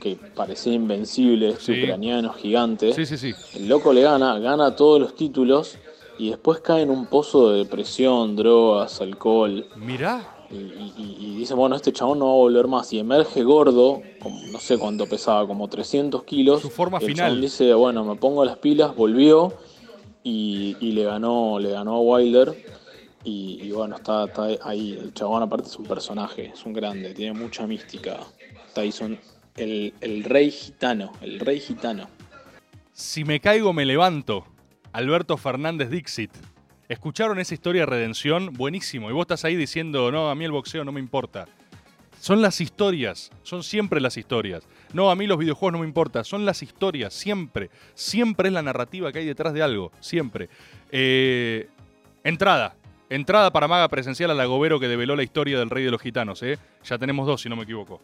que 0.00 0.16
parecía 0.34 0.72
invencible, 0.72 1.54
Sí. 1.60 1.72
ucraniano 1.84 2.32
gigante. 2.32 2.92
Sí, 2.92 3.06
sí, 3.06 3.16
sí. 3.16 3.32
El 3.54 3.68
loco 3.68 3.92
le 3.92 4.02
gana, 4.02 4.38
gana 4.40 4.74
todos 4.74 5.00
los 5.00 5.14
títulos 5.14 5.78
y 6.18 6.30
después 6.30 6.60
cae 6.60 6.82
en 6.82 6.90
un 6.90 7.06
pozo 7.06 7.50
de 7.52 7.58
depresión, 7.58 8.34
drogas, 8.34 9.00
alcohol. 9.00 9.66
Mirá. 9.76 10.36
Y, 10.52 10.56
y- 10.56 10.94
y- 10.96 11.16
y 11.20 11.36
dice, 11.36 11.54
bueno, 11.54 11.76
este 11.76 11.92
chabón 11.92 12.18
no 12.18 12.26
va 12.26 12.32
a 12.32 12.36
volver 12.36 12.66
más. 12.66 12.92
Y 12.92 12.98
emerge 12.98 13.42
gordo, 13.44 14.02
como, 14.20 14.40
no 14.50 14.58
sé 14.58 14.76
cuánto 14.78 15.06
pesaba, 15.06 15.46
como 15.46 15.68
300 15.68 16.24
kilos. 16.24 16.60
Su 16.62 16.70
forma 16.70 16.98
Y 17.00 17.04
el 17.04 17.10
final. 17.12 17.26
chabón 17.28 17.40
dice, 17.40 17.72
bueno, 17.74 18.04
me 18.04 18.16
pongo 18.16 18.44
las 18.44 18.58
pilas, 18.58 18.94
volvió 18.96 19.54
y, 20.24 20.76
y 20.80 20.92
le 20.92 21.04
ganó 21.04 21.58
le 21.58 21.70
ganó 21.70 21.96
a 21.96 22.00
Wilder. 22.00 22.54
Y, 23.22 23.60
y 23.62 23.70
bueno, 23.70 23.96
está, 23.96 24.24
está 24.24 24.46
ahí. 24.62 24.98
El 25.00 25.12
chabón 25.14 25.42
aparte 25.42 25.68
es 25.68 25.76
un 25.76 25.86
personaje, 25.86 26.50
es 26.54 26.64
un 26.64 26.72
grande, 26.72 27.14
tiene 27.14 27.32
mucha 27.38 27.66
mística. 27.66 28.18
Tyson, 28.74 29.18
el, 29.56 29.92
el 30.00 30.24
rey 30.24 30.50
gitano, 30.50 31.12
el 31.20 31.38
rey 31.38 31.60
gitano. 31.60 32.08
Si 32.92 33.24
me 33.24 33.40
caigo, 33.40 33.72
me 33.72 33.84
levanto. 33.84 34.44
Alberto 34.92 35.36
Fernández 35.36 35.90
Dixit. 35.90 36.30
¿Escucharon 36.90 37.38
esa 37.38 37.54
historia 37.54 37.82
de 37.82 37.86
redención? 37.86 38.52
Buenísimo. 38.52 39.10
Y 39.10 39.12
vos 39.12 39.22
estás 39.22 39.44
ahí 39.44 39.54
diciendo, 39.54 40.10
no, 40.10 40.28
a 40.28 40.34
mí 40.34 40.44
el 40.44 40.50
boxeo 40.50 40.84
no 40.84 40.90
me 40.90 40.98
importa. 40.98 41.46
Son 42.18 42.42
las 42.42 42.60
historias, 42.60 43.30
son 43.44 43.62
siempre 43.62 44.00
las 44.00 44.16
historias. 44.16 44.66
No, 44.92 45.08
a 45.08 45.14
mí 45.14 45.28
los 45.28 45.38
videojuegos 45.38 45.72
no 45.74 45.78
me 45.78 45.86
importa, 45.86 46.24
son 46.24 46.44
las 46.44 46.64
historias, 46.64 47.14
siempre. 47.14 47.70
Siempre 47.94 48.48
es 48.48 48.52
la 48.52 48.62
narrativa 48.62 49.12
que 49.12 49.20
hay 49.20 49.24
detrás 49.24 49.54
de 49.54 49.62
algo, 49.62 49.92
siempre. 50.00 50.48
Eh, 50.90 51.68
entrada. 52.24 52.74
Entrada 53.08 53.52
para 53.52 53.68
Maga 53.68 53.88
presencial 53.88 54.32
al 54.32 54.40
agobero 54.40 54.80
que 54.80 54.88
develó 54.88 55.14
la 55.14 55.22
historia 55.22 55.60
del 55.60 55.70
rey 55.70 55.84
de 55.84 55.92
los 55.92 56.02
gitanos, 56.02 56.42
¿eh? 56.42 56.58
Ya 56.82 56.98
tenemos 56.98 57.24
dos, 57.24 57.40
si 57.40 57.48
no 57.48 57.54
me 57.54 57.62
equivoco. 57.62 58.02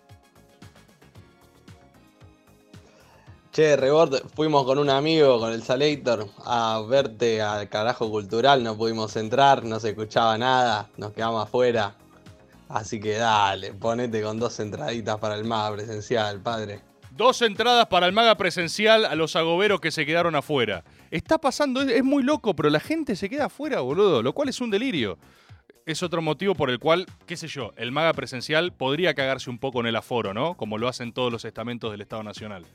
Che, 3.57 3.75
Rebord, 3.75 4.29
fuimos 4.35 4.67
con 4.67 4.79
un 4.79 4.91
amigo, 4.91 5.39
con 5.39 5.51
el 5.51 5.63
Salator, 5.63 6.29
a 6.45 6.83
verte 6.87 7.41
al 7.41 7.71
carajo 7.71 8.11
cultural, 8.11 8.63
no 8.63 8.77
pudimos 8.77 9.17
entrar, 9.17 9.65
no 9.65 9.81
se 9.81 9.89
escuchaba 9.89 10.37
nada, 10.37 10.91
nos 10.99 11.13
quedamos 11.13 11.43
afuera. 11.43 11.97
Así 12.69 13.01
que 13.01 13.15
dale, 13.15 13.73
ponete 13.73 14.21
con 14.21 14.39
dos 14.39 14.61
entraditas 14.61 15.19
para 15.19 15.37
el 15.37 15.45
MAGA 15.45 15.75
presencial, 15.75 16.39
padre. 16.43 16.83
Dos 17.13 17.41
entradas 17.41 17.87
para 17.87 18.05
el 18.05 18.13
Maga 18.13 18.37
presencial 18.37 19.07
a 19.07 19.15
los 19.15 19.37
agoberos 19.37 19.81
que 19.81 19.91
se 19.91 20.05
quedaron 20.05 20.35
afuera. 20.35 20.85
Está 21.11 21.39
pasando, 21.39 21.81
es, 21.81 21.89
es 21.89 22.05
muy 22.05 22.23
loco, 22.23 22.55
pero 22.55 22.69
la 22.69 22.81
gente 22.81 23.17
se 23.17 23.31
queda 23.31 23.47
afuera, 23.47 23.81
boludo, 23.81 24.23
lo 24.23 24.35
cual 24.35 24.51
es 24.51 24.61
un 24.61 24.69
delirio. 24.69 25.17
Es 25.87 26.03
otro 26.03 26.21
motivo 26.21 26.55
por 26.55 26.69
el 26.69 26.79
cual, 26.79 27.07
qué 27.25 27.39
sé 27.39 27.49
yo, 27.49 27.73
el 27.79 27.91
Maga 27.91 28.13
presencial 28.13 28.75
podría 28.75 29.15
cagarse 29.15 29.49
un 29.49 29.59
poco 29.59 29.81
en 29.81 29.87
el 29.87 29.97
aforo, 29.97 30.35
¿no? 30.35 30.59
Como 30.59 30.77
lo 30.77 30.89
hacen 30.89 31.15
todos 31.15 31.33
los 31.33 31.47
estamentos 31.47 31.91
del 31.91 32.03
Estado 32.03 32.23
Nacional. 32.23 32.67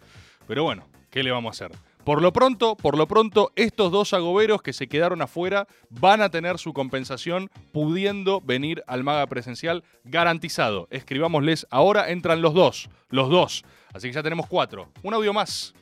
Pero 0.52 0.66
bueno, 0.66 0.84
¿qué 1.10 1.24
le 1.24 1.32
vamos 1.32 1.62
a 1.62 1.66
hacer? 1.66 1.78
Por 2.04 2.22
lo 2.22 2.34
pronto, 2.34 2.76
por 2.76 2.98
lo 2.98 3.08
pronto, 3.08 3.54
estos 3.56 3.90
dos 3.90 4.12
agoberos 4.14 4.62
que 4.62 4.74
se 4.74 4.88
quedaron 4.88 5.22
afuera 5.22 5.66
van 5.90 6.22
a 6.22 6.28
tener 6.28 6.58
su 6.58 6.74
compensación 6.74 7.50
pudiendo 7.72 8.42
venir 8.42 8.84
al 8.86 9.06
Maga 9.06 9.28
presencial 9.28 9.86
garantizado. 10.04 10.90
Escribámosles, 10.92 11.68
ahora 11.70 12.10
entran 12.10 12.42
los 12.42 12.54
dos, 12.54 12.90
los 13.12 13.30
dos. 13.30 13.64
Así 13.94 14.10
que 14.10 14.14
ya 14.14 14.24
tenemos 14.24 14.46
cuatro. 14.48 14.90
Un 15.04 15.14
audio 15.14 15.32
más. 15.32 15.74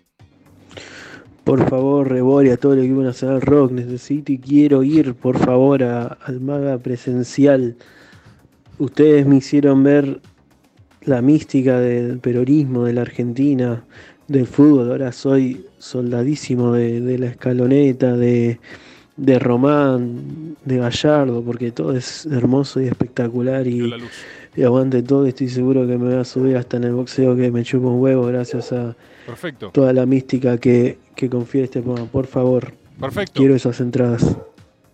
Por 1.43 1.67
favor, 1.67 2.07
Rebori, 2.07 2.51
a 2.51 2.57
todo 2.57 2.73
el 2.75 2.83
equipo 2.83 3.01
nacional 3.01 3.41
rock, 3.41 3.71
necesito 3.71 4.31
y 4.31 4.37
quiero 4.37 4.83
ir, 4.83 5.15
por 5.15 5.39
favor, 5.39 5.81
a- 5.81 6.15
al 6.25 6.41
Maga 6.41 6.77
presencial. 6.77 7.75
Ustedes 8.77 9.25
me 9.25 9.37
hicieron 9.37 9.81
ver 9.81 10.21
la 11.01 11.23
mística 11.23 11.79
del 11.79 12.19
peronismo, 12.19 12.83
de 12.83 12.93
la 12.93 13.01
Argentina, 13.01 13.83
del 14.29 14.47
fútbol. 14.47 14.91
Ahora 14.91 15.11
soy 15.11 15.65
soldadísimo 15.77 16.73
de, 16.73 17.01
de 17.01 17.17
la 17.17 17.25
escaloneta, 17.27 18.15
de, 18.15 18.59
de 19.17 19.39
Román, 19.39 20.55
de 20.63 20.77
Gallardo, 20.77 21.41
porque 21.43 21.71
todo 21.71 21.95
es 21.95 22.25
hermoso 22.27 22.79
y 22.81 22.85
espectacular. 22.87 23.67
Y, 23.67 23.93
y 24.55 24.63
aguante 24.63 25.03
todo. 25.03 25.25
y 25.25 25.29
Estoy 25.29 25.49
seguro 25.49 25.85
que 25.87 25.97
me 25.97 26.05
voy 26.05 26.15
a 26.15 26.23
subir 26.23 26.55
hasta 26.57 26.77
en 26.77 26.85
el 26.85 26.93
boxeo 26.93 27.35
que 27.35 27.51
me 27.51 27.63
chupa 27.63 27.87
un 27.87 28.01
huevo, 28.01 28.25
gracias 28.27 28.71
a 28.71 28.95
Perfecto. 29.25 29.71
toda 29.73 29.91
la 29.93 30.05
mística 30.05 30.57
que, 30.57 30.97
que 31.15 31.29
confiere 31.29 31.65
este 31.65 31.81
programa. 31.81 32.07
Por 32.09 32.27
favor, 32.27 32.73
Perfecto. 32.99 33.33
quiero 33.35 33.55
esas 33.55 33.79
entradas. 33.79 34.37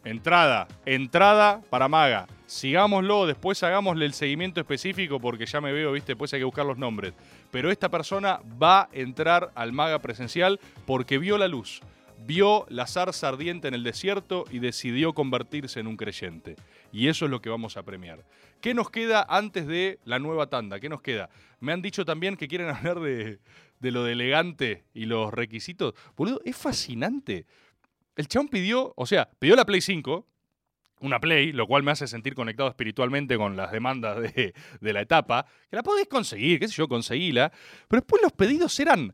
Entrada, 0.05 0.67
entrada 0.85 1.61
para 1.71 1.87
Maga. 1.87 2.27
Sigámoslo, 2.45 3.25
después 3.25 3.63
hagámosle 3.63 4.05
el 4.05 4.13
seguimiento 4.13 4.61
específico 4.61 5.19
porque 5.19 5.47
ya 5.47 5.61
me 5.61 5.73
veo, 5.73 5.91
viste, 5.93 6.11
después 6.11 6.31
hay 6.31 6.41
que 6.41 6.45
buscar 6.45 6.63
los 6.63 6.77
nombres. 6.77 7.13
Pero 7.49 7.71
esta 7.71 7.89
persona 7.89 8.39
va 8.61 8.81
a 8.81 8.89
entrar 8.93 9.51
al 9.55 9.73
Maga 9.73 9.97
presencial 9.99 10.59
porque 10.85 11.17
vio 11.17 11.39
la 11.39 11.47
luz. 11.47 11.81
vio 12.27 12.65
la 12.69 12.87
zarza 12.87 13.27
ardiente 13.27 13.67
en 13.67 13.73
el 13.73 13.83
desierto 13.83 14.45
y 14.51 14.59
decidió 14.59 15.13
convertirse 15.13 15.79
en 15.79 15.87
un 15.87 15.97
creyente. 15.97 16.55
Y 16.91 17.07
eso 17.07 17.25
es 17.25 17.31
lo 17.31 17.41
que 17.41 17.49
vamos 17.49 17.75
a 17.77 17.83
premiar. 17.83 18.23
¿Qué 18.61 18.73
nos 18.73 18.89
queda 18.89 19.25
antes 19.27 19.67
de 19.67 19.99
la 20.05 20.19
nueva 20.19 20.47
tanda? 20.47 20.79
¿Qué 20.79 20.89
nos 20.89 21.01
queda? 21.01 21.29
Me 21.59 21.71
han 21.71 21.81
dicho 21.81 22.05
también 22.05 22.37
que 22.37 22.47
quieren 22.47 22.69
hablar 22.75 22.99
de, 22.99 23.39
lo 23.79 24.03
de 24.03 24.11
elegante 24.13 24.83
y 24.93 25.05
los 25.05 25.33
requisitos. 25.33 25.93
Boludo, 26.15 26.41
es 26.45 26.55
fascinante. 26.55 27.45
El 28.15 28.27
chabón 28.27 28.47
pidió, 28.47 28.93
o 28.95 29.05
sea, 29.05 29.29
pidió 29.39 29.55
la 29.55 29.65
Play 29.65 29.81
5, 29.81 30.25
una 31.01 31.19
Play, 31.19 31.51
lo 31.51 31.67
cual 31.67 31.83
me 31.83 31.91
hace 31.91 32.07
sentir 32.07 32.33
conectado 32.33 32.69
espiritualmente 32.69 33.37
con 33.37 33.57
las 33.57 33.71
demandas 33.71 34.21
de, 34.21 34.53
la 34.79 35.01
etapa, 35.01 35.45
que 35.69 35.75
la 35.75 35.83
podés 35.83 36.07
conseguir, 36.07 36.59
qué 36.59 36.67
sé 36.67 36.75
yo, 36.75 36.87
conseguíla. 36.87 37.51
Pero 37.87 38.01
después 38.01 38.21
los 38.21 38.31
pedidos 38.31 38.79
eran, 38.79 39.13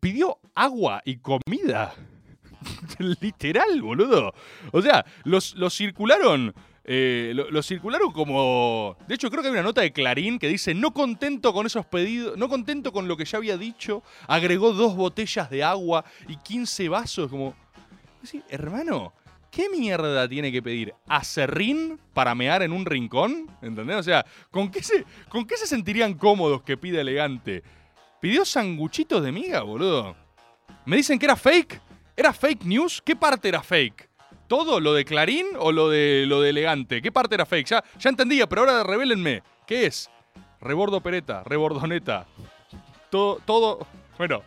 pidió 0.00 0.38
agua 0.54 1.02
y 1.04 1.18
comida. 1.18 1.94
Literal, 3.20 3.80
boludo. 3.82 4.34
O 4.72 4.82
sea, 4.82 5.04
los, 5.24 5.54
los 5.54 5.74
circularon. 5.76 6.54
eh, 6.84 7.32
lo 7.34 7.62
circularon 7.62 8.12
como. 8.12 8.96
De 9.06 9.14
hecho, 9.14 9.30
creo 9.30 9.42
que 9.42 9.48
hay 9.48 9.52
una 9.52 9.62
nota 9.62 9.80
de 9.82 9.92
Clarín 9.92 10.38
que 10.38 10.48
dice: 10.48 10.74
No 10.74 10.92
contento 10.92 11.52
con 11.52 11.66
esos 11.66 11.86
pedidos, 11.86 12.36
no 12.36 12.48
contento 12.48 12.92
con 12.92 13.08
lo 13.08 13.16
que 13.16 13.24
ya 13.24 13.38
había 13.38 13.56
dicho, 13.56 14.02
agregó 14.26 14.72
dos 14.72 14.94
botellas 14.94 15.48
de 15.48 15.62
agua 15.62 16.04
y 16.28 16.36
15 16.36 16.88
vasos. 16.88 17.30
Como. 17.30 17.54
Sí, 18.22 18.42
hermano, 18.48 19.14
¿qué 19.50 19.68
mierda 19.68 20.28
tiene 20.28 20.52
que 20.52 20.62
pedir? 20.62 20.94
¿Acerrín 21.06 21.98
para 22.12 22.34
mear 22.34 22.62
en 22.62 22.72
un 22.72 22.84
rincón? 22.84 23.50
¿Entendés? 23.62 23.96
O 23.96 24.02
sea, 24.02 24.24
¿con 24.50 24.70
qué 24.70 24.82
se, 24.82 25.04
con 25.28 25.46
qué 25.46 25.56
se 25.56 25.66
sentirían 25.66 26.14
cómodos 26.14 26.62
que 26.62 26.76
pida 26.76 27.00
elegante? 27.00 27.62
¿Pidió 28.20 28.44
sanguchitos 28.44 29.22
de 29.22 29.32
miga, 29.32 29.62
boludo? 29.62 30.14
¿Me 30.84 30.96
dicen 30.96 31.18
que 31.18 31.26
era 31.26 31.36
fake? 31.36 31.80
¿Era 32.16 32.32
fake 32.32 32.64
news? 32.64 33.02
¿Qué 33.02 33.16
parte 33.16 33.48
era 33.48 33.62
fake? 33.62 34.08
¿Todo? 34.46 34.80
¿Lo 34.80 34.92
de 34.92 35.04
Clarín 35.04 35.46
o 35.58 35.72
lo 35.72 35.88
de, 35.88 36.24
lo 36.26 36.40
de 36.42 36.50
elegante? 36.50 37.00
¿Qué 37.00 37.12
parte 37.12 37.36
era 37.36 37.46
fake? 37.46 37.66
Ya, 37.68 37.84
ya 37.98 38.10
entendía, 38.10 38.48
pero 38.48 38.62
ahora 38.62 38.82
revélenme. 38.82 39.42
¿Qué 39.66 39.86
es? 39.86 40.10
Rebordo 40.60 41.00
pereta, 41.00 41.42
rebordoneta. 41.44 42.26
Todo, 43.10 43.40
todo. 43.46 43.86
Bueno, 44.18 44.42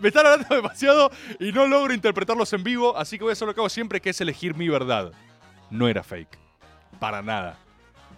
me 0.00 0.08
están 0.08 0.26
hablando 0.26 0.54
demasiado 0.54 1.10
y 1.38 1.52
no 1.52 1.66
logro 1.66 1.92
interpretarlos 1.92 2.52
en 2.52 2.64
vivo, 2.64 2.96
así 2.96 3.18
que 3.18 3.24
voy 3.24 3.30
a 3.30 3.34
hacer 3.34 3.48
lo 3.48 3.54
que 3.54 3.60
hago 3.60 3.68
siempre, 3.68 4.00
que 4.00 4.10
es 4.10 4.20
elegir 4.20 4.54
mi 4.54 4.68
verdad. 4.68 5.12
No 5.70 5.88
era 5.88 6.02
fake. 6.02 6.38
Para 6.98 7.22
nada. 7.22 7.58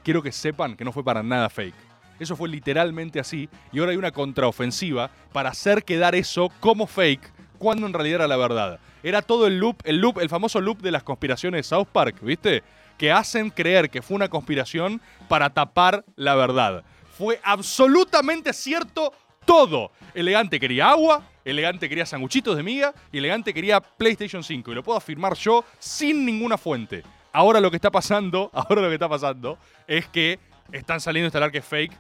Quiero 0.03 0.23
que 0.23 0.33
sepan 0.33 0.77
que 0.77 0.85
no 0.85 0.93
fue 0.93 1.05
para 1.05 1.23
nada 1.23 1.49
fake. 1.49 1.75
Eso 2.19 2.37
fue 2.37 2.49
literalmente 2.49 3.19
así 3.19 3.49
y 3.73 3.81
ahora 3.81 3.93
hay 3.93 3.97
una 3.97 4.13
contraofensiva 4.13 5.11
para 5.33 5.51
hacer 5.51 5.85
quedar 5.85 6.15
eso 6.15 6.49
como 6.61 6.87
fake 6.87 7.33
cuando 7.59 7.87
en 7.87 7.93
realidad 7.93 8.17
era 8.17 8.29
la 8.29 8.37
verdad. 8.37 8.79
Era 9.03 9.23
todo 9.23 9.47
el 9.47 9.59
loop, 9.59 9.79
el 9.85 9.99
loop, 9.99 10.19
el 10.19 10.29
famoso 10.29 10.61
loop 10.61 10.81
de 10.81 10.91
las 10.91 11.03
conspiraciones 11.03 11.59
de 11.59 11.63
South 11.63 11.89
Park, 11.93 12.21
¿viste? 12.23 12.63
Que 12.99 13.11
hacen 13.11 13.51
creer 13.51 13.91
que 13.91 14.03
fue 14.03 14.15
una 14.15 14.29
conspiración 14.29 15.01
para 15.29 15.51
tapar 15.51 16.05
la 16.17 16.35
verdad. 16.35 16.85
Fue 17.17 17.41
absolutamente 17.43 18.53
cierto 18.53 19.13
todo. 19.45 19.91
Elegante 20.15 20.61
quería 20.61 20.91
agua, 20.91 21.23
Elegante 21.45 21.89
quería 21.89 22.07
sanguchitos 22.07 22.57
de 22.57 22.63
miga 22.63 22.95
y 23.13 23.19
Elegante 23.19 23.53
quería 23.53 23.81
PlayStation 23.81 24.43
5. 24.43 24.73
Y 24.73 24.75
lo 24.75 24.83
puedo 24.83 24.99
afirmar 24.99 25.35
yo 25.35 25.65
sin 25.79 26.25
ninguna 26.25 26.57
fuente. 26.57 27.03
Ahora 27.33 27.61
lo 27.61 27.71
que 27.71 27.77
está 27.77 27.91
pasando, 27.91 28.51
ahora 28.55 28.83
lo 28.83 28.89
que 28.89 28.95
está 28.95 29.09
pasando 29.09 29.59
es 29.87 30.07
que 30.09 30.39
están 30.73 31.01
saliendo 31.01 31.27
a 31.27 31.29
instalar 31.29 31.53
que 31.53 31.59
es 31.59 31.65
fake. 31.65 31.93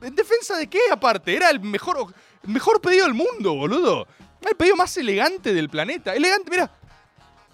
¿En 0.00 0.14
defensa 0.14 0.56
de 0.56 0.68
qué 0.68 0.78
aparte? 0.90 1.34
Era 1.34 1.50
el 1.50 1.60
mejor, 1.60 2.12
mejor 2.44 2.80
pedido 2.80 3.04
del 3.04 3.14
mundo, 3.14 3.54
boludo. 3.54 4.06
El 4.48 4.56
pedido 4.56 4.76
más 4.76 4.96
elegante 4.96 5.52
del 5.52 5.68
planeta. 5.68 6.14
Elegante, 6.14 6.50
mira. 6.50 6.70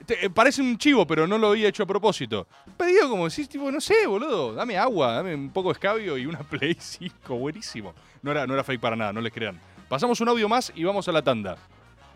Eh, 0.06 0.28
parece 0.28 0.60
un 0.60 0.76
chivo, 0.76 1.06
pero 1.06 1.26
no 1.26 1.38
lo 1.38 1.48
había 1.48 1.68
hecho 1.68 1.82
a 1.82 1.86
propósito. 1.86 2.46
Pedido 2.76 3.08
como 3.08 3.28
decís, 3.28 3.48
tipo, 3.48 3.70
no 3.70 3.80
sé, 3.80 4.06
boludo. 4.06 4.54
Dame 4.54 4.76
agua, 4.76 5.14
dame 5.14 5.34
un 5.34 5.50
poco 5.50 5.70
de 5.70 5.74
escabio 5.74 6.18
y 6.18 6.26
una 6.26 6.38
Play 6.50 6.76
5. 6.78 7.34
Buenísimo. 7.36 7.94
No 8.22 8.30
era, 8.30 8.46
no 8.46 8.54
era 8.54 8.64
fake 8.64 8.80
para 8.80 8.96
nada, 8.96 9.12
no 9.12 9.20
les 9.20 9.32
crean. 9.32 9.58
Pasamos 9.94 10.20
un 10.20 10.28
audio 10.28 10.48
más 10.48 10.72
y 10.74 10.82
vamos 10.82 11.06
a 11.06 11.12
la 11.12 11.22
tanda. 11.22 11.56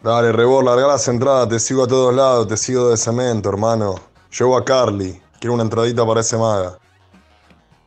Dale, 0.03 0.33
Rebor, 0.33 0.64
larga 0.64 0.89
las 0.89 1.07
entradas, 1.07 1.49
te 1.49 1.61
sigo 1.61 1.85
a 1.85 1.87
todos 1.87 2.12
lados, 2.12 2.49
te 2.49 2.57
sigo 2.57 2.89
de 2.89 2.97
cemento, 2.97 3.51
hermano. 3.51 3.95
Llevo 4.37 4.57
a 4.57 4.64
Carly, 4.64 5.22
quiero 5.39 5.55
una 5.55 5.62
entradita 5.62 6.05
para 6.05 6.22
ese 6.22 6.37
maga. 6.37 6.76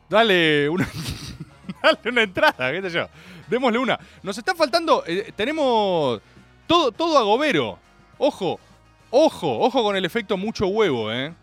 Dale 0.08 0.66
una, 0.70 0.88
dale 1.82 1.98
una 2.06 2.22
entrada, 2.22 2.72
qué 2.72 2.80
sé 2.80 2.90
yo. 2.90 3.06
Démosle 3.48 3.78
una. 3.78 4.00
Nos 4.22 4.38
está 4.38 4.54
faltando. 4.54 5.04
eh, 5.06 5.30
tenemos 5.36 6.22
todo, 6.66 6.90
todo 6.90 7.18
agobero. 7.18 7.78
Ojo, 8.16 8.58
ojo, 9.10 9.58
ojo 9.58 9.82
con 9.82 9.94
el 9.94 10.06
efecto 10.06 10.38
mucho 10.38 10.68
huevo, 10.68 11.12
¿eh? 11.12 11.34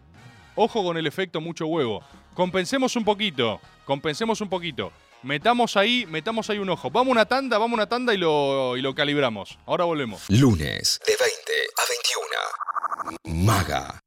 Ojo 0.55 0.83
con 0.83 0.97
el 0.97 1.05
efecto 1.05 1.39
mucho 1.39 1.67
huevo. 1.67 2.01
Compensemos 2.33 2.95
un 2.95 3.05
poquito. 3.05 3.61
Compensemos 3.85 4.41
un 4.41 4.49
poquito. 4.49 4.91
Metamos 5.23 5.75
ahí, 5.75 6.05
metamos 6.07 6.49
ahí 6.49 6.59
un 6.59 6.69
ojo. 6.69 6.89
Vamos 6.89 7.11
una 7.11 7.25
tanda, 7.25 7.57
vamos 7.57 7.75
una 7.75 7.89
tanda 7.89 8.13
y 8.13 8.17
lo, 8.17 8.77
y 8.77 8.81
lo 8.81 8.95
calibramos. 8.95 9.57
Ahora 9.65 9.83
volvemos. 9.83 10.23
Lunes 10.29 10.99
de 11.05 11.15
20 11.19 11.51
a 11.77 11.83
21. 13.25 13.45
Maga. 13.45 13.99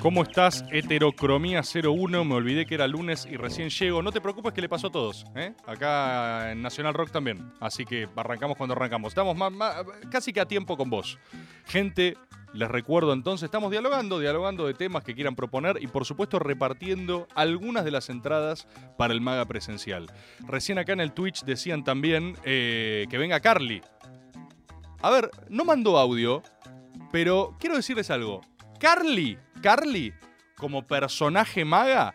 ¿Cómo 0.00 0.22
estás? 0.22 0.64
Heterocromía 0.70 1.62
01. 1.62 2.24
Me 2.24 2.34
olvidé 2.34 2.66
que 2.66 2.74
era 2.76 2.86
lunes 2.86 3.26
y 3.30 3.36
recién 3.36 3.68
llego. 3.68 4.00
No 4.00 4.12
te 4.12 4.20
preocupes 4.20 4.52
que 4.52 4.60
le 4.60 4.68
pasó 4.68 4.86
a 4.86 4.90
todos. 4.90 5.24
¿eh? 5.34 5.54
Acá 5.66 6.52
en 6.52 6.62
Nacional 6.62 6.94
Rock 6.94 7.10
también. 7.10 7.52
Así 7.60 7.84
que 7.84 8.08
arrancamos 8.14 8.56
cuando 8.56 8.74
arrancamos. 8.74 9.08
Estamos 9.10 9.36
más- 9.36 9.52
más- 9.52 9.76
casi 10.10 10.32
que 10.32 10.40
a 10.40 10.46
tiempo 10.46 10.76
con 10.76 10.88
vos. 10.88 11.18
Gente, 11.66 12.16
les 12.54 12.68
recuerdo 12.68 13.12
entonces, 13.12 13.46
estamos 13.46 13.72
dialogando, 13.72 14.20
dialogando 14.20 14.66
de 14.66 14.74
temas 14.74 15.02
que 15.02 15.14
quieran 15.16 15.34
proponer 15.34 15.78
y 15.80 15.88
por 15.88 16.04
supuesto 16.04 16.38
repartiendo 16.38 17.26
algunas 17.34 17.84
de 17.84 17.90
las 17.90 18.08
entradas 18.08 18.68
para 18.96 19.12
el 19.12 19.20
Maga 19.20 19.46
presencial. 19.46 20.06
Recién 20.46 20.78
acá 20.78 20.92
en 20.92 21.00
el 21.00 21.12
Twitch 21.12 21.42
decían 21.44 21.82
también 21.82 22.36
eh, 22.44 23.06
que 23.10 23.18
venga 23.18 23.40
Carly. 23.40 23.82
A 25.02 25.10
ver, 25.10 25.30
no 25.48 25.64
mandó 25.64 25.98
audio, 25.98 26.42
pero 27.10 27.56
quiero 27.58 27.74
decirles 27.76 28.10
algo. 28.10 28.40
Carly, 28.78 29.38
Carly, 29.60 30.14
como 30.56 30.86
personaje 30.86 31.64
maga, 31.64 32.14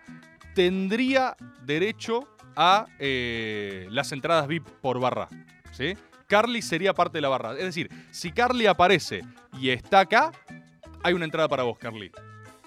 tendría 0.55 1.35
derecho 1.65 2.27
a 2.55 2.85
eh, 2.99 3.87
las 3.89 4.11
entradas 4.11 4.47
VIP 4.47 4.67
por 4.81 4.99
barra. 4.99 5.27
¿Sí? 5.71 5.95
Carly 6.27 6.61
sería 6.61 6.93
parte 6.93 7.17
de 7.17 7.21
la 7.21 7.29
barra. 7.29 7.53
Es 7.53 7.63
decir, 7.63 7.89
si 8.11 8.31
Carly 8.31 8.65
aparece 8.65 9.21
y 9.59 9.69
está 9.69 10.01
acá, 10.01 10.31
hay 11.03 11.13
una 11.13 11.25
entrada 11.25 11.47
para 11.47 11.63
vos, 11.63 11.77
Carly. 11.77 12.11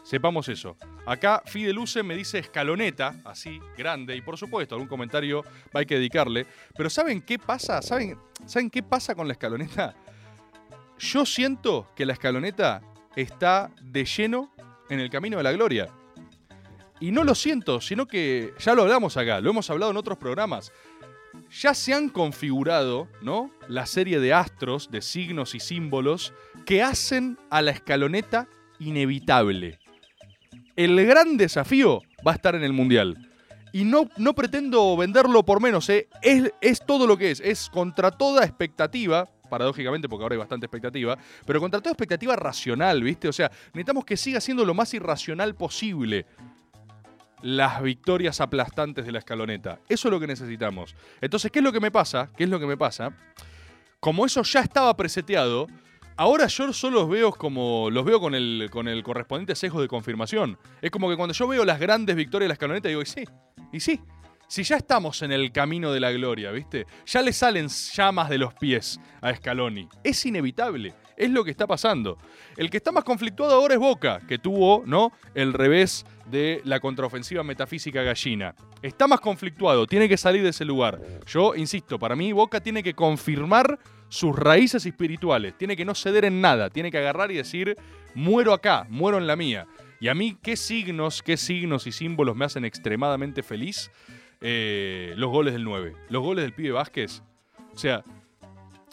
Sepamos 0.03 0.49
eso. 0.49 0.77
Acá 1.05 1.43
Fide 1.47 1.73
Luce 1.73 2.03
me 2.03 2.15
dice 2.15 2.39
escaloneta, 2.39 3.17
así, 3.25 3.61
grande, 3.77 4.15
y 4.15 4.21
por 4.21 4.37
supuesto, 4.37 4.75
algún 4.75 4.89
comentario 4.89 5.45
hay 5.73 5.87
que 5.87 5.97
dedicarle. 5.97 6.47
Pero 6.77 6.91
¿saben 6.91 7.23
qué 7.23 7.39
pasa? 7.39 7.83
¿Saben, 7.83 8.19
¿Saben 8.45 8.71
qué 8.71 8.83
pasa 8.83 9.15
con 9.15 9.27
la 9.27 9.33
escaloneta? 9.33 9.95
Yo 10.99 11.27
siento 11.27 11.89
que 11.97 12.07
la 12.07 12.13
escaloneta 12.13 12.83
está 13.17 13.71
de 13.83 14.05
lleno 14.05 14.53
en 14.89 15.01
el 15.01 15.11
camino 15.11 15.39
de 15.39 15.43
la 15.43 15.53
gloria. 15.53 15.89
Y 17.01 17.11
no 17.11 17.25
lo 17.25 17.35
siento, 17.35 17.81
sino 17.81 18.07
que 18.07 18.55
ya 18.59 18.75
lo 18.75 18.83
hablamos 18.83 19.17
acá, 19.17 19.41
lo 19.41 19.51
hemos 19.51 19.69
hablado 19.69 19.91
en 19.91 19.97
otros 19.97 20.19
programas. 20.19 20.73
Ya 21.61 21.75
se 21.75 21.93
han 21.93 22.09
configurado, 22.09 23.09
¿no? 23.21 23.51
La 23.69 23.85
serie 23.87 24.21
de 24.21 24.33
astros, 24.33 24.91
de 24.91 25.03
signos 25.03 25.55
y 25.55 25.61
símbolos 25.61 26.33
que 26.65 26.83
hacen 26.83 27.39
a 27.51 27.61
la 27.61 27.73
escaloneta 27.73 28.49
inevitable. 28.79 29.79
El 30.77 31.05
gran 31.07 31.37
desafío 31.37 32.03
va 32.27 32.33
a 32.33 32.35
estar 32.35 32.55
en 32.55 32.65
el 32.65 32.73
Mundial. 32.73 33.31
Y 33.73 33.85
no, 33.85 34.09
no 34.17 34.35
pretendo 34.35 34.97
venderlo 34.97 35.45
por 35.45 35.61
menos, 35.61 35.91
¿eh? 35.91 36.09
es, 36.23 36.51
es 36.63 36.85
todo 36.87 37.07
lo 37.07 37.19
que 37.19 37.31
es. 37.31 37.41
Es 37.41 37.69
contra 37.69 38.11
toda 38.11 38.45
expectativa, 38.45 39.29
paradójicamente, 39.47 40.09
porque 40.09 40.23
ahora 40.23 40.35
hay 40.35 40.39
bastante 40.39 40.67
expectativa, 40.67 41.17
pero 41.45 41.61
contra 41.61 41.81
toda 41.81 41.93
expectativa 41.93 42.37
racional, 42.37 43.03
¿viste? 43.03 43.29
O 43.29 43.33
sea, 43.33 43.51
necesitamos 43.73 44.05
que 44.05 44.17
siga 44.17 44.41
siendo 44.41 44.65
lo 44.65 44.75
más 44.75 44.93
irracional 44.95 45.55
posible 45.55 46.27
las 47.43 47.83
victorias 47.83 48.41
aplastantes 48.41 49.05
de 49.05 49.13
la 49.13 49.19
escaloneta. 49.19 49.79
Eso 49.89 50.09
es 50.09 50.13
lo 50.13 50.21
que 50.21 50.27
necesitamos. 50.27 50.95
Entonces, 51.21 51.51
¿qué 51.51 51.61
es 51.61 51.65
lo 51.65 51.73
que 51.73 51.81
me 51.81 51.91
pasa? 51.91 52.31
¿Qué 52.37 52.45
es 52.45 52.51
lo 52.51 52.59
que 52.59 52.67
me 52.67 52.77
pasa? 52.77 53.13
Como 54.01 54.27
eso 54.27 54.43
ya 54.43 54.61
estaba 54.61 54.97
preseteado, 54.97 55.67
ahora 56.17 56.47
yo 56.47 56.73
solo 56.73 57.01
los 57.01 57.09
veo 57.09 57.33
como. 57.33 57.91
los 57.91 58.05
veo 58.05 58.21
con 58.21 58.35
el, 58.35 58.69
con 58.71 58.89
el 58.89 59.03
correspondiente 59.03 59.55
sesgo 59.55 59.81
de 59.81 59.89
confirmación. 59.89 60.59
Es 60.81 60.91
como 60.91 61.09
que 61.09 61.17
cuando 61.17 61.35
yo 61.35 61.47
veo 61.47 61.65
las 61.65 61.79
grandes 61.79 62.17
victorias 62.17 62.47
de 62.47 62.49
la 62.49 62.55
escaloneta, 62.55 62.89
digo, 62.89 63.03
y 63.03 63.07
sí, 63.07 63.25
y 63.73 63.81
sí. 63.81 64.01
Si 64.49 64.63
ya 64.63 64.77
estamos 64.77 65.23
en 65.23 65.33
el 65.33 65.51
camino 65.51 65.93
de 65.93 65.99
la 65.99 66.13
gloria, 66.13 66.53
¿viste? 66.53 66.87
Ya 67.05 67.21
le 67.21 67.33
salen 67.33 67.69
llamas 67.69 68.29
de 68.29 68.39
los 68.39 68.55
pies 68.55 69.01
a 69.21 69.35
Scaloni. 69.35 69.89
Es 70.05 70.25
inevitable. 70.25 70.95
Es 71.17 71.31
lo 71.31 71.45
que 71.45 71.51
está 71.51 71.67
pasando. 71.67 72.19
El 72.57 72.71
que 72.71 72.77
está 72.77 72.93
más 72.93 73.03
conflictuado 73.03 73.55
ahora 73.55 73.75
es 73.75 73.81
Boca, 73.81 74.21
que 74.29 74.39
tuvo, 74.39 74.85
¿no? 74.87 75.11
El 75.35 75.53
revés 75.53 76.05
de 76.27 76.61
la 76.65 76.79
contraofensiva 76.79 77.43
metafísica 77.43 78.03
gallina. 78.03 78.55
Está 78.83 79.09
más 79.09 79.21
conflictuado, 79.21 79.87
tiene 79.87 80.09
que 80.09 80.17
salir 80.17 80.43
de 80.45 80.51
ese 80.51 80.65
lugar. 80.65 81.01
Yo 81.27 81.57
insisto, 81.57 81.99
para 81.99 82.15
mí 82.15 82.33
Boca 82.33 82.61
tiene 82.61 82.83
que 82.83 82.95
confirmar 82.95 83.81
sus 84.09 84.37
raíces 84.37 84.87
espirituales, 84.87 85.59
tiene 85.59 85.77
que 85.77 85.85
no 85.85 85.95
ceder 85.95 86.25
en 86.25 86.41
nada, 86.41 86.71
tiene 86.71 86.93
que 86.93 86.99
agarrar 86.99 87.33
y 87.33 87.37
decir, 87.37 87.77
muero 88.15 88.53
acá, 88.53 88.87
muero 88.91 89.19
en 89.19 89.27
la 89.27 89.35
mía. 89.35 89.67
Y 89.99 90.09
a 90.09 90.15
mí, 90.15 90.37
¿qué 90.43 90.57
signos, 90.57 91.23
qué 91.23 91.37
signos 91.37 91.87
y 91.87 91.93
símbolos 91.93 92.37
me 92.37 92.45
hacen 92.45 92.65
extremadamente 92.65 93.43
feliz? 93.43 93.91
Eh, 94.41 95.15
los 95.17 95.31
goles 95.31 95.55
del 95.55 95.65
9, 95.65 95.95
los 96.09 96.23
goles 96.23 96.45
del 96.45 96.53
pibe 96.53 96.73
Vázquez. 96.73 97.23
O 97.75 97.79
sea, 97.79 98.05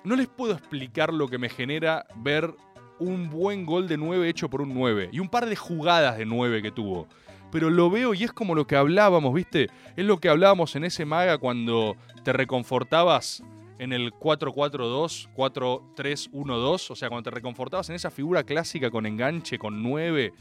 no 0.04 0.16
les 0.16 0.28
puedo 0.28 0.54
explicar 0.54 1.14
lo 1.14 1.28
que 1.28 1.38
me 1.38 1.50
genera 1.50 2.06
ver 2.16 2.54
un 3.00 3.30
buen 3.30 3.66
gol 3.66 3.88
de 3.88 3.98
9 3.98 4.30
hecho 4.30 4.50
por 4.50 4.62
un 4.62 4.74
9 4.74 5.10
y 5.12 5.20
un 5.20 5.30
par 5.30 5.46
de 5.46 5.56
jugadas 5.56 6.18
de 6.18 6.26
9 6.26 6.62
que 6.62 6.72
tuvo. 6.72 7.08
Pero 7.52 7.70
lo 7.70 7.90
veo 7.90 8.14
y 8.14 8.24
es 8.24 8.32
como 8.32 8.56
lo 8.56 8.66
que 8.66 8.76
hablábamos, 8.76 9.34
¿viste? 9.34 9.70
Es 9.96 10.06
lo 10.06 10.18
que 10.18 10.30
hablábamos 10.30 10.76
en 10.76 10.86
ese 10.86 11.06
maga 11.06 11.38
cuando 11.38 11.96
te 12.24 12.34
reconfortabas 12.34 13.44
en 13.78 13.94
el 13.94 14.12
4-4-2, 14.14 15.30
4-3-1-2, 15.36 16.92
o 16.92 16.96
sea, 16.96 17.10
cuando 17.10 17.30
te 17.30 17.36
reconfortabas 17.36 17.90
en 17.90 17.96
esa 17.96 18.10
figura 18.10 18.44
clásica 18.44 18.90
con 18.90 19.06
enganche, 19.06 19.60
con 19.60 19.84
9, 19.84 20.34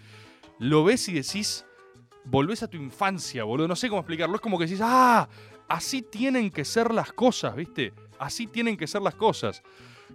lo 0.58 0.84
ves 0.84 1.08
y 1.08 1.14
decís, 1.14 1.66
volvés 2.24 2.62
a 2.62 2.68
tu 2.68 2.76
infancia, 2.76 3.44
boludo, 3.44 3.68
no 3.68 3.76
sé 3.76 3.88
cómo 3.88 4.00
explicarlo, 4.00 4.36
es 4.36 4.40
como 4.40 4.58
que 4.58 4.64
decís, 4.64 4.80
ah, 4.82 5.28
así 5.68 6.02
tienen 6.02 6.50
que 6.50 6.64
ser 6.64 6.92
las 6.92 7.12
cosas, 7.12 7.54
¿viste? 7.56 7.92
Así 8.18 8.46
tienen 8.46 8.76
que 8.76 8.86
ser 8.86 9.02
las 9.02 9.14
cosas. 9.14 9.62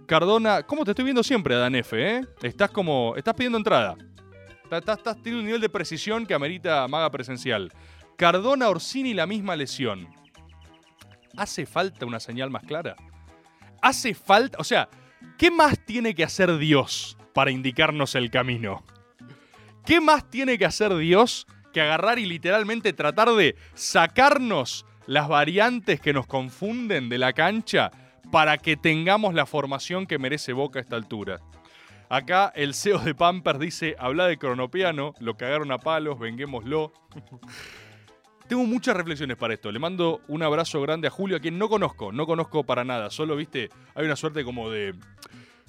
Cardona, 0.06 0.62
¿cómo 0.62 0.84
te 0.84 0.92
estoy 0.92 1.04
viendo 1.04 1.22
siempre, 1.22 1.56
Dan 1.56 1.74
F, 1.74 1.96
eh? 1.96 2.26
Estás 2.42 2.70
como, 2.70 3.14
estás 3.16 3.34
pidiendo 3.34 3.58
entrada. 3.58 3.96
Estás, 4.70 5.02
teniendo 5.22 5.40
un 5.40 5.46
nivel 5.46 5.60
de 5.60 5.68
precisión 5.68 6.26
que 6.26 6.34
amerita 6.34 6.86
maga 6.88 7.10
presencial. 7.10 7.72
Cardona, 8.16 8.68
Orsini, 8.68 9.14
la 9.14 9.26
misma 9.26 9.56
lesión. 9.56 10.08
¿Hace 11.36 11.66
falta 11.66 12.06
una 12.06 12.20
señal 12.20 12.50
más 12.50 12.64
clara? 12.64 12.96
¿Hace 13.80 14.14
falta, 14.14 14.58
o 14.60 14.64
sea, 14.64 14.88
qué 15.36 15.50
más 15.50 15.78
tiene 15.84 16.14
que 16.14 16.24
hacer 16.24 16.58
Dios 16.58 17.16
para 17.32 17.50
indicarnos 17.50 18.14
el 18.14 18.30
camino? 18.30 18.84
¿Qué 19.86 20.00
más 20.00 20.28
tiene 20.28 20.58
que 20.58 20.66
hacer 20.66 20.94
Dios 20.96 21.46
que 21.72 21.80
agarrar 21.80 22.18
y 22.18 22.26
literalmente 22.26 22.92
tratar 22.92 23.30
de 23.30 23.56
sacarnos 23.74 24.86
las 25.06 25.28
variantes 25.28 26.00
que 26.00 26.12
nos 26.12 26.26
confunden 26.26 27.08
de 27.08 27.18
la 27.18 27.32
cancha 27.32 27.90
para 28.30 28.58
que 28.58 28.76
tengamos 28.76 29.34
la 29.34 29.46
formación 29.46 30.06
que 30.06 30.18
merece 30.18 30.52
Boca 30.52 30.78
a 30.78 30.82
esta 30.82 30.96
altura? 30.96 31.40
Acá 32.10 32.52
el 32.54 32.72
CEO 32.74 32.98
de 33.00 33.14
Pampers 33.14 33.58
dice, 33.58 33.94
habla 33.98 34.26
de 34.26 34.38
cronopiano, 34.38 35.12
lo 35.20 35.36
cagaron 35.36 35.70
a 35.72 35.78
palos, 35.78 36.18
venguémoslo. 36.18 36.92
Tengo 38.48 38.64
muchas 38.64 38.96
reflexiones 38.96 39.36
para 39.36 39.52
esto. 39.52 39.70
Le 39.70 39.78
mando 39.78 40.22
un 40.26 40.42
abrazo 40.42 40.80
grande 40.80 41.08
a 41.08 41.10
Julio, 41.10 41.36
a 41.36 41.40
quien 41.40 41.58
no 41.58 41.68
conozco, 41.68 42.10
no 42.12 42.26
conozco 42.26 42.64
para 42.64 42.82
nada. 42.82 43.10
Solo, 43.10 43.36
viste, 43.36 43.68
hay 43.94 44.06
una 44.06 44.16
suerte 44.16 44.42
como 44.42 44.70
de 44.70 44.94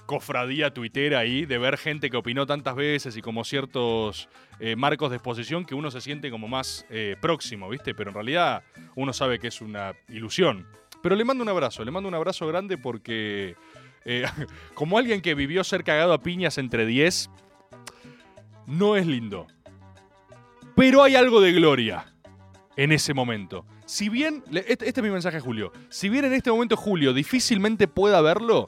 cofradía 0.09 0.73
tuitera 0.73 1.19
ahí, 1.19 1.45
de 1.45 1.59
ver 1.59 1.77
gente 1.77 2.09
que 2.09 2.17
opinó 2.17 2.47
tantas 2.47 2.73
veces 2.73 3.15
y 3.15 3.21
como 3.21 3.43
ciertos 3.43 4.27
eh, 4.59 4.75
marcos 4.75 5.11
de 5.11 5.17
exposición 5.17 5.65
que 5.65 5.75
uno 5.75 5.91
se 5.91 6.01
siente 6.01 6.31
como 6.31 6.47
más 6.47 6.83
eh, 6.89 7.15
próximo, 7.21 7.69
¿viste? 7.69 7.93
Pero 7.93 8.09
en 8.09 8.15
realidad 8.15 8.63
uno 8.95 9.13
sabe 9.13 9.37
que 9.37 9.49
es 9.49 9.61
una 9.61 9.93
ilusión. 10.07 10.65
Pero 11.03 11.15
le 11.15 11.23
mando 11.25 11.43
un 11.43 11.49
abrazo, 11.49 11.85
le 11.85 11.91
mando 11.91 12.09
un 12.09 12.15
abrazo 12.15 12.47
grande 12.47 12.75
porque 12.75 13.55
eh, 14.03 14.25
como 14.73 14.97
alguien 14.97 15.21
que 15.21 15.35
vivió 15.35 15.63
ser 15.63 15.83
cagado 15.83 16.13
a 16.13 16.23
piñas 16.23 16.57
entre 16.57 16.87
10, 16.87 17.29
no 18.65 18.95
es 18.95 19.05
lindo. 19.05 19.45
Pero 20.75 21.03
hay 21.03 21.17
algo 21.17 21.39
de 21.39 21.53
gloria 21.53 22.11
en 22.75 22.91
ese 22.91 23.13
momento. 23.13 23.63
Si 23.85 24.09
bien, 24.09 24.43
este, 24.51 24.87
este, 24.87 25.01
es 25.01 25.03
mi 25.03 25.11
mensaje 25.11 25.39
Julio, 25.39 25.71
si 25.89 26.09
bien 26.09 26.25
en 26.25 26.33
este 26.33 26.49
momento 26.49 26.75
Julio 26.75 27.13
difícilmente 27.13 27.87
pueda 27.87 28.21
verlo, 28.21 28.65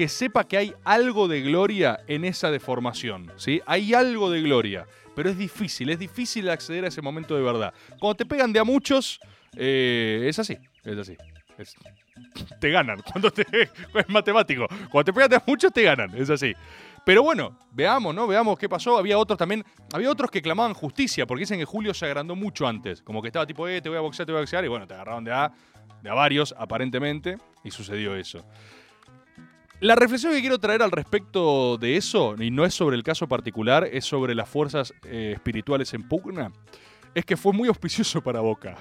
que 0.00 0.08
sepa 0.08 0.44
que 0.44 0.56
hay 0.56 0.74
algo 0.82 1.28
de 1.28 1.42
gloria 1.42 2.00
en 2.06 2.24
esa 2.24 2.50
deformación, 2.50 3.30
¿sí? 3.36 3.60
Hay 3.66 3.92
algo 3.92 4.30
de 4.30 4.40
gloria, 4.40 4.86
pero 5.14 5.28
es 5.28 5.36
difícil, 5.36 5.90
es 5.90 5.98
difícil 5.98 6.48
acceder 6.48 6.86
a 6.86 6.88
ese 6.88 7.02
momento 7.02 7.36
de 7.36 7.42
verdad. 7.42 7.74
Cuando 7.98 8.14
te 8.14 8.24
pegan 8.24 8.50
de 8.50 8.60
a 8.60 8.64
muchos, 8.64 9.20
eh, 9.58 10.24
es 10.26 10.38
así, 10.38 10.56
es 10.84 10.96
así. 10.96 11.18
te 12.58 12.70
ganan, 12.70 13.02
cuando 13.12 13.30
te, 13.30 13.44
es 13.60 14.08
matemático, 14.08 14.66
cuando 14.90 15.04
te 15.04 15.12
pegan 15.12 15.28
de 15.28 15.36
a 15.36 15.42
muchos 15.46 15.70
te 15.70 15.82
ganan, 15.82 16.16
es 16.16 16.30
así. 16.30 16.54
Pero 17.04 17.22
bueno, 17.22 17.58
veamos, 17.70 18.14
¿no? 18.14 18.26
Veamos 18.26 18.58
qué 18.58 18.70
pasó. 18.70 18.96
Había 18.96 19.18
otros 19.18 19.38
también, 19.38 19.62
había 19.92 20.10
otros 20.10 20.30
que 20.30 20.40
clamaban 20.40 20.72
justicia, 20.72 21.26
porque 21.26 21.40
dicen 21.40 21.58
que 21.58 21.66
Julio 21.66 21.92
se 21.92 22.06
agrandó 22.06 22.34
mucho 22.34 22.66
antes. 22.66 23.02
Como 23.02 23.20
que 23.20 23.28
estaba 23.28 23.44
tipo, 23.44 23.68
eh, 23.68 23.82
te 23.82 23.90
voy 23.90 23.98
a 23.98 24.00
boxear, 24.00 24.24
te 24.24 24.32
voy 24.32 24.38
a 24.38 24.42
boxear. 24.44 24.64
Y 24.64 24.68
bueno, 24.68 24.86
te 24.86 24.94
agarraron 24.94 25.24
de 25.24 25.32
a, 25.32 25.52
de 26.02 26.08
a 26.08 26.14
varios, 26.14 26.54
aparentemente, 26.56 27.36
y 27.62 27.70
sucedió 27.70 28.16
eso. 28.16 28.42
La 29.80 29.94
reflexión 29.94 30.34
que 30.34 30.42
quiero 30.42 30.58
traer 30.58 30.82
al 30.82 30.90
respecto 30.90 31.78
de 31.78 31.96
eso, 31.96 32.34
y 32.38 32.50
no 32.50 32.66
es 32.66 32.74
sobre 32.74 32.96
el 32.96 33.02
caso 33.02 33.26
particular, 33.26 33.88
es 33.90 34.04
sobre 34.04 34.34
las 34.34 34.46
fuerzas 34.46 34.92
eh, 35.04 35.32
espirituales 35.34 35.94
en 35.94 36.06
pugna, 36.06 36.52
es 37.14 37.24
que 37.24 37.38
fue 37.38 37.54
muy 37.54 37.66
auspicioso 37.66 38.20
para 38.22 38.40
Boca. 38.40 38.76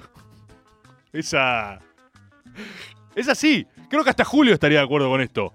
Esa. 1.14 1.80
Es 3.16 3.30
así. 3.30 3.66
Creo 3.89 4.04
que 4.04 4.10
hasta 4.10 4.26
Julio 4.26 4.54
estaría 4.54 4.80
de 4.80 4.84
acuerdo 4.84 5.10
con 5.10 5.22
esto. 5.22 5.54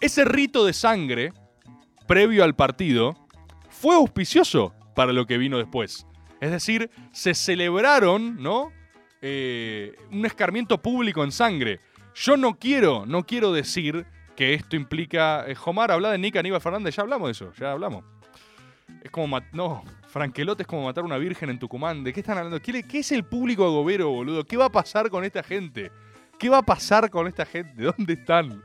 Ese 0.00 0.24
rito 0.24 0.64
de 0.64 0.72
sangre 0.72 1.32
previo 2.06 2.44
al 2.44 2.54
partido 2.54 3.16
fue 3.68 3.96
auspicioso 3.96 4.72
para 4.94 5.12
lo 5.12 5.26
que 5.26 5.36
vino 5.36 5.58
después. 5.58 6.06
Es 6.40 6.52
decir, 6.52 6.90
se 7.12 7.34
celebraron, 7.34 8.40
¿no? 8.40 8.70
Eh, 9.20 9.96
un 10.12 10.24
escarmiento 10.26 10.80
público 10.80 11.24
en 11.24 11.32
sangre. 11.32 11.80
Yo 12.14 12.36
no 12.36 12.54
quiero, 12.54 13.04
no 13.04 13.24
quiero 13.26 13.52
decir 13.52 14.06
que 14.36 14.54
esto 14.54 14.76
implica. 14.76 15.44
Eh, 15.48 15.54
Jomar 15.54 15.90
habla 15.90 16.12
de 16.12 16.18
Nick 16.18 16.36
Aníbal 16.36 16.60
Fernández, 16.60 16.94
ya 16.94 17.02
hablamos 17.02 17.28
de 17.28 17.32
eso, 17.32 17.52
ya 17.58 17.72
hablamos. 17.72 18.04
Es 19.02 19.10
como. 19.10 19.40
No, 19.52 19.82
Franquelote 20.08 20.62
es 20.62 20.66
como 20.66 20.84
matar 20.84 21.02
a 21.02 21.06
una 21.06 21.18
virgen 21.18 21.50
en 21.50 21.58
Tucumán. 21.58 22.04
¿De 22.04 22.12
qué 22.12 22.20
están 22.20 22.38
hablando? 22.38 22.60
¿Qué, 22.60 22.82
¿Qué, 22.84 22.98
es 23.00 23.10
el 23.12 23.24
público 23.24 23.64
agobero, 23.64 24.10
boludo? 24.10 24.44
¿Qué 24.44 24.56
va 24.56 24.66
a 24.66 24.72
pasar 24.72 25.10
con 25.10 25.24
esta 25.24 25.42
gente? 25.42 25.90
¿Qué 26.38 26.48
va 26.48 26.58
a 26.58 26.62
pasar 26.62 27.10
con 27.10 27.26
esta 27.26 27.46
gente? 27.46 27.82
¿Dónde 27.82 28.12
están? 28.12 28.62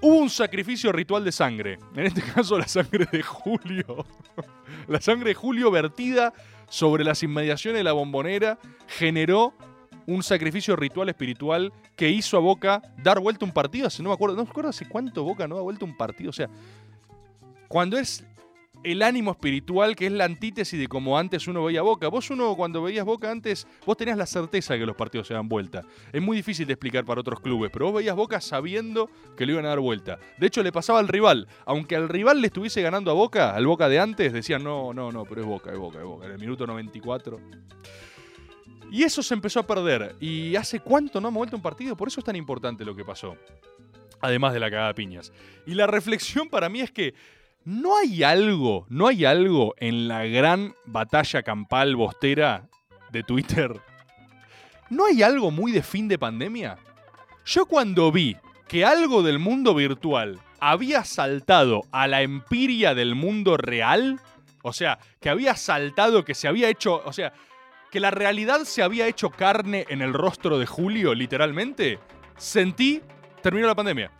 Hubo 0.00 0.16
un 0.16 0.28
sacrificio 0.28 0.92
ritual 0.92 1.24
de 1.24 1.32
sangre. 1.32 1.78
En 1.94 2.06
este 2.06 2.20
caso, 2.20 2.58
la 2.58 2.68
sangre 2.68 3.06
de 3.10 3.22
Julio. 3.22 4.04
la 4.88 5.00
sangre 5.00 5.30
de 5.30 5.34
Julio 5.34 5.70
vertida 5.70 6.34
sobre 6.68 7.04
las 7.04 7.22
inmediaciones 7.22 7.80
de 7.80 7.84
la 7.84 7.92
bombonera 7.92 8.58
generó 8.86 9.54
un 10.06 10.22
sacrificio 10.22 10.76
ritual 10.76 11.08
espiritual 11.08 11.72
que 11.96 12.10
hizo 12.10 12.36
a 12.36 12.40
Boca 12.40 12.82
dar 13.02 13.20
vuelta 13.20 13.44
un 13.44 13.52
partido. 13.52 13.86
Hace, 13.86 14.02
no 14.02 14.10
me 14.10 14.14
acuerdo, 14.14 14.36
no 14.36 14.44
me 14.44 14.50
acuerdo 14.50 14.70
hace 14.70 14.88
cuánto 14.88 15.24
Boca 15.24 15.46
no 15.48 15.56
da 15.56 15.62
vuelta 15.62 15.84
un 15.84 15.96
partido. 15.96 16.30
O 16.30 16.32
sea, 16.32 16.48
cuando 17.68 17.98
es 17.98 18.24
el 18.84 19.02
ánimo 19.02 19.32
espiritual, 19.32 19.96
que 19.96 20.06
es 20.06 20.12
la 20.12 20.24
antítesis 20.24 20.78
de 20.78 20.86
como 20.86 21.18
antes 21.18 21.48
uno 21.48 21.64
veía 21.64 21.82
Boca. 21.82 22.08
Vos 22.08 22.30
uno 22.30 22.54
cuando 22.54 22.82
veías 22.82 23.04
Boca 23.04 23.30
antes, 23.30 23.66
vos 23.84 23.96
tenías 23.96 24.16
la 24.16 24.26
certeza 24.26 24.74
de 24.74 24.80
que 24.80 24.86
los 24.86 24.94
partidos 24.94 25.26
se 25.26 25.34
dan 25.34 25.48
vuelta. 25.48 25.82
Es 26.12 26.22
muy 26.22 26.36
difícil 26.36 26.66
de 26.66 26.74
explicar 26.74 27.04
para 27.04 27.20
otros 27.20 27.40
clubes, 27.40 27.70
pero 27.72 27.86
vos 27.86 27.94
veías 27.96 28.14
Boca 28.14 28.40
sabiendo 28.40 29.10
que 29.36 29.46
le 29.46 29.52
iban 29.52 29.64
a 29.64 29.70
dar 29.70 29.80
vuelta. 29.80 30.18
De 30.38 30.46
hecho, 30.46 30.62
le 30.62 30.70
pasaba 30.70 30.98
al 30.98 31.08
rival. 31.08 31.48
Aunque 31.64 31.96
al 31.96 32.08
rival 32.08 32.40
le 32.40 32.48
estuviese 32.48 32.82
ganando 32.82 33.10
a 33.10 33.14
Boca, 33.14 33.54
al 33.54 33.66
Boca 33.66 33.88
de 33.88 33.98
antes, 33.98 34.32
decían, 34.32 34.62
no, 34.62 34.92
no, 34.92 35.10
no, 35.10 35.24
pero 35.24 35.40
es 35.40 35.46
Boca, 35.46 35.72
es 35.72 35.78
Boca, 35.78 35.98
es 35.98 36.04
Boca. 36.04 36.26
En 36.26 36.32
el 36.32 36.38
minuto 36.38 36.66
94. 36.66 37.40
Y 38.90 39.02
eso 39.02 39.22
se 39.22 39.34
empezó 39.34 39.60
a 39.60 39.66
perder. 39.66 40.16
¿Y 40.20 40.56
hace 40.56 40.80
cuánto 40.80 41.20
no 41.20 41.28
hemos 41.28 41.38
vuelto 41.38 41.56
un 41.56 41.62
partido? 41.62 41.96
Por 41.96 42.08
eso 42.08 42.20
es 42.20 42.24
tan 42.24 42.36
importante 42.36 42.84
lo 42.84 42.94
que 42.94 43.04
pasó. 43.04 43.36
Además 44.20 44.52
de 44.52 44.60
la 44.60 44.70
cagada 44.70 44.88
de 44.88 44.94
piñas. 44.94 45.32
Y 45.66 45.74
la 45.74 45.86
reflexión 45.86 46.48
para 46.48 46.68
mí 46.68 46.80
es 46.80 46.90
que 46.90 47.14
no 47.64 47.96
hay 47.96 48.22
algo, 48.22 48.86
no 48.88 49.06
hay 49.08 49.24
algo 49.24 49.74
en 49.78 50.06
la 50.06 50.24
gran 50.26 50.74
batalla 50.84 51.42
campal 51.42 51.96
bostera 51.96 52.68
de 53.10 53.22
Twitter. 53.22 53.80
¿No 54.90 55.06
hay 55.06 55.22
algo 55.22 55.50
muy 55.50 55.72
de 55.72 55.82
fin 55.82 56.08
de 56.08 56.18
pandemia? 56.18 56.76
Yo 57.46 57.66
cuando 57.66 58.12
vi 58.12 58.36
que 58.68 58.84
algo 58.84 59.22
del 59.22 59.38
mundo 59.38 59.74
virtual 59.74 60.40
había 60.60 61.04
saltado 61.04 61.82
a 61.90 62.06
la 62.06 62.22
empiria 62.22 62.94
del 62.94 63.14
mundo 63.14 63.56
real, 63.56 64.20
o 64.62 64.72
sea, 64.72 64.98
que 65.20 65.28
había 65.28 65.56
saltado, 65.56 66.24
que 66.24 66.34
se 66.34 66.48
había 66.48 66.68
hecho, 66.68 67.02
o 67.04 67.12
sea, 67.12 67.32
que 67.94 68.00
la 68.00 68.10
realidad 68.10 68.64
se 68.64 68.82
había 68.82 69.06
hecho 69.06 69.30
carne 69.30 69.86
en 69.88 70.02
el 70.02 70.12
rostro 70.12 70.58
de 70.58 70.66
Julio, 70.66 71.14
literalmente, 71.14 72.00
sentí, 72.36 73.00
terminó 73.40 73.68
la 73.68 73.76
pandemia. 73.76 74.10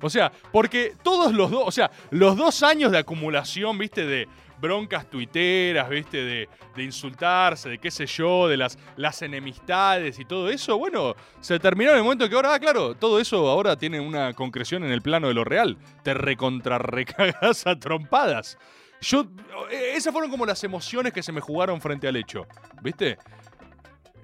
O 0.00 0.10
sea, 0.10 0.32
porque 0.50 0.96
todos 1.00 1.32
los 1.32 1.48
dos, 1.48 1.62
o 1.64 1.70
sea, 1.70 1.92
los 2.10 2.36
dos 2.36 2.64
años 2.64 2.90
de 2.90 2.98
acumulación, 2.98 3.78
viste, 3.78 4.04
de 4.04 4.26
broncas 4.60 5.08
tuiteras, 5.08 5.88
¿viste? 5.88 6.24
De, 6.24 6.48
de 6.74 6.82
insultarse, 6.82 7.68
de 7.68 7.78
qué 7.78 7.92
sé 7.92 8.06
yo, 8.06 8.48
de 8.48 8.56
las, 8.56 8.76
las 8.96 9.22
enemistades 9.22 10.18
y 10.18 10.24
todo 10.24 10.50
eso, 10.50 10.76
bueno, 10.76 11.14
se 11.40 11.60
terminó 11.60 11.92
en 11.92 11.98
el 11.98 12.02
momento 12.02 12.28
que 12.28 12.34
ahora, 12.34 12.54
ah, 12.54 12.58
claro, 12.58 12.96
todo 12.96 13.20
eso 13.20 13.48
ahora 13.48 13.76
tiene 13.76 14.00
una 14.00 14.32
concreción 14.32 14.82
en 14.82 14.90
el 14.90 15.02
plano 15.02 15.28
de 15.28 15.34
lo 15.34 15.44
real. 15.44 15.76
Te 16.02 16.14
recontrarrecagas 16.14 17.64
a 17.68 17.78
trompadas. 17.78 18.58
Yo, 19.04 19.26
eh, 19.70 19.92
esas 19.94 20.12
fueron 20.12 20.30
como 20.30 20.46
las 20.46 20.64
emociones 20.64 21.12
que 21.12 21.22
se 21.22 21.30
me 21.30 21.42
jugaron 21.42 21.80
frente 21.80 22.08
al 22.08 22.16
hecho, 22.16 22.46
¿viste? 22.82 23.18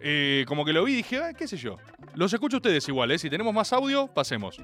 Eh, 0.00 0.46
como 0.48 0.64
que 0.64 0.72
lo 0.72 0.84
vi 0.84 0.94
y 0.94 0.96
dije, 0.96 1.20
qué 1.36 1.46
sé 1.46 1.58
yo. 1.58 1.76
Los 2.14 2.32
escucho 2.32 2.56
ustedes 2.56 2.88
igual, 2.88 3.10
¿eh? 3.10 3.18
Si 3.18 3.28
tenemos 3.28 3.52
más 3.52 3.74
audio, 3.74 4.06
pasemos. 4.06 4.56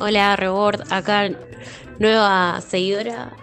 Hola, 0.00 0.34
Rebord. 0.34 0.92
Acá, 0.92 1.30
nueva 2.00 2.60
seguidora, 2.60 3.36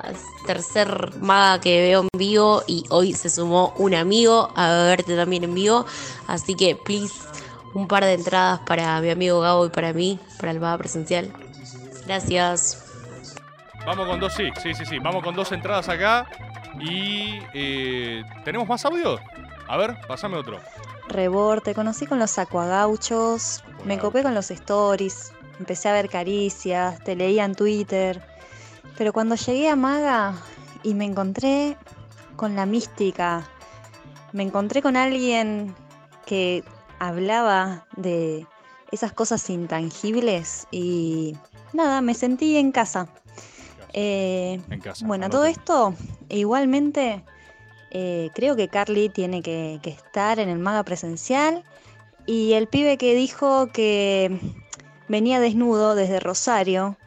tercer 0.45 1.15
maga 1.21 1.61
que 1.61 1.79
veo 1.79 2.01
en 2.01 2.09
vivo 2.19 2.63
y 2.67 2.83
hoy 2.89 3.13
se 3.13 3.29
sumó 3.29 3.73
un 3.77 3.95
amigo 3.95 4.51
a 4.57 4.83
verte 4.83 5.15
también 5.15 5.45
en 5.45 5.55
vivo. 5.55 5.85
Así 6.27 6.55
que, 6.55 6.75
please, 6.75 7.15
un 7.73 7.87
par 7.87 8.03
de 8.03 8.13
entradas 8.13 8.59
para 8.65 8.99
mi 8.99 9.11
amigo 9.11 9.39
Gabo 9.39 9.65
y 9.65 9.69
para 9.69 9.93
mí, 9.93 10.19
para 10.39 10.51
el 10.51 10.59
maga 10.59 10.77
presencial. 10.77 11.31
Gracias. 12.05 12.84
Vamos 13.85 14.07
con 14.07 14.19
dos, 14.19 14.33
sí, 14.33 14.49
sí, 14.61 14.73
sí, 14.73 14.85
sí. 14.85 14.99
Vamos 14.99 15.23
con 15.23 15.35
dos 15.35 15.51
entradas 15.51 15.89
acá. 15.89 16.27
Y. 16.79 17.39
eh, 17.53 18.23
¿Tenemos 18.43 18.67
más 18.67 18.83
audio? 18.85 19.19
A 19.67 19.77
ver, 19.77 19.95
pasame 20.07 20.37
otro. 20.37 20.59
Rebord, 21.07 21.61
te 21.61 21.75
conocí 21.75 22.05
con 22.07 22.19
los 22.19 22.37
acuagauchos, 22.39 23.63
me 23.85 23.99
copé 23.99 24.23
con 24.23 24.33
los 24.33 24.49
stories, 24.49 25.31
empecé 25.59 25.87
a 25.87 25.93
ver 25.93 26.09
caricias, 26.09 27.03
te 27.03 27.15
leía 27.15 27.45
en 27.45 27.53
Twitter. 27.55 28.21
Pero 28.97 29.13
cuando 29.13 29.35
llegué 29.35 29.69
a 29.69 29.75
Maga 29.75 30.33
y 30.83 30.93
me 30.95 31.05
encontré 31.05 31.77
con 32.35 32.55
la 32.55 32.65
mística, 32.65 33.43
me 34.33 34.43
encontré 34.43 34.81
con 34.81 34.95
alguien 34.95 35.75
que 36.25 36.63
hablaba 36.99 37.85
de 37.95 38.47
esas 38.91 39.13
cosas 39.13 39.49
intangibles 39.49 40.67
y 40.71 41.35
nada, 41.73 42.01
me 42.01 42.13
sentí 42.13 42.57
en 42.57 42.71
casa. 42.71 43.07
Eh, 43.97 44.59
En 44.69 44.79
casa. 44.81 45.05
bueno, 45.07 45.29
todo 45.29 45.45
esto, 45.45 45.93
igualmente, 46.27 47.23
eh, 47.91 48.29
creo 48.35 48.57
que 48.57 48.67
Carly 48.67 49.07
tiene 49.07 49.41
que, 49.41 49.79
que 49.81 49.91
estar 49.91 50.37
en 50.39 50.49
el 50.49 50.59
maga 50.59 50.83
presencial. 50.83 51.63
Y 52.25 52.53
el 52.53 52.67
pibe 52.67 52.97
que 52.97 53.15
dijo 53.15 53.67
que 53.67 54.37
venía 55.07 55.39
desnudo 55.39 55.95
desde 55.95 56.19
Rosario 56.19 56.97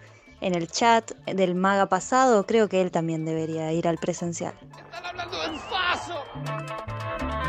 en 0.40 0.54
el 0.54 0.66
chat 0.68 1.10
del 1.26 1.54
maga 1.54 1.86
pasado, 1.90 2.46
creo 2.46 2.68
que 2.70 2.80
él 2.80 2.90
también 2.90 3.26
debería 3.26 3.70
ir 3.72 3.86
al 3.86 3.98
presencial. 3.98 4.54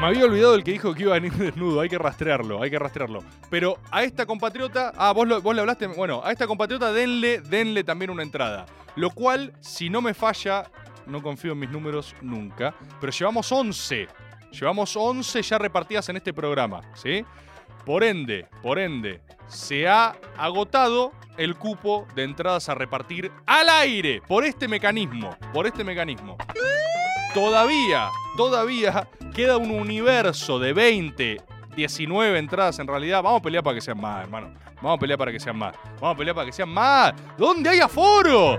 Me 0.01 0.07
había 0.07 0.23
olvidado 0.25 0.55
el 0.55 0.63
que 0.63 0.71
dijo 0.71 0.93
que 0.93 1.03
iba 1.03 1.11
a 1.15 1.19
venir 1.19 1.33
desnudo. 1.37 1.81
Hay 1.81 1.89
que 1.89 1.97
rastrearlo, 1.97 2.61
hay 2.61 2.69
que 2.71 2.79
rastrearlo. 2.79 3.23
Pero 3.49 3.77
a 3.91 4.03
esta 4.03 4.25
compatriota. 4.25 4.93
Ah, 4.97 5.11
vos, 5.13 5.27
lo- 5.27 5.41
vos 5.41 5.53
le 5.53 5.61
hablaste. 5.61 5.87
Bueno, 5.87 6.21
a 6.23 6.31
esta 6.31 6.47
compatriota 6.47 6.91
denle, 6.91 7.41
denle 7.41 7.83
también 7.83 8.09
una 8.09 8.23
entrada. 8.23 8.65
Lo 8.95 9.11
cual, 9.11 9.53
si 9.59 9.89
no 9.89 10.01
me 10.01 10.13
falla, 10.13 10.69
no 11.05 11.21
confío 11.21 11.53
en 11.53 11.59
mis 11.59 11.69
números 11.69 12.15
nunca. 12.21 12.73
Pero 12.99 13.11
llevamos 13.11 13.51
11. 13.51 14.07
Llevamos 14.51 14.95
11 14.95 15.41
ya 15.41 15.57
repartidas 15.57 16.09
en 16.09 16.17
este 16.17 16.33
programa, 16.33 16.81
¿sí? 16.95 17.23
Por 17.85 18.03
ende, 18.03 18.47
por 18.61 18.79
ende, 18.79 19.21
se 19.47 19.87
ha 19.87 20.15
agotado 20.37 21.11
el 21.37 21.55
cupo 21.55 22.05
de 22.15 22.23
entradas 22.23 22.69
a 22.69 22.75
repartir 22.75 23.31
al 23.45 23.69
aire 23.69 24.21
por 24.27 24.43
este 24.43 24.67
mecanismo. 24.67 25.35
Por 25.53 25.65
este 25.65 25.83
mecanismo. 25.83 26.37
Todavía, 27.33 28.09
todavía 28.37 29.07
queda 29.33 29.57
un 29.57 29.71
universo 29.71 30.59
de 30.59 30.73
20, 30.73 31.41
19 31.79 32.37
entradas 32.37 32.77
en 32.79 32.87
realidad. 32.87 33.23
Vamos 33.23 33.39
a 33.39 33.43
pelear 33.43 33.63
para 33.63 33.75
que 33.75 33.81
sean 33.81 33.99
más, 33.99 34.23
hermano. 34.23 34.53
Vamos 34.81 34.97
a 34.97 34.99
pelear 34.99 35.17
para 35.17 35.31
que 35.31 35.39
sean 35.39 35.57
más. 35.57 35.75
Vamos 35.99 36.15
a 36.15 36.17
pelear 36.17 36.35
para 36.35 36.45
que 36.45 36.53
sean 36.53 36.69
más. 36.69 37.13
¿Dónde 37.37 37.69
hay 37.69 37.79
aforo? 37.79 38.57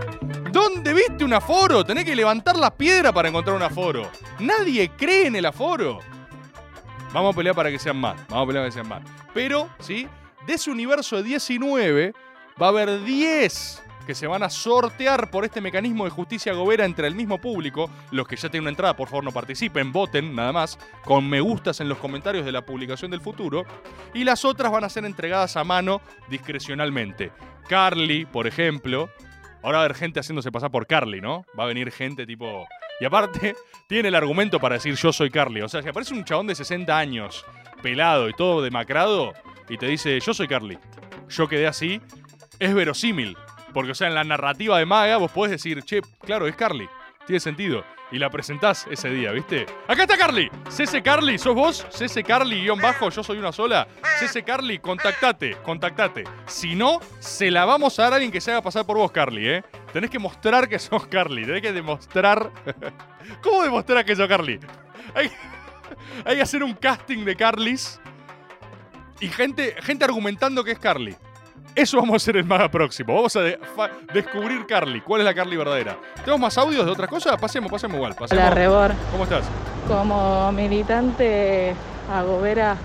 ¿Dónde 0.51 0.93
viste 0.95 1.25
un 1.25 1.33
aforo? 1.33 1.85
Tenés 1.85 2.05
que 2.05 2.17
levantar 2.17 2.57
la 2.57 2.71
piedra 2.71 3.13
para 3.13 3.29
encontrar 3.29 3.57
un 3.57 3.63
aforo. 3.63 4.11
Nadie 4.39 4.91
cree 4.97 5.27
en 5.27 5.37
el 5.37 5.47
aforo. 5.47 6.01
Vamos 7.13 7.35
a 7.35 7.37
pelear 7.37 7.55
para 7.55 7.71
que 7.71 7.79
sean 7.79 7.97
más. 7.97 8.17
Vamos 8.29 8.45
a 8.45 8.47
pelear 8.47 8.63
para 8.63 8.69
que 8.69 8.75
sean 8.75 8.89
más. 8.89 9.03
Pero, 9.35 9.69
¿sí? 9.79 10.09
De 10.47 10.55
ese 10.55 10.71
universo 10.71 11.17
de 11.17 11.25
19, 11.25 12.15
va 12.61 12.67
a 12.67 12.69
haber 12.71 13.03
10 13.05 13.83
que 14.11 14.15
se 14.17 14.27
van 14.27 14.43
a 14.43 14.51
sortear 14.51 15.31
por 15.31 15.45
este 15.45 15.61
mecanismo 15.61 16.03
de 16.05 16.11
justicia 16.11 16.53
gobera 16.53 16.85
entre 16.85 17.07
el 17.07 17.15
mismo 17.15 17.41
público. 17.41 17.89
Los 18.11 18.27
que 18.27 18.35
ya 18.35 18.49
tienen 18.49 18.65
una 18.65 18.71
entrada, 18.71 18.97
por 18.97 19.07
favor, 19.07 19.23
no 19.23 19.31
participen, 19.31 19.93
voten 19.93 20.35
nada 20.35 20.51
más, 20.51 20.81
con 21.05 21.31
me 21.31 21.41
gustas 21.41 21.79
en 21.79 21.89
los 21.89 21.99
comentarios 21.99 22.45
de 22.45 22.51
la 22.51 22.67
publicación 22.67 23.13
del 23.13 23.21
futuro. 23.21 23.65
Y 24.13 24.25
las 24.25 24.45
otras 24.45 24.73
van 24.73 24.83
a 24.83 24.89
ser 24.89 25.05
entregadas 25.05 25.57
a 25.57 25.63
mano 25.63 26.01
discrecionalmente. 26.29 27.31
Carly, 27.69 28.27
por 28.27 28.49
ejemplo. 28.49 29.11
Ahora 29.63 29.79
va 29.79 29.83
a 29.83 29.85
haber 29.85 29.97
gente 29.97 30.19
haciéndose 30.19 30.51
pasar 30.51 30.73
por 30.73 30.89
Carly, 30.89 31.21
¿no? 31.21 31.45
Va 31.57 31.63
a 31.63 31.69
venir 31.69 31.93
gente 31.93 32.27
tipo. 32.27 32.67
Y 32.99 33.05
aparte, 33.05 33.55
tiene 33.87 34.09
el 34.09 34.17
argumento 34.17 34.59
para 34.59 34.75
decir 34.75 34.97
yo 34.97 35.13
soy 35.13 35.31
Carly. 35.31 35.61
O 35.63 35.69
sea, 35.69 35.83
si 35.83 35.89
aparece 35.89 36.15
un 36.15 36.25
chabón 36.25 36.49
de 36.49 36.57
60 36.57 36.99
años, 36.99 37.47
pelado 37.81 38.29
y 38.29 38.33
todo 38.33 38.61
demacrado, 38.61 39.35
y 39.69 39.79
te 39.79 39.87
dice 39.87 40.19
yo 40.19 40.35
soy 40.35 40.49
Carly, 40.49 40.81
yo 41.29 41.47
quedé 41.47 41.69
así, 41.69 42.01
es 42.59 42.75
verosímil. 42.75 43.37
Porque, 43.73 43.93
o 43.93 43.95
sea, 43.95 44.09
en 44.09 44.15
la 44.15 44.25
narrativa 44.25 44.79
de 44.79 44.87
Maga 44.87 45.17
vos 45.17 45.31
podés 45.31 45.53
decir, 45.53 45.83
che, 45.83 46.01
claro, 46.25 46.47
es 46.47 46.57
Carly. 46.57 46.89
Tiene 47.27 47.41
sentido. 47.41 47.85
Y 48.13 48.19
la 48.19 48.29
presentás 48.29 48.89
ese 48.91 49.09
día, 49.11 49.31
¿viste? 49.31 49.67
¡Acá 49.87 50.03
está 50.03 50.19
Carly! 50.19 50.51
CC 50.69 51.01
Carly, 51.01 51.39
¿sos 51.39 51.55
vos? 51.55 51.87
CC 51.91 52.25
Carly, 52.25 52.63
guion 52.63 52.81
bajo, 52.81 53.09
yo 53.09 53.23
soy 53.23 53.39
una 53.39 53.53
sola. 53.53 53.87
CC 54.19 54.43
Carly, 54.43 54.81
contactate, 54.81 55.57
contactate. 55.63 56.25
Si 56.47 56.75
no, 56.75 56.99
se 57.21 57.53
la 57.53 57.65
vamos 57.65 57.97
a 57.99 58.05
dar 58.05 58.15
a 58.15 58.17
alguien 58.17 58.33
que 58.33 58.41
se 58.41 58.51
haga 58.51 58.63
pasar 58.63 58.85
por 58.85 58.97
vos, 58.97 59.13
Carly, 59.13 59.49
¿eh? 59.49 59.65
Tenés 59.93 60.11
que 60.11 60.19
mostrar 60.19 60.69
que 60.69 60.81
sos 60.81 61.07
Carly. 61.07 61.47
Tenés 61.47 61.63
que 61.63 61.73
demostrar. 61.73 62.51
¿Cómo 63.43 63.63
demostrar 63.63 64.05
que 64.05 64.17
sos 64.17 64.27
Carly? 64.27 64.59
Hay, 65.15 65.31
hay 66.25 66.37
que 66.37 66.43
hacer 66.43 66.65
un 66.65 66.75
casting 66.75 67.25
de 67.25 67.37
Carlys 67.37 68.01
y 69.21 69.29
gente, 69.29 69.77
gente 69.83 70.05
argumentando 70.05 70.65
que 70.65 70.73
es 70.73 70.79
Carly. 70.79 71.15
Eso 71.81 71.97
vamos 71.97 72.13
a 72.13 72.17
hacer 72.17 72.37
el 72.37 72.45
maga 72.45 72.69
próximo. 72.71 73.15
Vamos 73.15 73.35
a 73.37 73.41
de- 73.41 73.59
descubrir 74.13 74.67
Carly. 74.67 75.01
¿Cuál 75.01 75.23
es 75.23 75.25
la 75.25 75.33
Carly 75.35 75.57
verdadera? 75.57 75.97
¿Tenemos 76.17 76.41
más 76.41 76.59
audios 76.59 76.85
de 76.85 76.91
otras 76.93 77.09
cosas? 77.09 77.41
Pasemos, 77.41 77.71
pasemos 77.71 77.97
igual. 77.97 78.15
Pasemos. 78.15 78.43
Hola, 78.45 78.55
Rebor. 78.55 78.93
¿Cómo 79.11 79.25
estás? 79.25 79.45
Como 79.89 80.53
militante 80.53 81.75
agobera 82.13 82.77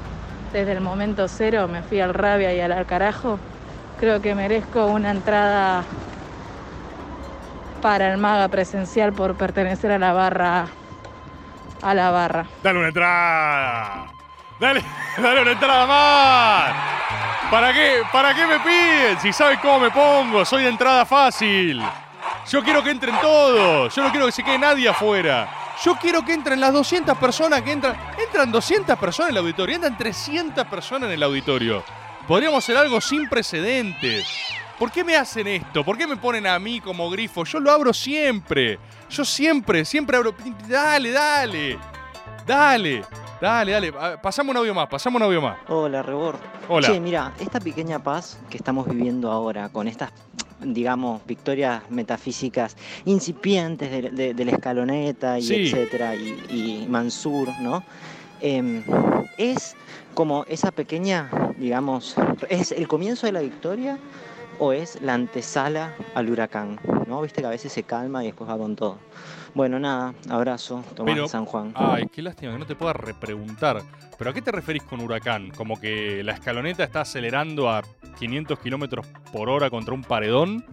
desde 0.54 0.72
el 0.72 0.80
momento 0.82 1.28
cero, 1.28 1.68
me 1.68 1.82
fui 1.82 2.00
al 2.00 2.14
rabia 2.14 2.54
y 2.54 2.62
al, 2.62 2.72
al 2.72 2.86
carajo. 2.86 3.38
Creo 4.00 4.22
que 4.22 4.34
merezco 4.34 4.86
una 4.86 5.12
entrada 5.12 5.84
para 7.82 8.12
el 8.12 8.18
maga 8.18 8.48
presencial 8.48 9.12
por 9.14 9.36
pertenecer 9.36 9.92
a 9.92 10.00
la 10.00 10.14
barra. 10.14 10.68
A 11.82 11.94
la 11.94 12.12
barra. 12.12 12.46
Dale 12.64 12.80
una 12.80 12.88
entrada. 12.88 14.06
Dale, 14.60 14.84
dale 15.18 15.42
una 15.42 15.52
entrada 15.52 15.86
más. 15.86 17.52
¿Para 17.52 17.74
qué? 17.74 18.02
¿Para 18.12 18.34
qué 18.34 18.46
me 18.48 18.60
piden? 18.60 19.20
Si 19.22 19.32
saben 19.32 19.60
cómo 19.62 19.80
me 19.80 19.92
pongo, 19.92 20.44
soy 20.46 20.64
de 20.64 20.70
entrada 20.70 21.06
fácil. 21.06 21.82
Yo 22.50 22.64
quiero 22.64 22.84
que 22.84 22.92
entren 22.92 23.16
todos. 23.22 23.94
Yo 23.94 24.04
no 24.04 24.12
quiero 24.12 24.26
que 24.28 24.32
se 24.32 24.44
quede 24.44 24.58
nadie 24.58 24.90
afuera. 24.90 25.50
Yo 25.84 25.96
quiero 25.96 26.24
que 26.24 26.34
entren 26.34 26.60
las 26.60 26.74
200 26.74 27.18
personas 27.18 27.62
que 27.62 27.72
entran. 27.72 27.96
Entran 28.18 28.52
200 28.52 28.98
personas 28.98 29.30
en 29.30 29.36
el 29.36 29.42
auditorio. 29.42 29.76
Entran 29.76 29.98
300 29.98 30.66
personas 30.66 31.08
en 31.08 31.14
el 31.14 31.24
auditorio. 31.24 31.84
Podríamos 32.28 32.64
hacer 32.64 32.78
algo 32.78 33.02
sin 33.02 33.28
precedentes. 33.28 34.28
¿Por 34.80 34.92
qué 34.92 35.04
me 35.04 35.16
hacen 35.16 35.48
esto? 35.48 35.84
¿Por 35.84 35.98
qué 35.98 36.08
me 36.08 36.18
ponen 36.18 36.48
a 36.48 36.58
mí 36.60 36.82
como 36.82 37.10
grifo? 37.10 37.44
Yo 37.46 37.60
lo 37.60 37.72
abro 37.72 37.94
siempre. 37.94 38.80
Yo 39.10 39.24
siempre, 39.24 39.86
siempre 39.86 40.18
abro. 40.18 40.34
Dale, 40.68 41.12
dale. 41.12 41.80
Dale. 42.46 43.04
Dale, 43.46 43.74
dale. 43.74 43.94
Pasamos 44.24 44.50
un 44.56 44.58
audio 44.58 44.74
más, 44.74 44.88
pasamos 44.88 45.20
un 45.22 45.28
audio 45.28 45.40
más. 45.40 45.58
Hola, 45.68 46.02
Rebord. 46.02 46.38
Hola. 46.68 46.88
Che, 46.88 47.00
mira, 47.00 47.32
esta 47.40 47.60
pequeña 47.60 48.00
paz 48.00 48.40
que 48.50 48.58
estamos 48.58 48.88
viviendo 48.88 49.32
ahora, 49.32 49.70
con 49.70 49.88
estas, 49.88 50.10
digamos, 50.62 51.24
victorias 51.28 51.84
metafísicas 51.92 52.76
incipientes 53.06 53.92
de, 53.92 54.10
de- 54.10 54.34
de 54.34 54.46
la 54.46 54.52
escaloneta 54.52 55.38
y 55.38 55.44
Sí. 55.44 55.56
etcétera, 55.68 56.16
y, 56.16 56.30
y 56.50 56.88
Mansur, 56.90 57.50
¿no? 57.62 57.84
Em, 58.42 58.84
es 59.38 59.76
como 60.16 60.44
esa 60.50 60.72
pequeña, 60.72 61.30
digamos, 61.60 62.16
¿es 62.50 62.72
el 62.72 62.88
comienzo 62.88 63.28
de 63.28 63.32
la 63.34 63.42
victoria 63.42 64.00
o 64.58 64.74
es 64.74 65.00
la 65.04 65.14
antesala 65.14 65.94
al 66.16 66.32
huracán? 66.32 66.80
¿No? 67.06 67.22
Viste 67.22 67.42
que 67.42 67.48
a 67.48 67.52
veces 67.52 67.72
se 67.72 67.84
calma 67.84 68.24
y 68.24 68.28
después 68.28 68.50
va 68.50 68.58
con 68.58 68.76
todo. 68.76 68.98
Bueno, 69.56 69.80
nada, 69.80 70.14
abrazo, 70.30 70.84
Tomás 70.96 71.14
Pero- 71.16 71.28
San 71.30 71.46
Juan. 71.46 71.72
Ay, 71.76 72.08
qué 72.12 72.22
lástima 72.22 72.52
que 72.52 72.60
no 72.60 72.66
te 72.66 72.76
pueda 72.76 72.92
repreguntar. 72.92 73.82
¿Pero 74.18 74.30
a 74.30 74.34
qué 74.34 74.42
te 74.42 74.52
referís 74.52 74.84
con 74.84 75.00
huracán? 75.00 75.50
¿Como 75.52 75.80
que 75.80 76.24
la 76.24 76.34
escaloneta 76.34 76.84
está 76.84 77.02
acelerando 77.02 77.70
a 77.70 77.82
500 78.20 78.60
kilómetros 78.60 79.08
por 79.32 79.50
hora 79.50 79.70
contra 79.70 79.94
un 79.94 80.04
paredón? 80.04 80.66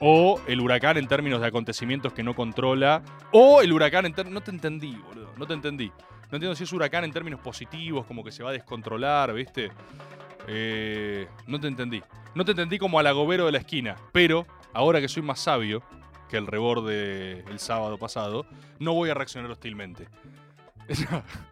O 0.00 0.38
el 0.46 0.60
huracán 0.60 0.98
en 0.98 1.08
términos 1.08 1.40
de 1.40 1.46
acontecimientos 1.46 2.12
que 2.12 2.22
no 2.22 2.34
controla. 2.34 3.02
O 3.32 3.62
el 3.62 3.72
huracán 3.72 4.04
en 4.04 4.12
términos... 4.12 4.40
No 4.40 4.44
te 4.44 4.50
entendí, 4.50 4.94
boludo. 4.96 5.32
No 5.38 5.46
te 5.46 5.54
entendí. 5.54 5.88
No 6.30 6.36
entiendo 6.36 6.54
si 6.54 6.64
es 6.64 6.72
huracán 6.74 7.04
en 7.04 7.12
términos 7.12 7.40
positivos, 7.40 8.04
como 8.04 8.22
que 8.22 8.32
se 8.32 8.42
va 8.42 8.50
a 8.50 8.52
descontrolar, 8.52 9.32
¿viste? 9.32 9.70
Eh, 10.46 11.26
no 11.46 11.58
te 11.58 11.68
entendí. 11.68 12.02
No 12.34 12.44
te 12.44 12.50
entendí 12.50 12.78
como 12.78 12.98
al 12.98 13.06
agobero 13.06 13.46
de 13.46 13.52
la 13.52 13.58
esquina. 13.58 13.96
Pero, 14.12 14.46
ahora 14.74 15.00
que 15.00 15.08
soy 15.08 15.22
más 15.22 15.40
sabio 15.40 15.82
que 16.28 16.36
el 16.36 16.46
reborde 16.46 17.40
el 17.48 17.58
sábado 17.58 17.98
pasado, 17.98 18.46
no 18.78 18.94
voy 18.94 19.10
a 19.10 19.14
reaccionar 19.14 19.50
hostilmente. 19.50 20.08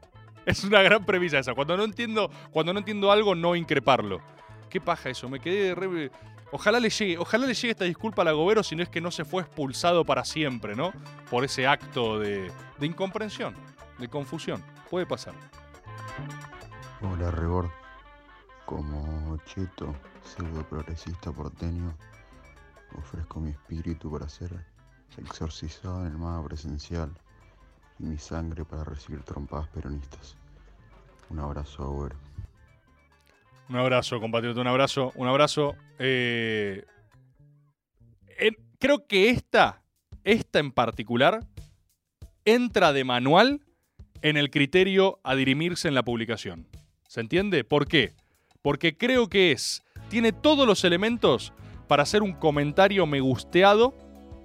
Es 0.47 0.63
una, 0.63 0.83
gran 0.83 1.07
premisa 1.07 1.39
esa. 1.39 1.55
Cuando 1.55 1.75
no 1.75 1.85
entiendo, 1.85 2.31
cuando 2.51 2.75
no 2.75 2.79
entiendo 2.79 3.11
algo, 3.11 3.35
no 3.35 3.57
increparlo. 3.57 4.21
¿Qué 4.69 4.81
paja 4.81 5.09
eso? 5.09 5.29
Me 5.29 5.41
quedé 5.41 5.75
re... 5.75 6.11
Ojalá 6.53 6.79
le 6.79 6.91
llegue, 6.91 7.17
ojalá 7.17 7.47
le 7.47 7.55
llegue 7.55 7.71
esta 7.71 7.87
disculpa 7.87 8.23
al 8.23 8.29
agobero 8.29 8.63
si 8.63 8.77
no 8.77 8.83
es 8.83 8.91
que 8.91 9.01
no 9.01 9.11
se 9.11 9.25
fue 9.25 9.43
expulsado 9.43 10.05
para 10.05 10.25
siempre, 10.25 10.77
¿no? 10.77 10.93
Por 11.31 11.45
ese 11.45 11.67
acto 11.67 12.19
de, 12.19 12.53
de 12.79 12.87
incomprensión, 12.87 13.55
de 13.99 14.09
confusión. 14.09 14.63
Puede 14.91 15.07
pasar. 15.07 15.33
Hola, 17.01 17.31
Rebord. 17.31 17.71
Como 18.67 19.37
cheto, 19.47 19.95
pseudo 20.23 20.63
progresista 20.65 21.33
porteño, 21.33 21.95
ofrezco 22.99 23.41
mi 23.41 23.51
espíritu 23.51 24.11
para 24.11 24.29
ser 24.29 24.51
exorcizado 25.19 26.01
en 26.01 26.13
el 26.13 26.19
mago 26.19 26.47
presencial 26.47 27.11
y 27.99 28.05
mi 28.05 28.19
sangre 28.19 28.65
para 28.65 28.85
recibir 28.85 29.23
trompadas 29.23 29.69
peronistas. 29.69 30.37
Un 31.31 31.39
abrazo, 31.39 31.85
agüero. 31.85 32.17
Un 33.69 33.77
abrazo, 33.77 34.21
compatriota, 34.21 34.61
un 34.61 34.67
abrazo, 34.67 35.13
un 35.15 35.27
abrazo. 35.27 35.75
Eh, 35.99 36.85
creo 38.85 39.07
que 39.07 39.31
esta, 39.31 39.83
esta 40.25 40.59
en 40.59 40.71
particular, 40.71 41.41
entra 42.45 42.93
de 42.93 43.03
manual 43.03 43.63
en 44.21 44.37
el 44.37 44.51
criterio 44.51 45.21
a 45.25 45.35
dirimirse 45.35 45.89
en 45.89 45.95
la 45.95 46.03
publicación. 46.03 46.67
¿Se 47.09 47.23
entiende? 47.23 47.65
¿Por 47.65 47.89
qué? 47.89 48.15
Porque 48.61 48.99
creo 48.99 49.29
que 49.31 49.53
es, 49.53 49.83
tiene 50.11 50.33
todos 50.33 50.67
los 50.67 50.85
elementos 50.85 51.55
para 51.87 52.03
hacer 52.03 52.23
un 52.23 52.33
comentario 52.33 53.07
me 53.07 53.21
gusteado 53.21 53.95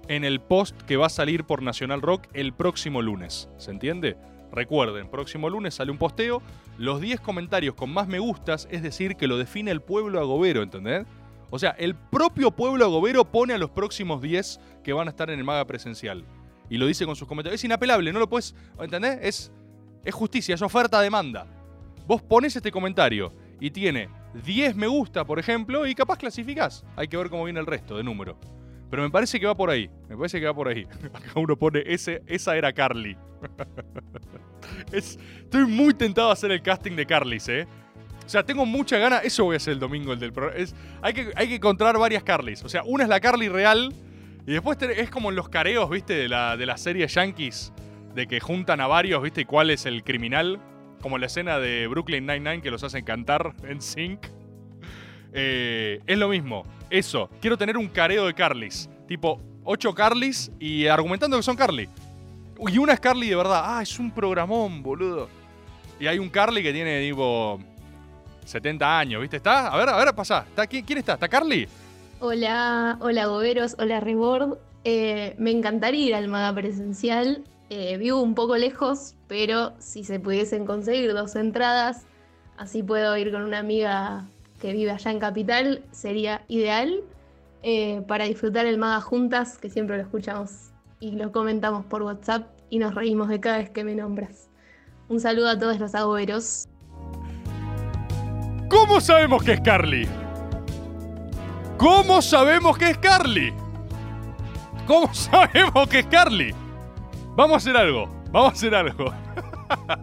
en 0.08 0.24
el 0.24 0.40
post 0.40 0.80
que 0.82 0.96
va 0.96 1.06
a 1.06 1.10
salir 1.10 1.44
por 1.44 1.62
Nacional 1.62 2.02
Rock 2.02 2.26
el 2.32 2.52
próximo 2.52 3.02
lunes. 3.02 3.48
¿Se 3.58 3.70
entiende? 3.70 4.16
Recuerden, 4.52 5.08
próximo 5.08 5.48
lunes 5.48 5.74
sale 5.74 5.92
un 5.92 5.98
posteo. 5.98 6.42
Los 6.78 7.00
10 7.00 7.20
comentarios 7.20 7.74
con 7.74 7.90
más 7.90 8.08
me 8.08 8.18
gustas, 8.18 8.66
es 8.70 8.82
decir, 8.82 9.16
que 9.16 9.28
lo 9.28 9.38
define 9.38 9.70
el 9.70 9.80
pueblo 9.80 10.18
agobero, 10.18 10.62
¿entendés? 10.62 11.06
O 11.50 11.58
sea, 11.58 11.70
el 11.70 11.94
propio 11.94 12.50
pueblo 12.50 12.84
agobero 12.84 13.24
pone 13.24 13.54
a 13.54 13.58
los 13.58 13.70
próximos 13.70 14.22
10 14.22 14.60
que 14.82 14.92
van 14.92 15.08
a 15.08 15.10
estar 15.10 15.30
en 15.30 15.38
el 15.38 15.44
maga 15.44 15.66
presencial. 15.66 16.24
Y 16.68 16.78
lo 16.78 16.86
dice 16.86 17.04
con 17.04 17.16
sus 17.16 17.28
comentarios. 17.28 17.60
Es 17.60 17.64
inapelable, 17.64 18.12
no 18.12 18.20
lo 18.20 18.28
puedes. 18.28 18.54
¿Entendés? 18.78 19.18
Es, 19.22 19.52
es 20.04 20.14
justicia, 20.14 20.54
es 20.54 20.62
oferta-demanda. 20.62 21.46
Vos 22.06 22.22
pones 22.22 22.54
este 22.56 22.70
comentario 22.70 23.32
y 23.60 23.70
tiene 23.70 24.08
10 24.44 24.76
me 24.76 24.86
gusta, 24.86 25.24
por 25.24 25.38
ejemplo, 25.38 25.86
y 25.86 25.94
capaz 25.94 26.18
clasificás. 26.18 26.84
Hay 26.96 27.08
que 27.08 27.16
ver 27.16 27.28
cómo 27.30 27.44
viene 27.44 27.60
el 27.60 27.66
resto 27.66 27.96
de 27.96 28.04
número. 28.04 28.38
Pero 28.90 29.02
me 29.02 29.10
parece 29.10 29.38
que 29.38 29.46
va 29.46 29.54
por 29.56 29.70
ahí. 29.70 29.88
Me 30.08 30.16
parece 30.16 30.40
que 30.40 30.46
va 30.46 30.54
por 30.54 30.68
ahí. 30.68 30.86
Acá 31.14 31.32
uno 31.36 31.56
pone 31.56 31.82
ese, 31.86 32.22
esa 32.26 32.56
era 32.56 32.72
Carly. 32.72 33.16
Es- 34.92 35.18
estoy 35.42 35.66
muy 35.66 35.94
tentado 35.94 36.30
a 36.30 36.32
hacer 36.32 36.50
el 36.52 36.62
casting 36.62 36.92
de 36.96 37.06
Carlys, 37.06 37.48
¿eh? 37.48 37.66
O 38.24 38.28
sea, 38.28 38.44
tengo 38.44 38.64
mucha 38.66 38.98
gana. 38.98 39.18
Eso 39.18 39.44
voy 39.44 39.54
a 39.54 39.56
hacer 39.56 39.72
el 39.74 39.80
domingo, 39.80 40.12
el 40.12 40.20
del 40.20 40.32
programa. 40.32 40.64
Hay 41.02 41.12
que, 41.14 41.32
hay 41.34 41.48
que 41.48 41.54
encontrar 41.56 41.98
varias 41.98 42.22
Carlys. 42.22 42.62
O 42.64 42.68
sea, 42.68 42.82
una 42.84 43.04
es 43.04 43.08
la 43.08 43.20
Carly 43.20 43.48
real. 43.48 43.92
Y 44.46 44.52
después 44.52 44.78
es 44.82 45.10
como 45.10 45.30
en 45.30 45.36
los 45.36 45.48
careos, 45.48 45.88
¿viste? 45.90 46.14
De 46.14 46.28
la, 46.28 46.56
de 46.56 46.66
la 46.66 46.76
serie 46.76 47.06
Yankees. 47.08 47.72
De 48.14 48.26
que 48.26 48.38
juntan 48.40 48.80
a 48.80 48.86
varios, 48.86 49.22
¿viste? 49.22 49.40
Y 49.40 49.44
cuál 49.44 49.70
es 49.70 49.86
el 49.86 50.04
criminal. 50.04 50.60
Como 51.00 51.18
la 51.18 51.26
escena 51.26 51.58
de 51.58 51.86
Brooklyn 51.86 52.26
Nine-Nine 52.26 52.62
que 52.62 52.70
los 52.70 52.84
hacen 52.84 53.04
cantar 53.04 53.54
en 53.64 53.80
sync. 53.80 54.26
Eh, 55.32 56.00
es 56.06 56.18
lo 56.18 56.28
mismo. 56.28 56.64
Eso. 56.90 57.30
Quiero 57.40 57.56
tener 57.56 57.76
un 57.76 57.88
careo 57.88 58.26
de 58.26 58.34
Carlys. 58.34 58.90
Tipo, 59.06 59.40
ocho 59.64 59.94
Carlys 59.94 60.50
y 60.58 60.86
argumentando 60.86 61.36
que 61.36 61.42
son 61.42 61.56
Carly. 61.56 61.88
Y 62.68 62.78
una 62.78 62.92
es 62.92 63.00
Carly 63.00 63.28
de 63.28 63.36
verdad. 63.36 63.62
Ah, 63.64 63.82
es 63.82 63.98
un 63.98 64.10
programón, 64.10 64.82
boludo. 64.82 65.28
Y 65.98 66.06
hay 66.06 66.18
un 66.18 66.28
Carly 66.28 66.62
que 66.62 66.72
tiene, 66.72 67.00
tipo, 67.00 67.58
70 68.44 68.98
años, 68.98 69.20
¿viste? 69.20 69.36
¿Está? 69.36 69.68
A 69.68 69.76
ver, 69.76 69.88
a 69.88 69.96
ver, 69.96 70.14
pasá. 70.14 70.44
¿Está, 70.48 70.66
¿quién, 70.66 70.84
quién 70.84 70.98
está? 70.98 71.14
¿Está 71.14 71.28
Carly? 71.28 71.68
Hola, 72.20 72.98
hola 73.00 73.26
goberos, 73.26 73.76
hola 73.78 74.00
Rebord. 74.00 74.58
Eh, 74.84 75.34
me 75.38 75.50
encantaría 75.50 76.06
ir 76.06 76.14
al 76.14 76.28
Maga 76.28 76.54
presencial. 76.54 77.44
Eh, 77.72 77.98
vivo 77.98 78.20
un 78.20 78.34
poco 78.34 78.56
lejos, 78.56 79.14
pero 79.28 79.74
si 79.78 80.02
se 80.02 80.18
pudiesen 80.18 80.66
conseguir 80.66 81.14
dos 81.14 81.36
entradas, 81.36 82.04
así 82.56 82.82
puedo 82.82 83.16
ir 83.16 83.30
con 83.30 83.42
una 83.42 83.60
amiga 83.60 84.26
que 84.60 84.72
vive 84.72 84.90
allá 84.90 85.12
en 85.12 85.20
Capital, 85.20 85.84
sería 85.92 86.42
ideal 86.48 87.04
eh, 87.62 88.02
para 88.08 88.24
disfrutar 88.24 88.66
el 88.66 88.76
Maga 88.76 89.00
juntas, 89.00 89.56
que 89.56 89.70
siempre 89.70 89.96
lo 89.98 90.02
escuchamos 90.02 90.72
y 90.98 91.12
lo 91.12 91.30
comentamos 91.30 91.86
por 91.86 92.02
WhatsApp 92.02 92.48
y 92.70 92.80
nos 92.80 92.96
reímos 92.96 93.28
de 93.28 93.38
cada 93.38 93.58
vez 93.58 93.70
que 93.70 93.84
me 93.84 93.94
nombras. 93.94 94.48
Un 95.08 95.20
saludo 95.20 95.50
a 95.50 95.58
todos 95.58 95.78
los 95.78 95.94
agoberos. 95.94 96.66
¿Cómo 98.68 99.00
sabemos 99.00 99.44
que 99.44 99.52
es 99.52 99.60
Carly? 99.60 100.08
¿Cómo 101.78 102.20
sabemos 102.20 102.76
que 102.76 102.90
es 102.90 102.98
Carly? 102.98 103.54
¿Cómo 104.88 105.08
sabemos 105.14 105.88
que 105.88 106.00
es 106.00 106.06
Carly? 106.06 106.52
Vamos 107.36 107.54
a 107.54 107.56
hacer 107.58 107.76
algo. 107.76 108.08
Vamos 108.30 108.50
a 108.50 108.52
hacer 108.52 108.74
algo. 108.74 109.12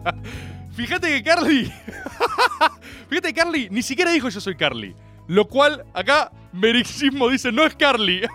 Fíjate 0.74 1.08
que 1.08 1.22
Carly. 1.22 1.64
Fíjate 3.08 3.28
que 3.28 3.40
Carly 3.40 3.68
ni 3.70 3.82
siquiera 3.82 4.10
dijo 4.10 4.28
yo 4.28 4.40
soy 4.40 4.56
Carly. 4.56 4.94
Lo 5.26 5.46
cual 5.46 5.84
acá 5.92 6.30
Merixismo 6.52 7.28
dice 7.28 7.52
no 7.52 7.64
es 7.64 7.74
Carly. 7.74 8.22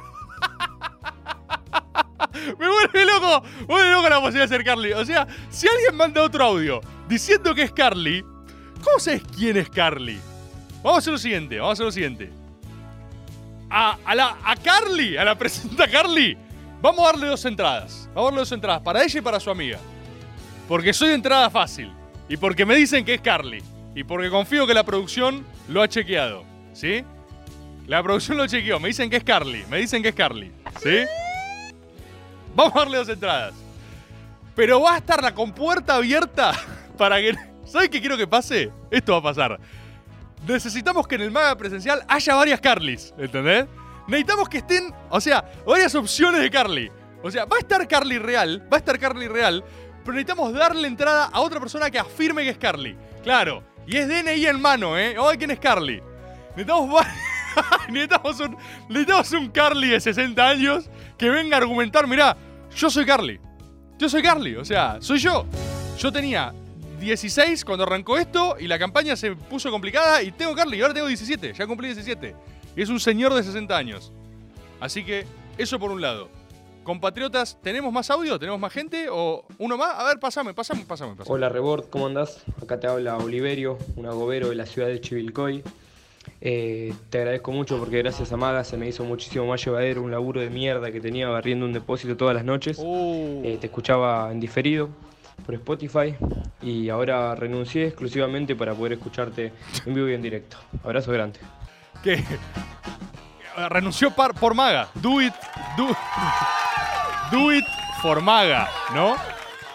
Me 2.59 2.67
vuelve 2.67 3.05
loco. 3.05 3.43
Me 3.59 3.65
vuelve 3.65 3.91
loco 3.91 4.09
la 4.09 4.19
posibilidad 4.19 4.49
de 4.49 4.55
ser 4.57 4.63
Carly. 4.65 4.93
O 4.93 5.05
sea, 5.05 5.27
si 5.49 5.67
alguien 5.67 5.95
manda 5.95 6.21
otro 6.21 6.43
audio 6.43 6.81
diciendo 7.07 7.55
que 7.55 7.63
es 7.63 7.71
Carly, 7.71 8.23
¿cómo 8.83 8.99
sabes 8.99 9.23
quién 9.35 9.57
es 9.57 9.69
Carly? 9.69 10.19
Vamos 10.83 10.95
a 10.95 10.99
hacer 10.99 11.13
lo 11.13 11.19
siguiente. 11.19 11.57
Vamos 11.57 11.69
a 11.69 11.73
hacer 11.73 11.85
lo 11.85 11.91
siguiente. 11.91 12.29
A, 13.69 13.97
la, 14.13 14.37
a 14.43 14.55
Carly, 14.55 15.17
a 15.17 15.23
la 15.23 15.35
presenta 15.35 15.87
Carly, 15.87 16.37
vamos 16.83 16.99
a 16.99 17.11
darle 17.13 17.27
dos 17.27 17.45
entradas. 17.45 18.09
Vamos 18.13 18.23
a 18.23 18.31
darle 18.31 18.39
dos 18.41 18.51
entradas 18.51 18.81
para 18.81 19.01
ella 19.01 19.19
y 19.19 19.21
para 19.21 19.39
su 19.39 19.49
amiga. 19.49 19.79
Porque 20.67 20.93
soy 20.93 21.11
entrada 21.11 21.49
fácil. 21.49 21.91
Y 22.27 22.35
porque 22.37 22.65
me 22.65 22.75
dicen 22.75 23.05
que 23.05 23.15
es 23.15 23.21
Carly. 23.21 23.63
Y 23.95 24.03
porque 24.03 24.29
confío 24.29 24.67
que 24.67 24.73
la 24.73 24.83
producción 24.83 25.45
lo 25.69 25.81
ha 25.81 25.87
chequeado. 25.87 26.43
¿Sí? 26.73 27.03
La 27.87 28.03
producción 28.03 28.37
lo 28.37 28.45
chequeó. 28.47 28.79
Me 28.79 28.89
dicen 28.89 29.09
que 29.09 29.17
es 29.17 29.23
Carly. 29.23 29.63
Me 29.69 29.77
dicen 29.77 30.03
que 30.03 30.09
es 30.09 30.15
Carly. 30.15 30.51
¿Sí? 30.81 31.05
Vamos 32.53 32.75
a 32.75 32.79
darle 32.79 32.97
dos 32.97 33.09
entradas. 33.09 33.53
Pero 34.55 34.81
va 34.81 34.95
a 34.95 34.97
estar 34.97 35.23
la 35.23 35.33
compuerta 35.33 35.95
abierta 35.95 36.53
para 36.97 37.17
que. 37.17 37.33
¿Sabes 37.65 37.89
qué 37.89 38.01
quiero 38.01 38.17
que 38.17 38.27
pase? 38.27 38.71
Esto 38.91 39.13
va 39.13 39.19
a 39.19 39.33
pasar. 39.33 39.59
Necesitamos 40.45 41.07
que 41.07 41.15
en 41.15 41.21
el 41.21 41.31
maga 41.31 41.55
presencial 41.55 42.03
haya 42.07 42.35
varias 42.35 42.59
Carlys, 42.59 43.13
¿entendés? 43.17 43.65
Necesitamos 44.07 44.49
que 44.49 44.57
estén, 44.57 44.93
o 45.09 45.21
sea, 45.21 45.43
varias 45.65 45.95
opciones 45.95 46.41
de 46.41 46.49
Carly. 46.49 46.91
O 47.21 47.31
sea, 47.31 47.45
va 47.45 47.57
a 47.57 47.59
estar 47.59 47.87
Carly 47.87 48.17
real, 48.17 48.67
va 48.71 48.77
a 48.77 48.79
estar 48.79 48.99
Carly 48.99 49.27
real, 49.27 49.63
pero 50.03 50.13
necesitamos 50.13 50.53
darle 50.53 50.87
entrada 50.87 51.29
a 51.31 51.39
otra 51.39 51.59
persona 51.59 51.89
que 51.89 51.97
afirme 51.97 52.43
que 52.43 52.49
es 52.49 52.57
Carly. 52.57 52.97
Claro, 53.23 53.63
y 53.87 53.95
es 53.97 54.07
DNI 54.07 54.45
en 54.45 54.61
mano, 54.61 54.97
¿eh? 54.97 55.15
A 55.17 55.27
ver 55.27 55.37
quién 55.37 55.51
es 55.51 55.59
Carly. 55.59 56.01
Necesitamos, 56.55 57.05
necesitamos, 57.89 58.39
un, 58.41 58.57
necesitamos 58.89 59.31
un 59.31 59.49
Carly 59.51 59.89
de 59.89 60.01
60 60.01 60.47
años 60.47 60.89
que 61.17 61.29
venga 61.29 61.55
a 61.55 61.61
argumentar, 61.61 62.07
mirá, 62.07 62.35
yo 62.75 62.89
soy 62.89 63.05
Carly. 63.05 63.39
Yo 63.97 64.09
soy 64.09 64.21
Carly, 64.21 64.55
o 64.57 64.65
sea, 64.65 64.97
soy 64.99 65.19
yo. 65.19 65.45
Yo 65.97 66.11
tenía 66.11 66.53
16 66.99 67.63
cuando 67.63 67.83
arrancó 67.83 68.17
esto 68.17 68.55
y 68.59 68.67
la 68.67 68.77
campaña 68.79 69.15
se 69.15 69.35
puso 69.35 69.71
complicada 69.71 70.21
y 70.21 70.31
tengo 70.31 70.55
Carly 70.55 70.81
ahora 70.81 70.93
tengo 70.93 71.07
17, 71.07 71.53
ya 71.53 71.67
cumplí 71.67 71.87
17. 71.87 72.35
Es 72.75 72.89
un 72.89 72.99
señor 72.99 73.33
de 73.33 73.43
60 73.43 73.75
años. 73.75 74.11
Así 74.79 75.03
que 75.03 75.25
eso 75.57 75.79
por 75.79 75.91
un 75.91 76.01
lado. 76.01 76.27
Compatriotas, 76.83 77.57
¿tenemos 77.61 77.93
más 77.93 78.09
audio? 78.09 78.37
¿Tenemos 78.39 78.59
más 78.59 78.73
gente? 78.73 79.07
¿O 79.09 79.45
uno 79.57 79.77
más? 79.77 79.97
A 79.97 80.03
ver, 80.05 80.19
pasame, 80.19 80.53
pasame, 80.53 80.83
pasame. 80.85 81.15
pasame. 81.15 81.33
Hola 81.33 81.47
Rebord, 81.47 81.85
¿cómo 81.89 82.07
andás? 82.07 82.43
Acá 82.61 82.79
te 82.79 82.87
habla 82.87 83.17
Oliverio, 83.17 83.77
un 83.95 84.05
agobero 84.05 84.49
de 84.49 84.55
la 84.55 84.65
ciudad 84.65 84.89
de 84.89 84.99
Chivilcoy. 84.99 85.63
Eh, 86.41 86.93
te 87.09 87.19
agradezco 87.19 87.51
mucho 87.51 87.77
porque 87.77 87.99
gracias 87.99 88.33
a 88.33 88.37
Maga 88.37 88.63
se 88.63 88.75
me 88.75 88.87
hizo 88.87 89.05
muchísimo 89.05 89.45
más 89.45 89.63
llevadero 89.63 90.01
un 90.01 90.11
laburo 90.11 90.41
de 90.41 90.49
mierda 90.49 90.91
que 90.91 90.99
tenía 90.99 91.29
barriendo 91.29 91.65
un 91.65 91.73
depósito 91.73 92.17
todas 92.17 92.35
las 92.35 92.43
noches. 92.43 92.81
Eh, 92.83 93.57
te 93.61 93.67
escuchaba 93.67 94.29
en 94.31 94.39
diferido 94.41 94.89
por 95.45 95.55
Spotify 95.55 96.15
y 96.61 96.89
ahora 96.89 97.33
renuncié 97.35 97.87
exclusivamente 97.87 98.55
para 98.55 98.73
poder 98.73 98.93
escucharte 98.93 99.53
en 99.85 99.93
vivo 99.93 100.09
y 100.09 100.13
en 100.13 100.21
directo. 100.21 100.57
Abrazo 100.83 101.11
grande. 101.11 101.39
¿Qué? 102.03 102.13
eh, 102.15 103.69
renunció 103.69 104.11
por 104.11 104.53
Maga. 104.53 104.89
Do 104.95 105.21
it, 105.21 105.33
do, 105.77 105.87
do 107.31 107.51
it 107.53 107.65
for 108.01 108.21
Maga, 108.21 108.69
¿no? 108.93 109.15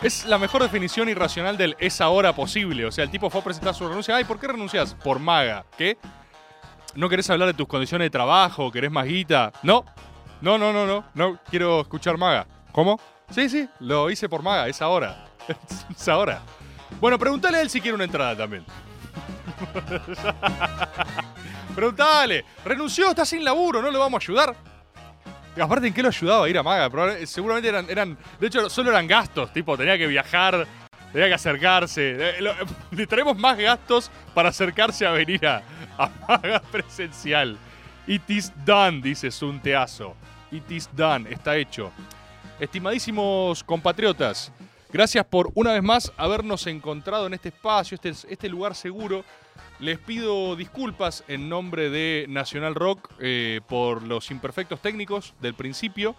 Es 0.03 0.27
la 0.27 0.39
mejor 0.39 0.63
definición 0.63 1.09
irracional 1.09 1.57
del 1.57 1.75
es 1.81 2.01
ahora 2.01 2.33
posible. 2.33 2.85
O 2.87 2.93
sea, 2.93 3.03
el 3.05 3.11
tipo 3.11 3.31
fue 3.31 3.41
a 3.41 3.45
presentar 3.45 3.75
su 3.75 3.89
renuncia. 3.89 4.15
Ay, 4.15 4.25
¿por 4.25 4.39
qué 4.39 4.47
renuncias? 4.47 4.95
Por 4.95 5.19
Maga. 5.19 5.65
¿Qué? 5.77 5.99
¿No 6.95 7.09
querés 7.09 7.29
hablar 7.31 7.49
de 7.49 7.55
tus 7.55 7.67
condiciones 7.67 8.07
de 8.07 8.11
trabajo? 8.11 8.71
¿Querés 8.71 8.91
más 8.91 9.07
guita? 9.07 9.53
No. 9.63 9.85
No, 10.41 10.57
no, 10.57 10.73
no, 10.73 10.87
no. 10.87 11.05
No 11.15 11.41
quiero 11.51 11.81
escuchar 11.81 12.17
Maga. 12.17 12.47
¿Cómo? 12.71 13.01
Sí, 13.31 13.49
sí. 13.49 13.69
Lo 13.81 14.09
hice 14.11 14.29
por 14.29 14.43
Maga. 14.43 14.69
Es 14.69 14.81
ahora. 14.83 15.25
es 15.91 16.09
ahora. 16.09 16.43
Bueno, 17.01 17.19
pregúntale 17.19 17.59
a 17.59 17.63
él 17.63 17.71
si 17.71 17.81
quiere 17.81 17.97
una 17.97 18.05
entrada 18.05 18.37
también. 18.37 18.65
Preguntale. 21.79 22.45
Renunció, 22.65 23.11
está 23.11 23.25
sin 23.25 23.45
laburo, 23.45 23.81
¿no 23.81 23.89
le 23.89 23.99
vamos 23.99 24.21
a 24.21 24.25
ayudar? 24.25 24.57
Aparte, 25.61 25.87
¿en 25.87 25.95
qué 25.95 26.03
lo 26.03 26.09
ayudaba 26.09 26.47
a 26.47 26.49
ir 26.49 26.59
a 26.59 26.63
Maga? 26.65 26.91
Probable- 26.91 27.25
seguramente 27.25 27.69
eran, 27.69 27.87
eran. 27.89 28.19
De 28.41 28.49
hecho, 28.49 28.69
solo 28.69 28.91
eran 28.91 29.07
gastos. 29.07 29.53
Tipo, 29.53 29.77
tenía 29.79 29.97
que 29.97 30.09
viajar, 30.09 30.67
tenía 31.13 31.29
que 31.29 31.35
acercarse. 31.35 32.17
Eh, 32.19 32.41
lo- 32.41 32.53
Le 32.91 33.07
traemos 33.07 33.39
más 33.39 33.57
gastos 33.57 34.11
para 34.35 34.49
acercarse 34.49 35.07
a 35.07 35.13
venir 35.13 35.47
a, 35.47 35.63
a 35.97 36.11
Maga 36.27 36.61
presencial. 36.73 37.57
It 38.09 38.29
is 38.29 38.53
done, 38.65 39.01
dice 39.01 39.31
Sunteazo. 39.31 40.17
It 40.51 40.69
is 40.73 40.89
done, 40.97 41.31
está 41.33 41.57
hecho. 41.57 41.93
Estimadísimos 42.59 43.63
compatriotas, 43.63 44.51
gracias 44.93 45.25
por 45.27 45.51
una 45.55 45.75
vez 45.75 45.83
más 45.85 46.13
habernos 46.17 46.67
encontrado 46.67 47.29
en 47.29 47.35
este 47.35 47.51
espacio, 47.51 47.95
este, 47.95 48.09
este 48.11 48.49
lugar 48.49 48.75
seguro. 48.75 49.25
Les 49.81 49.97
pido 49.99 50.57
disculpas 50.57 51.23
en 51.29 51.49
nombre 51.49 51.89
de 51.89 52.27
Nacional 52.29 52.75
Rock 52.75 53.11
eh, 53.21 53.61
por 53.69 54.03
los 54.03 54.31
imperfectos 54.33 54.81
técnicos 54.83 55.35
del 55.41 55.55
principio. 55.55 56.17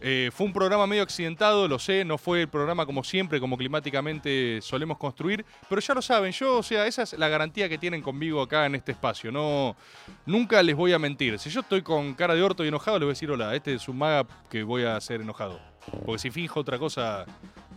Eh, 0.00 0.30
fue 0.32 0.46
un 0.46 0.54
programa 0.54 0.86
medio 0.86 1.02
accidentado, 1.02 1.68
lo 1.68 1.78
sé, 1.78 2.04
no 2.04 2.16
fue 2.16 2.42
el 2.42 2.48
programa 2.48 2.86
como 2.86 3.04
siempre, 3.04 3.40
como 3.40 3.58
climáticamente 3.58 4.60
solemos 4.62 4.96
construir, 4.98 5.44
pero 5.68 5.80
ya 5.80 5.94
lo 5.94 6.02
saben, 6.02 6.32
yo, 6.32 6.58
o 6.58 6.62
sea, 6.62 6.86
esa 6.86 7.02
es 7.02 7.12
la 7.14 7.28
garantía 7.28 7.68
que 7.68 7.78
tienen 7.78 8.02
conmigo 8.02 8.42
acá 8.42 8.66
en 8.66 8.74
este 8.74 8.92
espacio. 8.92 9.30
No, 9.30 9.76
nunca 10.24 10.62
les 10.62 10.74
voy 10.74 10.94
a 10.94 10.98
mentir. 10.98 11.38
Si 11.38 11.50
yo 11.50 11.60
estoy 11.60 11.82
con 11.82 12.14
cara 12.14 12.34
de 12.34 12.42
orto 12.42 12.64
y 12.64 12.68
enojado, 12.68 12.98
les 12.98 13.04
voy 13.04 13.10
a 13.10 13.14
decir, 13.14 13.30
hola, 13.30 13.54
este 13.54 13.74
es 13.74 13.86
un 13.88 13.98
maga 13.98 14.26
que 14.50 14.62
voy 14.62 14.84
a 14.84 14.96
hacer 14.96 15.20
enojado. 15.20 15.60
Porque 16.04 16.18
si 16.18 16.30
finjo 16.30 16.60
otra 16.60 16.78
cosa, 16.78 17.26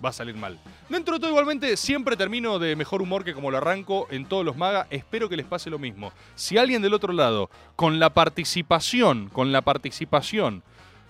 va 0.04 0.10
a 0.10 0.14
salir 0.14 0.36
mal. 0.36 0.60
Dentro 0.90 1.16
de 1.16 1.20
todo, 1.20 1.30
igualmente, 1.30 1.76
siempre 1.78 2.16
termino 2.16 2.60
de 2.60 2.76
mejor 2.76 3.02
humor 3.02 3.24
que 3.24 3.34
como 3.34 3.52
lo 3.52 3.58
arranco 3.58 4.08
en 4.10 4.26
todos 4.26 4.46
los 4.46 4.58
magas. 4.58 4.88
Espero 4.90 5.30
que 5.30 5.38
les 5.38 5.46
pase 5.46 5.70
lo 5.70 5.80
mismo. 5.80 6.12
Si 6.36 6.58
alguien 6.58 6.82
del 6.82 6.94
otro 6.94 7.14
lado, 7.14 7.50
con 7.76 8.00
la 8.00 8.14
participación, 8.14 9.30
con 9.30 9.52
la 9.52 9.62
participación 9.62 10.64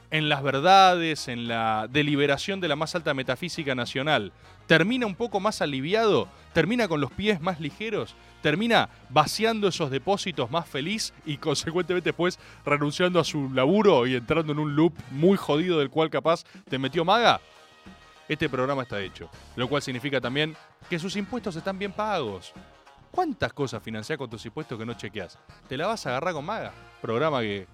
en 0.09 0.29
las 0.29 0.41
verdades, 0.41 1.27
en 1.27 1.47
la 1.47 1.87
deliberación 1.91 2.61
de 2.61 2.67
la 2.67 2.75
más 2.75 2.95
alta 2.95 3.13
metafísica 3.13 3.75
nacional, 3.75 4.31
termina 4.65 5.05
un 5.05 5.15
poco 5.15 5.39
más 5.39 5.61
aliviado, 5.61 6.27
termina 6.53 6.87
con 6.87 7.01
los 7.01 7.11
pies 7.11 7.41
más 7.41 7.59
ligeros, 7.59 8.15
termina 8.41 8.89
vaciando 9.09 9.67
esos 9.67 9.91
depósitos 9.91 10.49
más 10.49 10.67
feliz 10.67 11.13
y 11.25 11.37
consecuentemente 11.37 12.09
después 12.09 12.39
renunciando 12.65 13.19
a 13.19 13.25
su 13.25 13.49
laburo 13.49 14.07
y 14.07 14.15
entrando 14.15 14.53
en 14.53 14.59
un 14.59 14.75
loop 14.75 14.93
muy 15.11 15.37
jodido 15.37 15.79
del 15.79 15.89
cual 15.89 16.09
capaz 16.09 16.43
te 16.69 16.77
metió 16.77 17.03
maga, 17.03 17.41
este 18.27 18.49
programa 18.49 18.83
está 18.83 18.99
hecho. 18.99 19.29
Lo 19.55 19.67
cual 19.67 19.81
significa 19.81 20.19
también 20.19 20.55
que 20.89 20.99
sus 20.99 21.15
impuestos 21.15 21.55
están 21.55 21.77
bien 21.79 21.91
pagos. 21.91 22.53
¿Cuántas 23.11 23.53
cosas 23.53 23.81
financiás 23.81 24.17
con 24.17 24.29
tus 24.29 24.45
impuestos 24.45 24.77
que 24.77 24.85
no 24.85 24.93
chequeas? 24.93 25.37
¿Te 25.67 25.77
la 25.77 25.87
vas 25.87 26.05
a 26.05 26.09
agarrar 26.09 26.33
con 26.33 26.45
maga? 26.45 26.71
Programa 27.01 27.41
que 27.41 27.67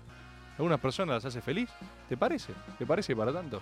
a 0.53 0.55
algunas 0.57 0.79
personas 0.79 1.15
las 1.15 1.25
hace 1.25 1.41
feliz. 1.41 1.69
¿Te 2.07 2.15
parece? 2.15 2.53
¿Te 2.77 2.85
parece 2.85 3.15
para 3.15 3.33
tanto? 3.33 3.61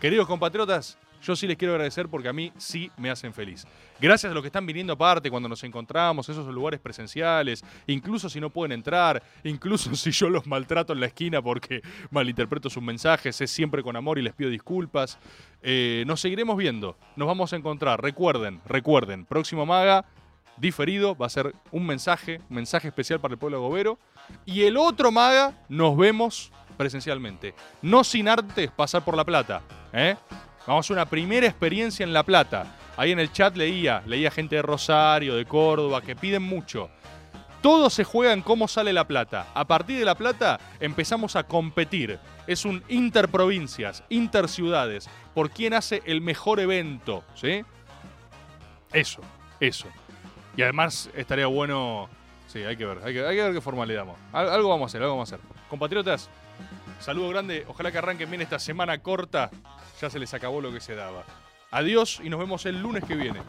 Queridos 0.00 0.26
compatriotas, 0.26 0.98
yo 1.22 1.36
sí 1.36 1.46
les 1.46 1.56
quiero 1.56 1.74
agradecer 1.74 2.08
porque 2.08 2.28
a 2.28 2.32
mí 2.32 2.52
sí 2.56 2.90
me 2.96 3.10
hacen 3.10 3.32
feliz. 3.32 3.66
Gracias 4.00 4.30
a 4.30 4.34
los 4.34 4.42
que 4.42 4.48
están 4.48 4.66
viniendo 4.66 4.92
aparte 4.92 5.30
cuando 5.30 5.48
nos 5.48 5.62
encontramos, 5.64 6.28
esos 6.28 6.46
lugares 6.48 6.80
presenciales, 6.80 7.62
incluso 7.86 8.28
si 8.28 8.40
no 8.40 8.50
pueden 8.50 8.72
entrar, 8.72 9.22
incluso 9.44 9.94
si 9.96 10.10
yo 10.10 10.30
los 10.30 10.46
maltrato 10.46 10.92
en 10.92 11.00
la 11.00 11.06
esquina 11.06 11.42
porque 11.42 11.82
malinterpreto 12.10 12.70
sus 12.70 12.82
mensajes, 12.82 13.40
es 13.40 13.50
siempre 13.50 13.82
con 13.82 13.96
amor 13.96 14.18
y 14.18 14.22
les 14.22 14.34
pido 14.34 14.50
disculpas. 14.50 15.18
Eh, 15.62 16.04
nos 16.06 16.20
seguiremos 16.20 16.56
viendo, 16.56 16.96
nos 17.16 17.28
vamos 17.28 17.52
a 17.52 17.56
encontrar. 17.56 18.02
Recuerden, 18.02 18.60
recuerden, 18.66 19.26
próximo 19.26 19.66
maga, 19.66 20.06
diferido, 20.56 21.16
va 21.16 21.26
a 21.26 21.30
ser 21.30 21.54
un 21.70 21.86
mensaje, 21.86 22.40
un 22.48 22.56
mensaje 22.56 22.88
especial 22.88 23.20
para 23.20 23.32
el 23.32 23.38
pueblo 23.38 23.60
gobero. 23.60 23.98
Y 24.46 24.62
el 24.62 24.76
otro 24.76 25.10
maga, 25.10 25.64
nos 25.68 25.96
vemos 25.96 26.52
presencialmente. 26.76 27.54
No 27.82 28.04
sin 28.04 28.28
antes 28.28 28.70
pasar 28.70 29.04
por 29.04 29.16
La 29.16 29.24
Plata. 29.24 29.62
¿eh? 29.92 30.16
Vamos 30.70 30.88
a 30.88 30.92
una 30.92 31.04
primera 31.06 31.48
experiencia 31.48 32.04
en 32.04 32.12
La 32.12 32.22
Plata. 32.22 32.64
Ahí 32.96 33.10
en 33.10 33.18
el 33.18 33.32
chat 33.32 33.56
leía, 33.56 34.04
leía 34.06 34.30
gente 34.30 34.54
de 34.54 34.62
Rosario, 34.62 35.34
de 35.34 35.44
Córdoba, 35.44 36.00
que 36.00 36.14
piden 36.14 36.44
mucho. 36.44 36.90
Todo 37.60 37.90
se 37.90 38.04
juega 38.04 38.32
en 38.32 38.40
cómo 38.40 38.68
sale 38.68 38.92
La 38.92 39.04
Plata. 39.08 39.48
A 39.52 39.64
partir 39.66 39.98
de 39.98 40.04
La 40.04 40.14
Plata 40.14 40.60
empezamos 40.78 41.34
a 41.34 41.42
competir. 41.42 42.20
Es 42.46 42.64
un 42.64 42.84
interprovincias, 42.88 44.04
interciudades, 44.10 45.10
por 45.34 45.50
quién 45.50 45.74
hace 45.74 46.02
el 46.06 46.20
mejor 46.20 46.60
evento. 46.60 47.24
¿sí? 47.34 47.64
Eso, 48.92 49.22
eso. 49.58 49.88
Y 50.56 50.62
además 50.62 51.10
estaría 51.16 51.48
bueno. 51.48 52.08
Sí, 52.46 52.60
hay 52.60 52.76
que 52.76 52.86
ver, 52.86 52.98
hay 53.04 53.12
que, 53.12 53.26
hay 53.26 53.34
que 53.34 53.42
ver 53.42 53.52
qué 53.54 53.60
forma 53.60 53.84
le 53.86 53.94
damos. 53.94 54.16
Al- 54.32 54.50
algo 54.50 54.68
vamos 54.68 54.84
a 54.84 54.86
hacer, 54.86 55.02
algo 55.02 55.14
vamos 55.16 55.32
a 55.32 55.34
hacer. 55.34 55.44
Compatriotas, 55.68 56.30
saludo 57.00 57.28
grande. 57.30 57.64
Ojalá 57.68 57.90
que 57.90 57.98
arranquen 57.98 58.30
bien 58.30 58.42
esta 58.42 58.58
semana 58.58 58.98
corta. 58.98 59.50
Ya 60.00 60.10
se 60.10 60.18
les 60.18 60.32
acabó 60.34 60.60
lo 60.60 60.72
que 60.72 60.80
se 60.80 60.94
daba. 60.94 61.24
Adiós 61.70 62.20
y 62.22 62.30
nos 62.30 62.40
vemos 62.40 62.66
el 62.66 62.80
lunes 62.80 63.04
que 63.04 63.14
viene. 63.14 63.40